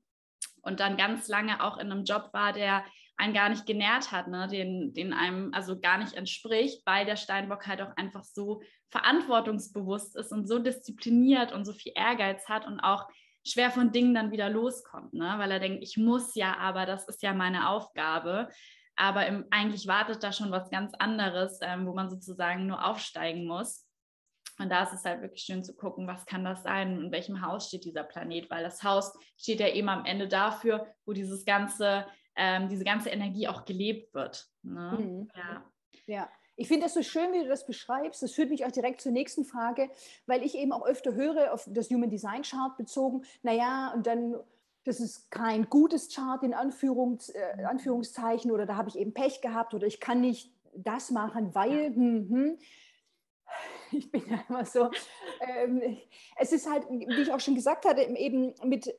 und 0.61 0.79
dann 0.79 0.97
ganz 0.97 1.27
lange 1.27 1.63
auch 1.63 1.77
in 1.77 1.91
einem 1.91 2.03
Job 2.03 2.29
war, 2.33 2.53
der 2.53 2.83
einen 3.17 3.33
gar 3.33 3.49
nicht 3.49 3.65
genährt 3.65 4.11
hat, 4.11 4.27
ne? 4.27 4.47
den, 4.47 4.93
den 4.93 5.13
einem 5.13 5.53
also 5.53 5.79
gar 5.79 5.99
nicht 5.99 6.13
entspricht, 6.13 6.81
weil 6.85 7.05
der 7.05 7.17
Steinbock 7.17 7.67
halt 7.67 7.81
auch 7.81 7.95
einfach 7.95 8.23
so 8.23 8.61
verantwortungsbewusst 8.89 10.15
ist 10.15 10.31
und 10.31 10.47
so 10.47 10.59
diszipliniert 10.59 11.51
und 11.51 11.65
so 11.65 11.73
viel 11.73 11.93
Ehrgeiz 11.95 12.49
hat 12.49 12.65
und 12.65 12.79
auch 12.79 13.07
schwer 13.45 13.71
von 13.71 13.91
Dingen 13.91 14.13
dann 14.13 14.31
wieder 14.31 14.49
loskommt, 14.49 15.13
ne? 15.13 15.33
weil 15.37 15.51
er 15.51 15.59
denkt, 15.59 15.83
ich 15.83 15.97
muss 15.97 16.35
ja, 16.35 16.57
aber 16.57 16.85
das 16.85 17.07
ist 17.07 17.21
ja 17.21 17.33
meine 17.33 17.69
Aufgabe. 17.69 18.49
Aber 18.95 19.25
im, 19.25 19.45
eigentlich 19.51 19.87
wartet 19.87 20.23
da 20.23 20.31
schon 20.31 20.51
was 20.51 20.69
ganz 20.69 20.93
anderes, 20.99 21.59
ähm, 21.61 21.87
wo 21.87 21.93
man 21.93 22.09
sozusagen 22.09 22.67
nur 22.67 22.85
aufsteigen 22.85 23.47
muss. 23.47 23.87
Und 24.61 24.69
da 24.69 24.83
ist 24.83 24.93
es 24.93 25.03
halt 25.03 25.21
wirklich 25.21 25.43
schön 25.43 25.63
zu 25.63 25.75
gucken, 25.75 26.07
was 26.07 26.25
kann 26.25 26.43
das 26.43 26.63
sein, 26.63 27.01
in 27.01 27.11
welchem 27.11 27.45
Haus 27.45 27.67
steht 27.67 27.85
dieser 27.85 28.03
Planet, 28.03 28.49
weil 28.49 28.63
das 28.63 28.83
Haus 28.83 29.13
steht 29.37 29.59
ja 29.59 29.67
eben 29.67 29.89
am 29.89 30.05
Ende 30.05 30.27
dafür, 30.27 30.87
wo 31.05 31.13
dieses 31.13 31.45
ganze, 31.45 32.05
ähm, 32.35 32.69
diese 32.69 32.83
ganze 32.83 33.09
Energie 33.09 33.47
auch 33.47 33.65
gelebt 33.65 34.13
wird. 34.13 34.47
Ne? 34.63 34.97
Mhm. 34.99 35.29
Ja. 35.35 35.65
ja. 36.05 36.29
Ich 36.55 36.67
finde 36.67 36.83
das 36.83 36.93
so 36.93 37.01
schön, 37.01 37.33
wie 37.33 37.39
du 37.39 37.47
das 37.47 37.65
beschreibst. 37.65 38.21
Das 38.21 38.33
führt 38.33 38.49
mich 38.49 38.65
auch 38.65 38.71
direkt 38.71 39.01
zur 39.01 39.11
nächsten 39.11 39.45
Frage, 39.45 39.89
weil 40.27 40.43
ich 40.43 40.55
eben 40.55 40.73
auch 40.73 40.85
öfter 40.85 41.15
höre, 41.15 41.53
auf 41.53 41.67
das 41.71 41.89
Human 41.89 42.09
Design 42.09 42.43
Chart 42.43 42.77
bezogen, 42.77 43.23
naja, 43.41 43.91
und 43.95 44.05
dann, 44.05 44.35
das 44.83 44.99
ist 44.99 45.31
kein 45.31 45.69
gutes 45.69 46.13
Chart 46.13 46.43
in 46.43 46.53
Anführungs, 46.53 47.29
äh, 47.29 47.63
Anführungszeichen 47.63 48.51
oder 48.51 48.65
da 48.65 48.75
habe 48.75 48.89
ich 48.89 48.97
eben 48.97 49.13
Pech 49.13 49.41
gehabt 49.41 49.73
oder 49.73 49.87
ich 49.87 49.99
kann 49.99 50.21
nicht 50.21 50.53
das 50.75 51.09
machen, 51.09 51.55
weil, 51.55 51.95
hm, 51.95 52.29
hm 52.29 52.57
ich 53.97 54.11
bin 54.11 54.23
ja 54.29 54.43
immer 54.47 54.65
so, 54.65 54.89
ähm, 55.41 55.97
es 56.37 56.51
ist 56.51 56.69
halt, 56.69 56.85
wie 56.89 57.21
ich 57.21 57.31
auch 57.31 57.39
schon 57.39 57.55
gesagt 57.55 57.85
hatte, 57.85 58.01
eben 58.01 58.53
mit 58.63 58.93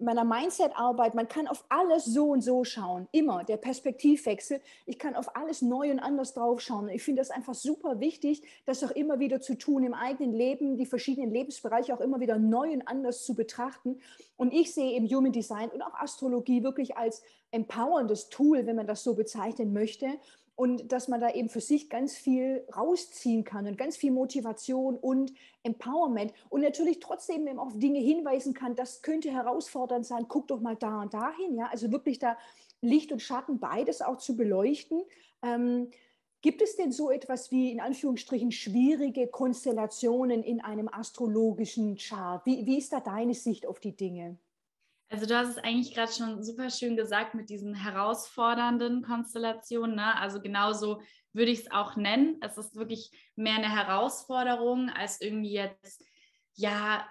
meiner 0.00 0.24
Mindset-Arbeit, 0.24 1.14
man 1.14 1.28
kann 1.28 1.46
auf 1.46 1.64
alles 1.68 2.04
so 2.04 2.30
und 2.30 2.42
so 2.42 2.64
schauen, 2.64 3.08
immer, 3.12 3.44
der 3.44 3.56
Perspektivwechsel, 3.56 4.60
ich 4.84 4.98
kann 4.98 5.16
auf 5.16 5.36
alles 5.36 5.62
neu 5.62 5.90
und 5.90 6.00
anders 6.00 6.34
drauf 6.34 6.60
schauen. 6.60 6.88
Ich 6.88 7.02
finde 7.02 7.20
das 7.20 7.30
einfach 7.30 7.54
super 7.54 8.00
wichtig, 8.00 8.42
das 8.64 8.84
auch 8.84 8.90
immer 8.90 9.18
wieder 9.18 9.40
zu 9.40 9.56
tun, 9.56 9.84
im 9.84 9.94
eigenen 9.94 10.32
Leben, 10.32 10.76
die 10.76 10.86
verschiedenen 10.86 11.30
Lebensbereiche 11.30 11.94
auch 11.94 12.00
immer 12.00 12.20
wieder 12.20 12.38
neu 12.38 12.72
und 12.72 12.86
anders 12.86 13.24
zu 13.24 13.34
betrachten. 13.34 14.00
Und 14.36 14.52
ich 14.52 14.74
sehe 14.74 14.92
eben 14.92 15.08
Human 15.08 15.32
Design 15.32 15.70
und 15.70 15.82
auch 15.82 15.94
Astrologie 15.94 16.62
wirklich 16.62 16.96
als 16.96 17.22
empowerndes 17.50 18.28
Tool, 18.28 18.66
wenn 18.66 18.76
man 18.76 18.86
das 18.86 19.02
so 19.02 19.14
bezeichnen 19.14 19.72
möchte 19.72 20.08
und 20.56 20.90
dass 20.90 21.06
man 21.06 21.20
da 21.20 21.30
eben 21.30 21.50
für 21.50 21.60
sich 21.60 21.90
ganz 21.90 22.16
viel 22.16 22.66
rausziehen 22.74 23.44
kann 23.44 23.66
und 23.66 23.76
ganz 23.76 23.96
viel 23.96 24.10
Motivation 24.10 24.96
und 24.96 25.32
Empowerment 25.62 26.32
und 26.48 26.62
natürlich 26.62 26.98
trotzdem 26.98 27.46
eben 27.46 27.58
auf 27.58 27.78
Dinge 27.78 28.00
hinweisen 28.00 28.54
kann, 28.54 28.74
das 28.74 29.02
könnte 29.02 29.30
herausfordernd 29.30 30.06
sein, 30.06 30.26
guck 30.28 30.48
doch 30.48 30.60
mal 30.60 30.74
da 30.74 31.02
und 31.02 31.12
dahin, 31.12 31.56
ja, 31.56 31.68
also 31.70 31.92
wirklich 31.92 32.18
da 32.18 32.38
Licht 32.80 33.12
und 33.12 33.20
Schatten 33.20 33.58
beides 33.58 34.00
auch 34.00 34.16
zu 34.16 34.34
beleuchten. 34.34 35.02
Ähm, 35.42 35.90
gibt 36.40 36.62
es 36.62 36.76
denn 36.76 36.90
so 36.90 37.10
etwas 37.10 37.50
wie 37.50 37.70
in 37.70 37.80
Anführungsstrichen 37.80 38.50
schwierige 38.50 39.26
Konstellationen 39.26 40.42
in 40.42 40.62
einem 40.62 40.88
astrologischen 40.88 41.96
Chart? 41.96 42.44
Wie, 42.46 42.64
wie 42.64 42.78
ist 42.78 42.92
da 42.92 43.00
deine 43.00 43.34
Sicht 43.34 43.66
auf 43.66 43.78
die 43.80 43.96
Dinge? 43.96 44.38
Also 45.08 45.26
du 45.26 45.36
hast 45.36 45.50
es 45.50 45.58
eigentlich 45.58 45.94
gerade 45.94 46.12
schon 46.12 46.42
super 46.42 46.68
schön 46.70 46.96
gesagt 46.96 47.34
mit 47.34 47.48
diesen 47.48 47.74
herausfordernden 47.74 49.02
Konstellationen. 49.02 49.94
Ne? 49.96 50.18
Also 50.18 50.40
genauso 50.40 51.00
würde 51.32 51.52
ich 51.52 51.60
es 51.60 51.70
auch 51.70 51.96
nennen. 51.96 52.38
Es 52.40 52.58
ist 52.58 52.74
wirklich 52.74 53.10
mehr 53.36 53.54
eine 53.54 53.70
Herausforderung 53.70 54.90
als 54.90 55.20
irgendwie 55.20 55.52
jetzt, 55.52 56.04
ja, 56.54 57.06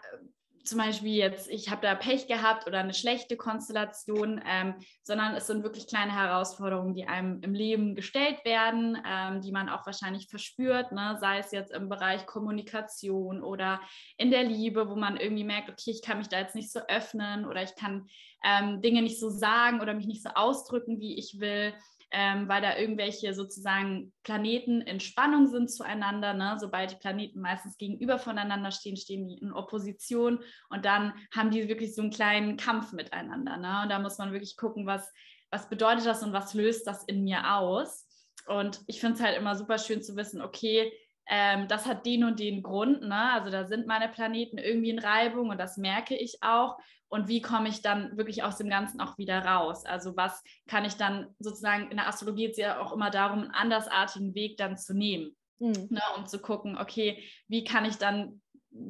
zum 0.66 0.80
Beispiel 0.80 1.16
jetzt, 1.16 1.50
ich 1.50 1.70
habe 1.70 1.82
da 1.82 1.96
Pech 1.96 2.28
gehabt 2.28 2.68
oder 2.68 2.80
eine 2.80 2.94
schlechte 2.94 3.38
Konstellation, 3.38 4.42
ähm, 4.46 4.76
sondern 5.04 5.36
es 5.36 5.48
sind 5.48 5.64
wirklich 5.64 5.88
kleine 5.88 6.14
Herausforderungen, 6.14 6.94
die 6.94 7.08
einem 7.08 7.42
im 7.42 7.54
Leben 7.54 7.96
gestellt 7.96 8.44
werden, 8.44 8.98
ähm, 9.08 9.42
die 9.42 9.52
man 9.52 9.70
auch 9.70 9.86
wahrscheinlich 9.86 10.28
verspürt, 10.28 10.92
ne? 10.92 11.18
sei 11.20 11.38
es 11.38 11.52
jetzt 11.52 11.72
im 11.72 11.88
Bereich 11.88 12.26
Kommunikation 12.26 13.44
oder 13.44 13.80
in 14.18 14.32
der 14.32 14.44
Liebe, 14.44 14.90
wo 14.90 14.96
man 14.96 15.18
irgendwie 15.18 15.44
merkt, 15.44 15.70
okay, 15.70 15.92
ich 15.92 16.02
kann 16.02 16.18
mich 16.18 16.30
da 16.30 16.40
jetzt 16.40 16.56
nicht 16.56 16.72
so 16.72 16.80
öffnen 16.88 17.46
oder 17.46 17.62
ich 17.62 17.76
kann 17.76 18.08
ähm, 18.44 18.82
Dinge 18.82 19.02
nicht 19.02 19.20
so 19.20 19.30
sagen 19.30 19.82
oder 19.82 19.94
mich 19.94 20.08
nicht 20.08 20.24
so 20.24 20.30
ausdrücken, 20.30 21.00
wie 21.00 21.18
ich 21.18 21.40
will 21.40 21.74
ähm, 22.12 22.48
weil 22.48 22.62
da 22.62 22.78
irgendwelche 22.78 23.34
sozusagen 23.34 24.14
Planeten 24.24 24.82
in 24.82 25.00
Spannung 25.00 25.48
sind 25.48 25.70
zueinander. 25.70 26.34
Ne? 26.34 26.58
Sobald 26.60 26.92
die 26.92 26.98
Planeten 26.98 27.42
meistens 27.42 27.78
gegenüber 27.78 28.20
voneinander 28.20 28.72
stehen, 28.72 28.98
stehen 28.98 29.28
die 29.28 29.38
in 29.38 29.52
Opposition 29.52 30.40
und 30.70 30.86
dann 30.86 31.14
haben 31.34 31.52
die 31.52 31.68
wirklich 31.68 31.96
so 31.96 32.02
einen 32.02 32.12
kleinen 32.12 32.58
Kampf 32.58 32.94
miteinander. 32.94 33.58
Ne? 33.58 33.82
Und 33.84 33.90
da 33.90 34.00
muss 34.00 34.18
man 34.18 34.32
wirklich 34.32 34.58
gucken, 34.58 34.86
was, 34.86 35.12
was 35.52 35.70
bedeutet 35.70 36.06
das 36.06 36.24
und 36.24 36.34
was 36.34 36.54
löst 36.54 36.88
das 36.88 37.04
in 37.04 37.24
mir 37.24 37.56
aus. 37.56 38.08
Und 38.48 38.82
ich 38.88 39.00
finde 39.00 39.16
es 39.16 39.22
halt 39.22 39.38
immer 39.38 39.56
super 39.56 39.78
schön 39.78 40.04
zu 40.04 40.16
wissen, 40.16 40.42
okay, 40.42 40.92
ähm, 41.28 41.68
das 41.68 41.86
hat 41.86 42.06
den 42.06 42.24
und 42.24 42.40
den 42.40 42.62
Grund. 42.62 43.02
Ne? 43.02 43.32
Also 43.32 43.50
da 43.50 43.66
sind 43.66 43.88
meine 43.88 44.10
Planeten 44.10 44.58
irgendwie 44.58 44.90
in 44.90 45.00
Reibung 45.00 45.50
und 45.50 45.60
das 45.60 45.78
merke 45.78 46.16
ich 46.16 46.38
auch. 46.42 46.78
Und 47.08 47.28
wie 47.28 47.42
komme 47.42 47.70
ich 47.70 47.82
dann 47.82 48.18
wirklich 48.18 48.44
aus 48.44 48.58
dem 48.58 48.70
Ganzen 48.70 49.00
auch 49.00 49.18
wieder 49.18 49.46
raus? 49.46 49.86
Also 49.86 50.16
was 50.18 50.44
kann 50.68 50.86
ich 50.86 50.96
dann 50.96 51.28
sozusagen, 51.40 51.90
in 51.90 51.98
der 51.98 52.08
Astrologie 52.08 52.46
geht 52.46 52.52
es 52.52 52.58
ja 52.58 52.80
auch 52.80 52.92
immer 52.94 53.10
darum, 53.10 53.42
einen 53.42 53.52
andersartigen 53.52 54.36
Weg 54.36 54.58
dann 54.58 54.78
zu 54.78 54.94
nehmen. 54.94 55.36
Mhm. 55.60 55.88
Ne, 55.90 56.02
um 56.18 56.26
zu 56.26 56.40
gucken, 56.40 56.78
okay, 56.78 57.24
wie 57.48 57.64
kann 57.64 57.86
ich 57.86 57.98
dann 57.98 58.42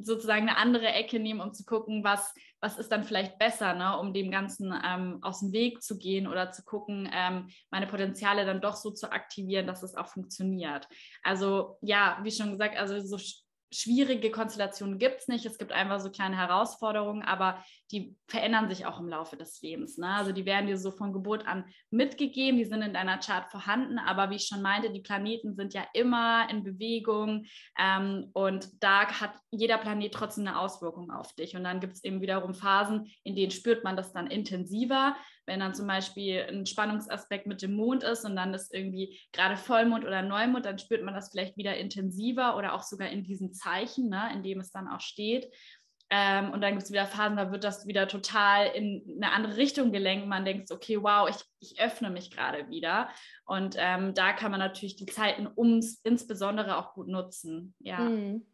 sozusagen 0.02 0.48
eine 0.48 0.56
andere 0.56 0.86
Ecke 0.86 1.18
nehmen, 1.18 1.40
um 1.40 1.52
zu 1.52 1.64
gucken, 1.64 2.04
was, 2.04 2.34
was 2.60 2.78
ist 2.78 2.90
dann 2.90 3.04
vielleicht 3.04 3.38
besser, 3.38 3.74
ne, 3.74 3.98
um 3.98 4.12
dem 4.12 4.30
Ganzen 4.30 4.74
ähm, 4.84 5.18
aus 5.22 5.40
dem 5.40 5.52
Weg 5.52 5.82
zu 5.82 5.98
gehen 5.98 6.26
oder 6.26 6.50
zu 6.50 6.64
gucken, 6.64 7.08
ähm, 7.12 7.48
meine 7.70 7.86
Potenziale 7.86 8.44
dann 8.44 8.60
doch 8.60 8.76
so 8.76 8.90
zu 8.90 9.12
aktivieren, 9.12 9.66
dass 9.66 9.82
es 9.82 9.94
auch 9.94 10.08
funktioniert. 10.08 10.88
Also 11.22 11.78
ja, 11.80 12.18
wie 12.22 12.30
schon 12.30 12.50
gesagt, 12.50 12.76
also 12.76 13.00
so 13.00 13.18
schwierige 13.72 14.30
Konstellationen 14.30 14.98
gibt 14.98 15.20
es 15.20 15.28
nicht. 15.28 15.44
Es 15.44 15.58
gibt 15.58 15.72
einfach 15.72 16.00
so 16.00 16.10
kleine 16.10 16.36
Herausforderungen, 16.36 17.22
aber 17.22 17.62
die 17.92 18.16
verändern 18.26 18.68
sich 18.68 18.86
auch 18.86 18.98
im 18.98 19.08
Laufe 19.08 19.36
des 19.36 19.60
Lebens. 19.62 19.98
Ne? 19.98 20.08
Also 20.08 20.32
die 20.32 20.44
werden 20.44 20.66
dir 20.66 20.76
so 20.76 20.90
von 20.90 21.12
Geburt 21.12 21.46
an 21.46 21.64
mitgegeben, 21.90 22.58
die 22.58 22.64
sind 22.64 22.82
in 22.82 22.94
deiner 22.94 23.18
Chart 23.18 23.48
vorhanden, 23.50 23.98
aber 23.98 24.30
wie 24.30 24.36
ich 24.36 24.46
schon 24.46 24.62
meinte, 24.62 24.90
die 24.90 25.00
Planeten 25.00 25.54
sind 25.54 25.74
ja 25.74 25.86
immer 25.94 26.48
in 26.50 26.64
Bewegung 26.64 27.46
ähm, 27.78 28.30
und 28.32 28.68
da 28.82 29.06
hat 29.06 29.32
jeder 29.50 29.78
Planet 29.78 30.12
trotzdem 30.12 30.46
eine 30.46 30.58
Auswirkung 30.58 31.10
auf 31.10 31.34
dich. 31.34 31.56
Und 31.56 31.64
dann 31.64 31.80
gibt 31.80 31.94
es 31.94 32.04
eben 32.04 32.20
wiederum 32.20 32.54
Phasen, 32.54 33.10
in 33.22 33.36
denen 33.36 33.50
spürt 33.50 33.84
man 33.84 33.96
das 33.96 34.12
dann 34.12 34.26
intensiver 34.26 35.16
wenn 35.46 35.60
dann 35.60 35.74
zum 35.74 35.86
Beispiel 35.86 36.44
ein 36.48 36.66
Spannungsaspekt 36.66 37.46
mit 37.46 37.62
dem 37.62 37.74
Mond 37.74 38.02
ist 38.02 38.24
und 38.24 38.36
dann 38.36 38.52
ist 38.52 38.74
irgendwie 38.74 39.18
gerade 39.32 39.56
Vollmond 39.56 40.04
oder 40.04 40.22
Neumond, 40.22 40.66
dann 40.66 40.78
spürt 40.78 41.04
man 41.04 41.14
das 41.14 41.30
vielleicht 41.30 41.56
wieder 41.56 41.76
intensiver 41.76 42.56
oder 42.56 42.74
auch 42.74 42.82
sogar 42.82 43.08
in 43.08 43.22
diesen 43.22 43.52
Zeichen, 43.52 44.08
ne, 44.08 44.28
in 44.34 44.42
dem 44.42 44.60
es 44.60 44.72
dann 44.72 44.88
auch 44.88 45.00
steht. 45.00 45.48
Ähm, 46.08 46.50
und 46.52 46.60
dann 46.60 46.72
gibt 46.72 46.84
es 46.84 46.92
wieder 46.92 47.06
Phasen, 47.06 47.36
da 47.36 47.50
wird 47.50 47.64
das 47.64 47.86
wieder 47.86 48.06
total 48.06 48.66
in 48.68 49.02
eine 49.16 49.32
andere 49.32 49.56
Richtung 49.56 49.90
gelenkt. 49.90 50.28
Man 50.28 50.44
denkt, 50.44 50.70
okay, 50.70 51.02
wow, 51.02 51.28
ich, 51.28 51.36
ich 51.58 51.80
öffne 51.80 52.10
mich 52.10 52.30
gerade 52.30 52.68
wieder. 52.70 53.08
Und 53.44 53.76
ähm, 53.78 54.14
da 54.14 54.32
kann 54.32 54.52
man 54.52 54.60
natürlich 54.60 54.96
die 54.96 55.06
Zeiten 55.06 55.48
ums, 55.56 56.00
insbesondere 56.04 56.76
auch 56.76 56.94
gut 56.94 57.08
nutzen. 57.08 57.74
Ja. 57.80 57.98
Mhm. 57.98 58.46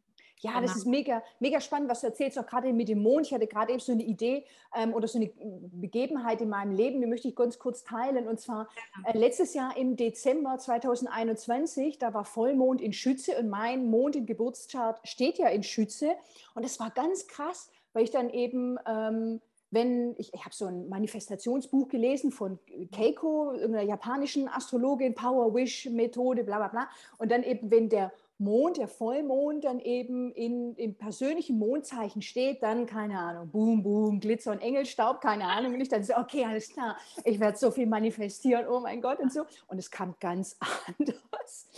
Ja, 0.43 0.61
das 0.61 0.75
ist 0.75 0.87
mega, 0.87 1.23
mega 1.39 1.61
spannend, 1.61 1.89
was 1.89 2.01
du 2.01 2.09
erzählst, 2.09 2.37
auch 2.37 2.47
gerade 2.47 2.73
mit 2.73 2.89
dem 2.89 3.01
Mond. 3.01 3.27
Ich 3.27 3.33
hatte 3.33 3.47
gerade 3.47 3.73
eben 3.73 3.81
so 3.81 3.93
eine 3.93 4.03
Idee 4.03 4.45
ähm, 4.77 4.93
oder 4.93 5.07
so 5.07 5.19
eine 5.19 5.31
Begebenheit 5.73 6.41
in 6.41 6.49
meinem 6.49 6.75
Leben, 6.75 7.01
die 7.01 7.07
möchte 7.07 7.29
ich 7.29 7.37
ganz 7.37 7.61
kurz 7.61 7.85
teilen. 7.85 8.27
Und 8.27 8.41
zwar 8.41 8.69
äh, 9.05 9.17
letztes 9.17 9.55
Jahr 9.55 9.77
im 9.77 9.97
Dezember 9.97 10.59
2021, 10.59 11.99
da 11.99 12.13
war 12.13 12.25
Vollmond 12.25 12.81
in 12.81 12.93
Schütze 12.93 13.37
und 13.39 13.49
mein 13.49 13.87
Mond 13.87 14.17
im 14.17 14.27
Geburtschart 14.27 15.01
steht 15.05 15.39
ja 15.39 15.47
in 15.49 15.63
Schütze. 15.63 16.11
Und 16.57 16.65
das 16.65 16.81
war 16.81 16.91
ganz 16.91 17.29
krass, 17.29 17.71
weil 17.93 18.03
ich 18.03 18.11
dann 18.11 18.29
eben... 18.29 18.79
Ähm, 18.87 19.41
wenn 19.73 20.15
ich, 20.19 20.35
ich 20.35 20.45
habe 20.45 20.55
so 20.55 20.67
ein 20.67 20.87
Manifestationsbuch 20.91 21.89
gelesen 21.89 22.31
von 22.31 22.59
Keiko, 22.95 23.53
einer 23.53 23.81
japanischen 23.81 24.47
Astrologin, 24.47 25.15
Power 25.15 25.55
Wish 25.55 25.87
Methode, 25.87 26.45
bla 26.45 26.59
bla 26.59 26.69
bla. 26.69 26.89
Und 27.17 27.33
dann 27.33 27.43
eben, 27.43 27.71
wenn 27.71 27.89
der 27.89 28.13
Mond, 28.43 28.77
der 28.77 28.89
Vollmond 28.89 29.65
dann 29.65 29.81
eben 29.81 30.33
in, 30.33 30.75
im 30.77 30.95
persönlichen 30.95 31.59
Mondzeichen 31.59 32.23
steht, 32.23 32.63
dann, 32.63 32.87
keine 32.87 33.19
Ahnung, 33.19 33.51
boom, 33.51 33.83
boom, 33.83 34.21
Glitzer 34.21 34.53
und 34.53 34.61
Engelstaub, 34.61 35.21
keine 35.21 35.45
Ahnung. 35.45 35.75
Und 35.75 35.81
ich 35.81 35.89
dann 35.89 36.05
so, 36.05 36.17
okay, 36.17 36.45
alles 36.45 36.71
klar, 36.71 36.97
ich 37.25 37.41
werde 37.41 37.59
so 37.59 37.71
viel 37.71 37.87
manifestieren, 37.87 38.67
oh 38.69 38.81
mein 38.81 39.01
Gott 39.01 39.21
und 39.21 39.33
so. 39.33 39.43
Und 39.69 39.79
es 39.79 39.91
kam 39.91 40.15
ganz 40.21 40.57
anders. 40.99 41.69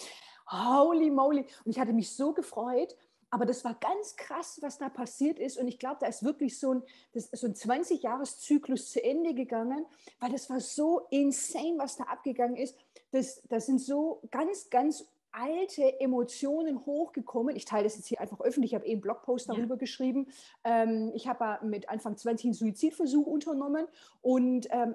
Holy 0.48 1.10
moly. 1.10 1.46
Und 1.64 1.70
ich 1.70 1.78
hatte 1.78 1.92
mich 1.92 2.14
so 2.14 2.32
gefreut. 2.32 2.96
Aber 3.34 3.46
das 3.46 3.64
war 3.64 3.74
ganz 3.74 4.14
krass, 4.14 4.58
was 4.62 4.78
da 4.78 4.88
passiert 4.88 5.40
ist. 5.40 5.58
Und 5.58 5.66
ich 5.66 5.80
glaube, 5.80 5.96
da 5.98 6.06
ist 6.06 6.22
wirklich 6.22 6.56
so 6.56 6.74
ein, 6.74 6.82
das 7.14 7.30
so 7.32 7.48
ein 7.48 7.54
20-Jahres-Zyklus 7.54 8.92
zu 8.92 9.02
Ende 9.02 9.34
gegangen, 9.34 9.86
weil 10.20 10.30
das 10.30 10.48
war 10.50 10.60
so 10.60 11.08
insane, 11.10 11.74
was 11.78 11.96
da 11.96 12.04
abgegangen 12.04 12.54
ist. 12.54 12.76
Das, 13.10 13.42
das 13.48 13.66
sind 13.66 13.80
so 13.80 14.22
ganz, 14.30 14.70
ganz 14.70 15.04
alte 15.34 16.00
Emotionen 16.00 16.86
hochgekommen. 16.86 17.56
Ich 17.56 17.64
teile 17.64 17.84
das 17.84 17.96
jetzt 17.96 18.06
hier 18.06 18.20
einfach 18.20 18.40
öffentlich. 18.40 18.72
Ich 18.72 18.74
habe 18.74 18.86
eben 18.86 18.94
einen 18.94 19.00
Blogpost 19.02 19.48
darüber 19.48 19.74
ja. 19.74 19.78
geschrieben. 19.78 20.28
Ähm, 20.62 21.10
ich 21.14 21.26
habe 21.26 21.64
mit 21.66 21.88
Anfang 21.88 22.16
20 22.16 22.46
einen 22.46 22.54
Suizidversuch 22.54 23.26
unternommen 23.26 23.86
und 24.22 24.68
ähm, 24.70 24.94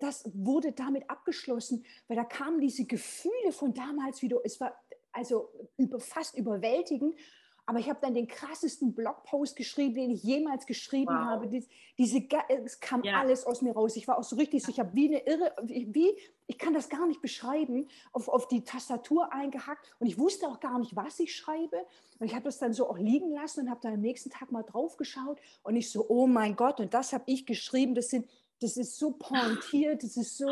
das 0.00 0.28
wurde 0.34 0.72
damit 0.72 1.08
abgeschlossen, 1.08 1.84
weil 2.08 2.16
da 2.16 2.24
kamen 2.24 2.60
diese 2.60 2.84
Gefühle 2.84 3.52
von 3.52 3.74
damals 3.74 4.22
wieder. 4.22 4.38
Es 4.44 4.60
war 4.60 4.74
also 5.12 5.50
über, 5.76 6.00
fast 6.00 6.36
überwältigend. 6.36 7.14
Aber 7.68 7.80
ich 7.80 7.90
habe 7.90 7.98
dann 8.00 8.14
den 8.14 8.26
krassesten 8.26 8.94
Blogpost 8.94 9.54
geschrieben, 9.54 9.94
den 9.94 10.10
ich 10.10 10.22
jemals 10.22 10.64
geschrieben 10.64 11.12
wow. 11.12 11.26
habe. 11.26 11.48
Dies, 11.48 11.68
diese, 11.98 12.26
es 12.64 12.80
kam 12.80 13.02
ja. 13.02 13.20
alles 13.20 13.44
aus 13.44 13.60
mir 13.60 13.72
raus. 13.72 13.94
Ich 13.96 14.08
war 14.08 14.16
auch 14.16 14.24
so 14.24 14.36
richtig 14.36 14.62
so, 14.62 14.70
ich 14.70 14.80
habe 14.80 14.88
wie 14.94 15.08
eine 15.08 15.18
Irre, 15.26 15.52
wie, 15.64 16.16
ich 16.46 16.56
kann 16.56 16.72
das 16.72 16.88
gar 16.88 17.06
nicht 17.06 17.20
beschreiben, 17.20 17.86
auf, 18.14 18.28
auf 18.28 18.48
die 18.48 18.64
Tastatur 18.64 19.34
eingehackt 19.34 19.94
und 19.98 20.06
ich 20.06 20.18
wusste 20.18 20.48
auch 20.48 20.60
gar 20.60 20.78
nicht, 20.78 20.96
was 20.96 21.20
ich 21.20 21.36
schreibe. 21.36 21.76
Und 22.18 22.26
ich 22.26 22.34
habe 22.34 22.46
das 22.46 22.58
dann 22.58 22.72
so 22.72 22.88
auch 22.88 22.96
liegen 22.96 23.32
lassen 23.32 23.66
und 23.66 23.70
habe 23.70 23.80
dann 23.82 23.92
am 23.92 24.00
nächsten 24.00 24.30
Tag 24.30 24.50
mal 24.50 24.62
drauf 24.62 24.96
geschaut 24.96 25.38
und 25.62 25.76
ich 25.76 25.90
so, 25.90 26.06
oh 26.08 26.26
mein 26.26 26.56
Gott, 26.56 26.80
und 26.80 26.94
das 26.94 27.12
habe 27.12 27.24
ich 27.26 27.44
geschrieben. 27.44 27.94
Das, 27.94 28.08
sind, 28.08 28.26
das 28.62 28.78
ist 28.78 28.96
so 28.96 29.10
pointiert, 29.10 30.02
das 30.02 30.16
ist 30.16 30.38
so 30.38 30.48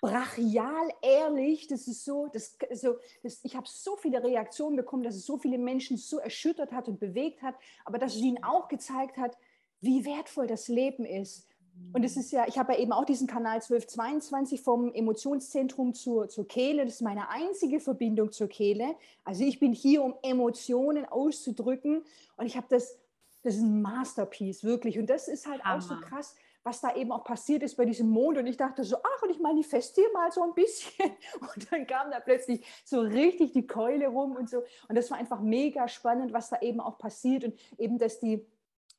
brachial 0.00 0.88
ehrlich. 1.02 1.66
Das 1.66 1.86
ist 1.88 2.04
so, 2.04 2.28
das, 2.32 2.56
so 2.74 2.96
das, 3.22 3.40
ich 3.42 3.56
habe 3.56 3.66
so 3.68 3.96
viele 3.96 4.22
Reaktionen 4.22 4.76
bekommen, 4.76 5.02
dass 5.02 5.16
es 5.16 5.26
so 5.26 5.38
viele 5.38 5.58
Menschen 5.58 5.96
so 5.96 6.18
erschüttert 6.18 6.72
hat 6.72 6.88
und 6.88 7.00
bewegt 7.00 7.42
hat, 7.42 7.56
aber 7.84 7.98
dass 7.98 8.14
es 8.14 8.20
ihnen 8.20 8.42
auch 8.44 8.68
gezeigt 8.68 9.16
hat, 9.16 9.36
wie 9.80 10.04
wertvoll 10.04 10.46
das 10.46 10.68
Leben 10.68 11.04
ist. 11.04 11.46
Und 11.92 12.04
es 12.04 12.16
ist 12.16 12.32
ja, 12.32 12.46
ich 12.46 12.58
habe 12.58 12.72
ja 12.72 12.78
eben 12.78 12.92
auch 12.92 13.04
diesen 13.04 13.26
Kanal 13.26 13.56
1222 13.56 14.62
vom 14.62 14.92
Emotionszentrum 14.92 15.94
zur, 15.94 16.28
zur 16.28 16.46
Kehle. 16.48 16.84
Das 16.84 16.94
ist 16.94 17.02
meine 17.02 17.28
einzige 17.28 17.80
Verbindung 17.80 18.32
zur 18.32 18.48
Kehle. 18.48 18.96
Also 19.24 19.44
ich 19.44 19.60
bin 19.60 19.72
hier, 19.72 20.02
um 20.02 20.14
Emotionen 20.22 21.04
auszudrücken. 21.04 22.02
Und 22.36 22.46
ich 22.46 22.56
habe 22.56 22.66
das, 22.70 22.98
das 23.42 23.56
ist 23.56 23.62
ein 23.62 23.82
Masterpiece, 23.82 24.64
wirklich. 24.64 24.98
Und 24.98 25.08
das 25.08 25.28
ist 25.28 25.46
halt 25.46 25.64
Hammer. 25.64 25.76
auch 25.76 25.80
so 25.80 25.96
krass 26.00 26.34
was 26.66 26.80
da 26.80 26.94
eben 26.96 27.12
auch 27.12 27.22
passiert 27.22 27.62
ist 27.62 27.76
bei 27.76 27.84
diesem 27.84 28.08
Mond. 28.10 28.38
Und 28.38 28.46
ich 28.46 28.56
dachte 28.56 28.82
so, 28.82 28.96
ach, 28.96 29.22
und 29.22 29.30
ich 29.30 29.38
manifestiere 29.38 30.10
mal 30.12 30.32
so 30.32 30.42
ein 30.42 30.52
bisschen. 30.52 31.12
Und 31.40 31.72
dann 31.72 31.86
kam 31.86 32.10
da 32.10 32.18
plötzlich 32.18 32.66
so 32.84 33.00
richtig 33.00 33.52
die 33.52 33.66
Keule 33.66 34.08
rum 34.08 34.36
und 34.36 34.50
so. 34.50 34.64
Und 34.88 34.96
das 34.96 35.10
war 35.10 35.18
einfach 35.18 35.40
mega 35.40 35.86
spannend, 35.86 36.32
was 36.32 36.50
da 36.50 36.60
eben 36.60 36.80
auch 36.80 36.98
passiert. 36.98 37.44
Und 37.44 37.54
eben, 37.78 37.98
dass 37.98 38.18
die 38.18 38.44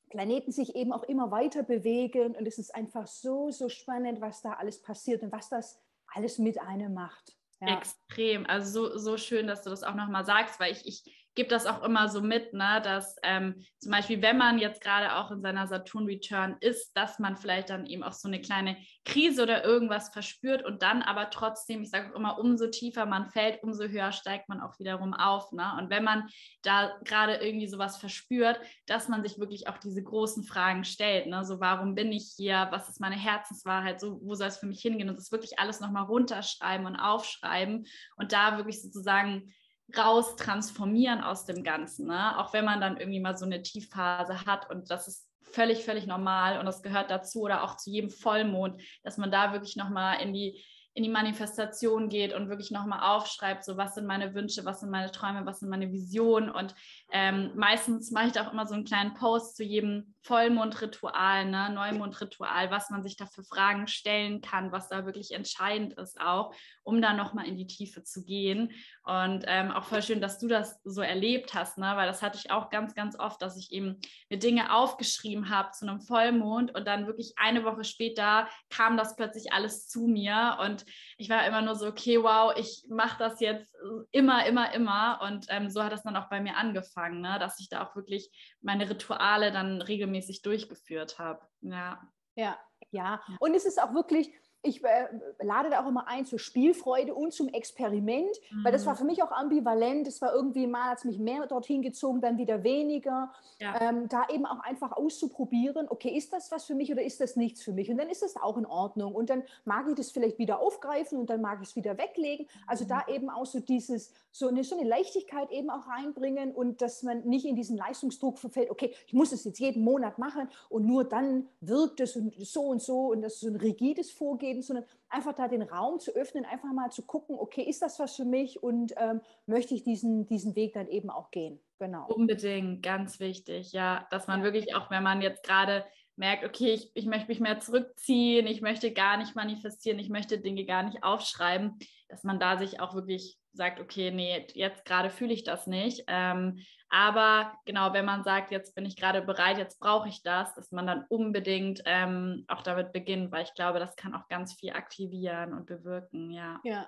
Planeten 0.09 0.51
sich 0.51 0.75
eben 0.75 0.93
auch 0.93 1.03
immer 1.03 1.29
weiter 1.29 1.61
bewegen. 1.61 2.35
Und 2.35 2.47
es 2.47 2.57
ist 2.57 2.73
einfach 2.73 3.05
so, 3.05 3.51
so 3.51 3.67
spannend, 3.67 4.21
was 4.21 4.41
da 4.41 4.53
alles 4.53 4.81
passiert 4.81 5.21
und 5.21 5.31
was 5.33 5.49
das 5.49 5.79
alles 6.13 6.37
mit 6.37 6.61
einem 6.61 6.93
macht. 6.93 7.37
Ja. 7.59 7.77
Extrem. 7.77 8.45
Also 8.45 8.87
so, 8.87 8.97
so 8.97 9.17
schön, 9.17 9.45
dass 9.45 9.63
du 9.63 9.69
das 9.69 9.83
auch 9.83 9.95
nochmal 9.95 10.25
sagst, 10.25 10.59
weil 10.59 10.71
ich, 10.71 10.85
ich 10.87 11.16
gebe 11.37 11.49
das 11.49 11.67
auch 11.67 11.83
immer 11.83 12.09
so 12.09 12.19
mit, 12.21 12.51
ne, 12.53 12.81
dass 12.83 13.15
ähm, 13.21 13.63
zum 13.77 13.91
Beispiel, 13.91 14.21
wenn 14.23 14.37
man 14.37 14.57
jetzt 14.57 14.81
gerade 14.81 15.15
auch 15.15 15.29
in 15.29 15.41
seiner 15.41 15.67
Saturn-Return 15.67 16.57
ist, 16.61 16.91
dass 16.97 17.19
man 17.19 17.37
vielleicht 17.37 17.69
dann 17.69 17.85
eben 17.85 18.01
auch 18.01 18.11
so 18.11 18.27
eine 18.27 18.41
kleine 18.41 18.75
Krise 19.05 19.43
oder 19.43 19.63
irgendwas 19.63 20.09
verspürt 20.09 20.65
und 20.65 20.81
dann 20.81 21.03
aber 21.03 21.29
trotzdem, 21.29 21.83
ich 21.83 21.91
sage 21.91 22.11
auch 22.11 22.15
immer, 22.15 22.39
umso 22.39 22.67
tiefer 22.67 23.05
man 23.05 23.29
fällt, 23.29 23.61
umso 23.61 23.83
höher 23.83 24.11
steigt 24.11 24.49
man 24.49 24.61
auch 24.61 24.79
wiederum 24.79 25.13
auf. 25.13 25.51
Ne? 25.51 25.71
Und 25.77 25.91
wenn 25.91 26.03
man 26.03 26.27
da 26.63 26.97
gerade 27.05 27.35
irgendwie 27.35 27.67
sowas 27.67 27.97
verspürt, 27.97 28.59
dass 28.87 29.07
man 29.07 29.23
sich 29.23 29.37
wirklich 29.37 29.67
auch 29.67 29.77
diese 29.77 30.03
großen 30.03 30.43
Fragen 30.43 30.83
stellt, 30.85 31.27
ne? 31.27 31.45
so 31.45 31.59
warum 31.59 31.93
bin 31.93 32.11
ich 32.11 32.33
hier, 32.35 32.67
was 32.71 32.89
ist 32.89 32.99
meine 32.99 33.15
Herzenswahrheit, 33.15 34.01
so 34.01 34.19
wo 34.23 34.33
soll 34.33 34.47
es 34.47 34.57
für 34.57 34.65
mich 34.65 34.81
hingehen 34.81 35.07
und 35.07 35.19
das 35.19 35.31
wirklich 35.31 35.59
alles 35.59 35.81
nochmal 35.81 36.05
runterschreiben 36.05 36.87
und 36.87 36.95
aufschreiben 36.95 37.85
und 38.15 38.31
da 38.33 38.57
wirklich 38.57 38.81
sozusagen 38.81 39.53
raus 39.95 40.35
transformieren 40.35 41.21
aus 41.21 41.45
dem 41.45 41.63
Ganzen. 41.63 42.07
Ne? 42.07 42.37
Auch 42.39 42.53
wenn 42.53 42.65
man 42.65 42.81
dann 42.81 42.97
irgendwie 42.97 43.19
mal 43.19 43.37
so 43.37 43.45
eine 43.45 43.61
Tiefphase 43.61 44.45
hat 44.45 44.69
und 44.69 44.89
das 44.91 45.07
ist 45.07 45.27
völlig, 45.41 45.85
völlig 45.85 46.07
normal 46.07 46.59
und 46.59 46.65
das 46.65 46.81
gehört 46.81 47.09
dazu 47.09 47.41
oder 47.41 47.63
auch 47.63 47.77
zu 47.77 47.89
jedem 47.89 48.09
Vollmond, 48.09 48.81
dass 49.03 49.17
man 49.17 49.31
da 49.31 49.53
wirklich 49.53 49.75
nochmal 49.75 50.21
in 50.21 50.33
die 50.33 50.61
in 50.97 51.03
die 51.03 51.09
Manifestation 51.09 52.09
geht 52.09 52.33
und 52.33 52.49
wirklich 52.49 52.71
nochmal 52.71 53.01
aufschreibt, 53.15 53.63
so 53.63 53.77
was 53.77 53.93
sind 53.93 54.07
meine 54.07 54.33
Wünsche, 54.33 54.65
was 54.65 54.79
sind 54.79 54.89
meine 54.89 55.11
Träume, 55.11 55.45
was 55.45 55.59
sind 55.59 55.69
meine 55.69 55.91
Visionen. 55.91 56.49
Und 56.49 56.73
ähm, 57.11 57.51
meistens 57.55 58.09
mache 58.09 58.25
ich 58.25 58.31
da 58.31 58.47
auch 58.47 58.51
immer 58.51 58.65
so 58.65 58.73
einen 58.73 58.83
kleinen 58.83 59.13
Post 59.13 59.57
zu 59.57 59.63
jedem 59.63 60.15
Vollmondritual, 60.23 61.45
ne, 61.45 61.69
Neumondritual, 61.69 62.71
was 62.71 62.89
man 62.89 63.03
sich 63.03 63.15
da 63.15 63.27
für 63.27 63.43
Fragen 63.43 63.87
stellen 63.87 64.41
kann, 64.41 64.71
was 64.71 64.89
da 64.89 65.05
wirklich 65.05 65.33
entscheidend 65.33 65.93
ist 65.93 66.19
auch, 66.19 66.51
um 66.81 66.99
da 66.99 67.13
nochmal 67.13 67.45
in 67.45 67.57
die 67.57 67.67
Tiefe 67.67 68.01
zu 68.03 68.25
gehen. 68.25 68.71
Und 69.03 69.45
ähm, 69.45 69.71
auch 69.71 69.83
voll 69.83 70.01
schön, 70.01 70.19
dass 70.19 70.39
du 70.39 70.47
das 70.47 70.81
so 70.83 71.01
erlebt 71.01 71.53
hast, 71.53 71.77
ne? 71.77 71.93
weil 71.95 72.07
das 72.07 72.23
hatte 72.23 72.39
ich 72.43 72.49
auch 72.49 72.71
ganz, 72.71 72.95
ganz 72.95 73.17
oft, 73.19 73.39
dass 73.43 73.55
ich 73.55 73.71
eben 73.71 74.01
mir 74.29 74.39
Dinge 74.39 74.73
aufgeschrieben 74.73 75.51
habe 75.51 75.69
zu 75.73 75.87
einem 75.87 76.01
Vollmond 76.01 76.73
und 76.73 76.87
dann 76.87 77.05
wirklich 77.05 77.33
eine 77.37 77.63
Woche 77.63 77.83
später 77.83 78.47
kam 78.71 78.97
das 78.97 79.15
plötzlich 79.15 79.53
alles 79.53 79.87
zu 79.87 80.07
mir 80.07 80.57
und 80.65 80.86
ich 81.17 81.29
war 81.29 81.45
immer 81.45 81.61
nur 81.61 81.75
so, 81.75 81.87
okay, 81.87 82.21
wow, 82.21 82.53
ich 82.55 82.85
mache 82.89 83.17
das 83.19 83.39
jetzt 83.39 83.75
immer, 84.11 84.45
immer, 84.45 84.73
immer. 84.73 85.19
Und 85.23 85.45
ähm, 85.49 85.69
so 85.69 85.83
hat 85.83 85.93
es 85.93 86.03
dann 86.03 86.15
auch 86.15 86.29
bei 86.29 86.41
mir 86.41 86.57
angefangen, 86.57 87.21
ne? 87.21 87.37
dass 87.39 87.59
ich 87.59 87.69
da 87.69 87.85
auch 87.85 87.95
wirklich 87.95 88.29
meine 88.61 88.89
Rituale 88.89 89.51
dann 89.51 89.81
regelmäßig 89.81 90.41
durchgeführt 90.41 91.19
habe. 91.19 91.41
Ja. 91.61 92.01
Ja, 92.35 92.57
ja. 92.91 93.21
Und 93.39 93.55
es 93.55 93.65
ist 93.65 93.81
auch 93.81 93.93
wirklich, 93.93 94.31
ich 94.63 94.83
äh, 94.83 95.07
lade 95.41 95.69
da 95.69 95.83
auch 95.83 95.87
immer 95.87 96.07
ein 96.07 96.25
zur 96.25 96.39
Spielfreude 96.39 97.13
und 97.13 97.33
zum 97.33 97.47
Experiment, 97.49 98.29
mhm. 98.51 98.63
weil 98.63 98.71
das 98.71 98.85
war 98.85 98.93
mhm. 98.93 98.97
für 98.97 99.05
mich 99.05 99.23
auch 99.23 99.31
ambivalent. 99.31 100.07
Es 100.07 100.21
war 100.21 100.33
irgendwie 100.33 100.67
mal, 100.67 100.91
hat 100.91 100.99
es 100.99 101.05
mich 101.05 101.19
mehr 101.19 101.45
dorthin 101.47 101.81
gezogen, 101.81 102.21
dann 102.21 102.37
wieder 102.37 102.63
weniger. 102.63 103.31
Ja. 103.59 103.79
Ähm, 103.81 104.09
da 104.09 104.25
eben 104.33 104.45
auch 104.45 104.59
einfach 104.59 104.91
auszuprobieren, 104.91 105.87
okay, 105.89 106.09
ist 106.09 106.33
das 106.33 106.51
was 106.51 106.65
für 106.65 106.75
mich 106.75 106.91
oder 106.91 107.01
ist 107.01 107.21
das 107.21 107.35
nichts 107.35 107.63
für 107.63 107.71
mich? 107.71 107.89
Und 107.89 107.97
dann 107.97 108.09
ist 108.09 108.21
das 108.21 108.35
auch 108.35 108.57
in 108.57 108.65
Ordnung. 108.65 109.15
Und 109.15 109.29
dann 109.29 109.43
mag 109.65 109.87
ich 109.87 109.95
das 109.95 110.11
vielleicht 110.11 110.37
wieder 110.37 110.59
aufgreifen 110.59 111.17
und 111.17 111.29
dann 111.29 111.41
mag 111.41 111.59
ich 111.61 111.69
es 111.69 111.75
wieder 111.75 111.97
weglegen. 111.97 112.47
Also 112.65 112.83
mhm. 112.83 112.89
da 112.89 113.05
eben 113.07 113.29
auch 113.29 113.45
so 113.45 113.59
dieses, 113.59 114.13
so 114.31 114.47
eine, 114.47 114.63
so 114.63 114.77
eine 114.77 114.87
Leichtigkeit 114.87 115.51
eben 115.51 115.69
auch 115.69 115.87
reinbringen 115.87 116.51
und 116.51 116.81
dass 116.81 117.03
man 117.03 117.21
nicht 117.21 117.45
in 117.45 117.55
diesen 117.55 117.77
Leistungsdruck 117.77 118.37
verfällt, 118.37 118.69
okay, 118.69 118.93
ich 119.07 119.13
muss 119.13 119.31
es 119.31 119.43
jetzt 119.43 119.59
jeden 119.59 119.83
Monat 119.83 120.19
machen 120.19 120.49
und 120.69 120.85
nur 120.85 121.03
dann 121.03 121.47
wirkt 121.61 121.99
es 121.99 122.15
und 122.15 122.33
so 122.45 122.61
und 122.61 122.81
so 122.81 123.11
und 123.11 123.21
das 123.21 123.35
ist 123.35 123.39
so 123.41 123.47
ein 123.47 123.55
rigides 123.55 124.11
Vorgehen, 124.11 124.46
sondern 124.61 124.85
einfach 125.09 125.33
da 125.33 125.47
den 125.47 125.61
Raum 125.61 125.99
zu 125.99 126.15
öffnen, 126.15 126.45
einfach 126.45 126.71
mal 126.73 126.91
zu 126.91 127.03
gucken, 127.03 127.37
okay, 127.39 127.63
ist 127.63 127.81
das 127.81 127.99
was 127.99 128.15
für 128.15 128.25
mich 128.25 128.61
und 128.61 128.93
ähm, 128.97 129.21
möchte 129.45 129.73
ich 129.73 129.83
diesen, 129.83 130.25
diesen 130.27 130.55
Weg 130.55 130.73
dann 130.73 130.87
eben 130.87 131.09
auch 131.09 131.31
gehen. 131.31 131.59
Genau. 131.79 132.07
Unbedingt, 132.07 132.81
ganz 132.81 133.19
wichtig, 133.19 133.71
ja, 133.71 134.07
dass 134.09 134.27
man 134.27 134.39
ja. 134.39 134.45
wirklich 134.45 134.75
auch, 134.75 134.89
wenn 134.89 135.03
man 135.03 135.21
jetzt 135.21 135.43
gerade 135.43 135.85
merkt, 136.15 136.43
okay, 136.43 136.73
ich, 136.73 136.91
ich 136.95 137.05
möchte 137.05 137.27
mich 137.27 137.39
mehr 137.39 137.59
zurückziehen, 137.59 138.47
ich 138.47 138.61
möchte 138.61 138.91
gar 138.91 139.17
nicht 139.17 139.35
manifestieren, 139.35 139.99
ich 139.99 140.09
möchte 140.09 140.39
Dinge 140.39 140.65
gar 140.65 140.83
nicht 140.83 141.03
aufschreiben, 141.03 141.77
dass 142.09 142.23
man 142.23 142.39
da 142.39 142.57
sich 142.57 142.79
auch 142.79 142.95
wirklich 142.95 143.37
sagt, 143.53 143.79
okay, 143.79 144.11
nee, 144.11 144.45
jetzt 144.53 144.85
gerade 144.85 145.09
fühle 145.09 145.33
ich 145.33 145.43
das 145.43 145.67
nicht. 145.67 146.03
Ähm, 146.07 146.59
aber 146.89 147.57
genau, 147.65 147.93
wenn 147.93 148.05
man 148.05 148.23
sagt, 148.23 148.51
jetzt 148.51 148.75
bin 148.75 148.85
ich 148.85 148.95
gerade 148.95 149.21
bereit, 149.21 149.57
jetzt 149.57 149.79
brauche 149.79 150.07
ich 150.07 150.23
das, 150.23 150.53
dass 150.55 150.71
man 150.71 150.87
dann 150.87 151.05
unbedingt 151.09 151.81
ähm, 151.85 152.45
auch 152.47 152.61
damit 152.61 152.93
beginnt, 152.93 153.31
weil 153.31 153.43
ich 153.43 153.53
glaube, 153.53 153.79
das 153.79 153.95
kann 153.95 154.15
auch 154.15 154.27
ganz 154.27 154.53
viel 154.53 154.71
aktivieren 154.71 155.53
und 155.53 155.65
bewirken. 155.65 156.31
Ja. 156.31 156.59
Ja. 156.63 156.87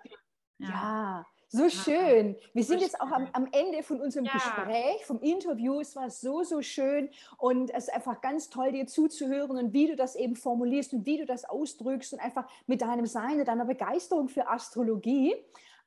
ja. 0.57 0.69
ja. 0.69 1.25
So 1.51 1.67
schön. 1.67 2.35
Wir 2.53 2.63
sind 2.63 2.79
jetzt 2.79 3.01
auch 3.01 3.12
am, 3.12 3.27
am 3.33 3.47
Ende 3.51 3.81
von 3.81 3.99
unserem 3.99 4.25
ja. 4.25 4.33
Gespräch, 4.33 5.03
vom 5.05 5.19
Interview. 5.19 5.81
Es 5.81 5.95
war 5.95 6.12
so, 6.12 6.43
so 6.43 6.62
schön 6.62 7.09
und 7.38 7.71
es 7.71 7.85
ist 7.88 7.93
einfach 7.93 8.21
ganz 8.21 8.51
toll, 8.51 8.71
dir 8.71 8.85
zuzuhören 8.85 9.57
und 9.57 9.73
wie 9.73 9.88
du 9.88 9.95
das 9.95 10.15
eben 10.15 10.35
formulierst 10.35 10.93
und 10.93 11.07
wie 11.07 11.17
du 11.17 11.25
das 11.25 11.45
ausdrückst 11.45 12.13
und 12.13 12.19
einfach 12.19 12.47
mit 12.67 12.83
deinem 12.83 13.07
Sein, 13.07 13.43
deiner 13.43 13.65
Begeisterung 13.65 14.29
für 14.29 14.47
Astrologie. 14.47 15.35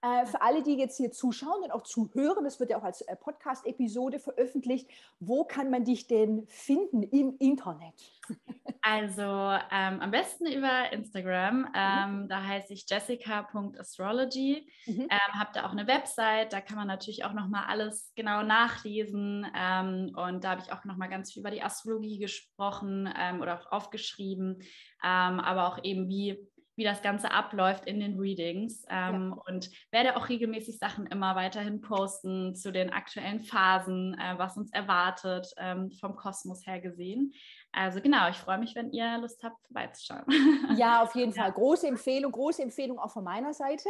Äh, 0.03 0.27
für 0.27 0.43
alle, 0.43 0.65
die 0.65 0.77
jetzt 0.77 0.97
hier 0.97 1.13
zuschauen 1.13 1.63
und 1.63 1.71
auch 1.71 1.85
zuhören, 1.85 2.43
das 2.43 2.59
wird 2.59 2.71
ja 2.71 2.79
auch 2.79 2.83
als 2.83 3.03
äh, 3.03 3.15
Podcast-Episode 3.15 4.19
veröffentlicht, 4.19 4.91
wo 5.21 5.45
kann 5.45 5.71
man 5.71 5.85
dich 5.85 6.09
denn 6.09 6.45
finden 6.49 7.03
im 7.05 7.37
Internet? 7.39 7.95
Also 8.85 9.23
ähm, 9.23 10.01
am 10.01 10.11
besten 10.11 10.45
über 10.47 10.93
Instagram. 10.93 11.69
Ähm, 11.73 12.23
mhm. 12.23 12.29
Da 12.29 12.43
heiße 12.43 12.73
ich 12.73 12.85
jessica.astrology. 12.91 14.69
Mhm. 14.87 15.03
Ähm, 15.03 15.35
Habe 15.39 15.51
da 15.55 15.67
auch 15.67 15.71
eine 15.71 15.87
Website, 15.87 16.53
da 16.53 16.61
kann 16.61 16.79
man 16.79 16.89
natürlich 16.89 17.25
auch 17.25 17.33
nochmal 17.33 17.67
alles 17.69 18.13
genau 18.17 18.43
nachlesen. 18.43 19.47
Ähm, 19.57 20.13
und 20.17 20.43
da 20.43 20.51
habe 20.51 20.63
ich 20.67 20.73
auch 20.73 20.85
nochmal 20.85 21.09
ganz 21.11 21.33
viel 21.33 21.41
über 21.41 21.53
die 21.53 21.63
Astrologie 21.63 22.19
gesprochen 22.19 23.09
ähm, 23.17 23.41
oder 23.41 23.61
auch 23.61 23.71
aufgeschrieben. 23.71 24.63
Ähm, 25.05 25.41
aber 25.41 25.69
auch 25.69 25.85
eben, 25.85 26.09
wie 26.09 26.45
wie 26.77 26.85
das 26.85 27.03
Ganze 27.03 27.31
abläuft 27.31 27.87
in 27.87 28.01
den 28.01 28.19
Readings 28.19 28.85
ähm, 28.89 29.35
ja. 29.37 29.43
und 29.47 29.71
werde 29.91 30.17
auch 30.17 30.29
regelmäßig 30.29 30.79
Sachen 30.79 31.07
immer 31.07 31.37
weiterhin 31.37 31.81
posten 31.81 32.55
zu 32.55 32.73
den 32.73 32.91
aktuellen 32.91 33.41
Phasen, 33.41 34.15
äh, 34.15 34.39
was 34.39 34.57
uns 34.57 34.73
erwartet, 34.73 35.53
ähm, 35.59 35.91
vom 35.91 36.17
Kosmos 36.17 36.67
her 36.67 36.81
gesehen. 36.81 37.35
Also 37.73 38.01
genau, 38.01 38.29
ich 38.29 38.37
freue 38.37 38.59
mich, 38.59 38.75
wenn 38.75 38.91
ihr 38.93 39.19
Lust 39.19 39.43
habt, 39.43 39.61
vorbeizuschauen. 39.67 40.25
Ja, 40.77 41.03
auf 41.03 41.15
jeden 41.15 41.33
Fall. 41.33 41.53
Große 41.53 41.87
Empfehlung, 41.87 42.33
große 42.33 42.63
Empfehlung 42.63 42.99
auch 42.99 43.11
von 43.11 43.25
meiner 43.25 43.53
Seite. 43.53 43.89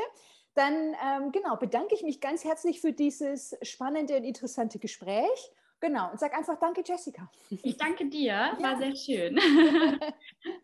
Dann 0.54 0.74
ähm, 0.74 1.32
genau, 1.32 1.56
bedanke 1.56 1.94
ich 1.94 2.02
mich 2.02 2.20
ganz 2.20 2.44
herzlich 2.44 2.80
für 2.80 2.92
dieses 2.92 3.56
spannende 3.62 4.16
und 4.16 4.24
interessante 4.24 4.78
Gespräch. 4.78 5.50
Genau, 5.80 6.10
und 6.10 6.20
sag 6.20 6.36
einfach 6.36 6.58
Danke, 6.60 6.82
Jessica. 6.84 7.28
Ich 7.50 7.76
danke 7.76 8.08
dir, 8.08 8.34
war 8.60 8.72
ja. 8.72 8.76
sehr 8.76 8.94
schön. 8.94 9.38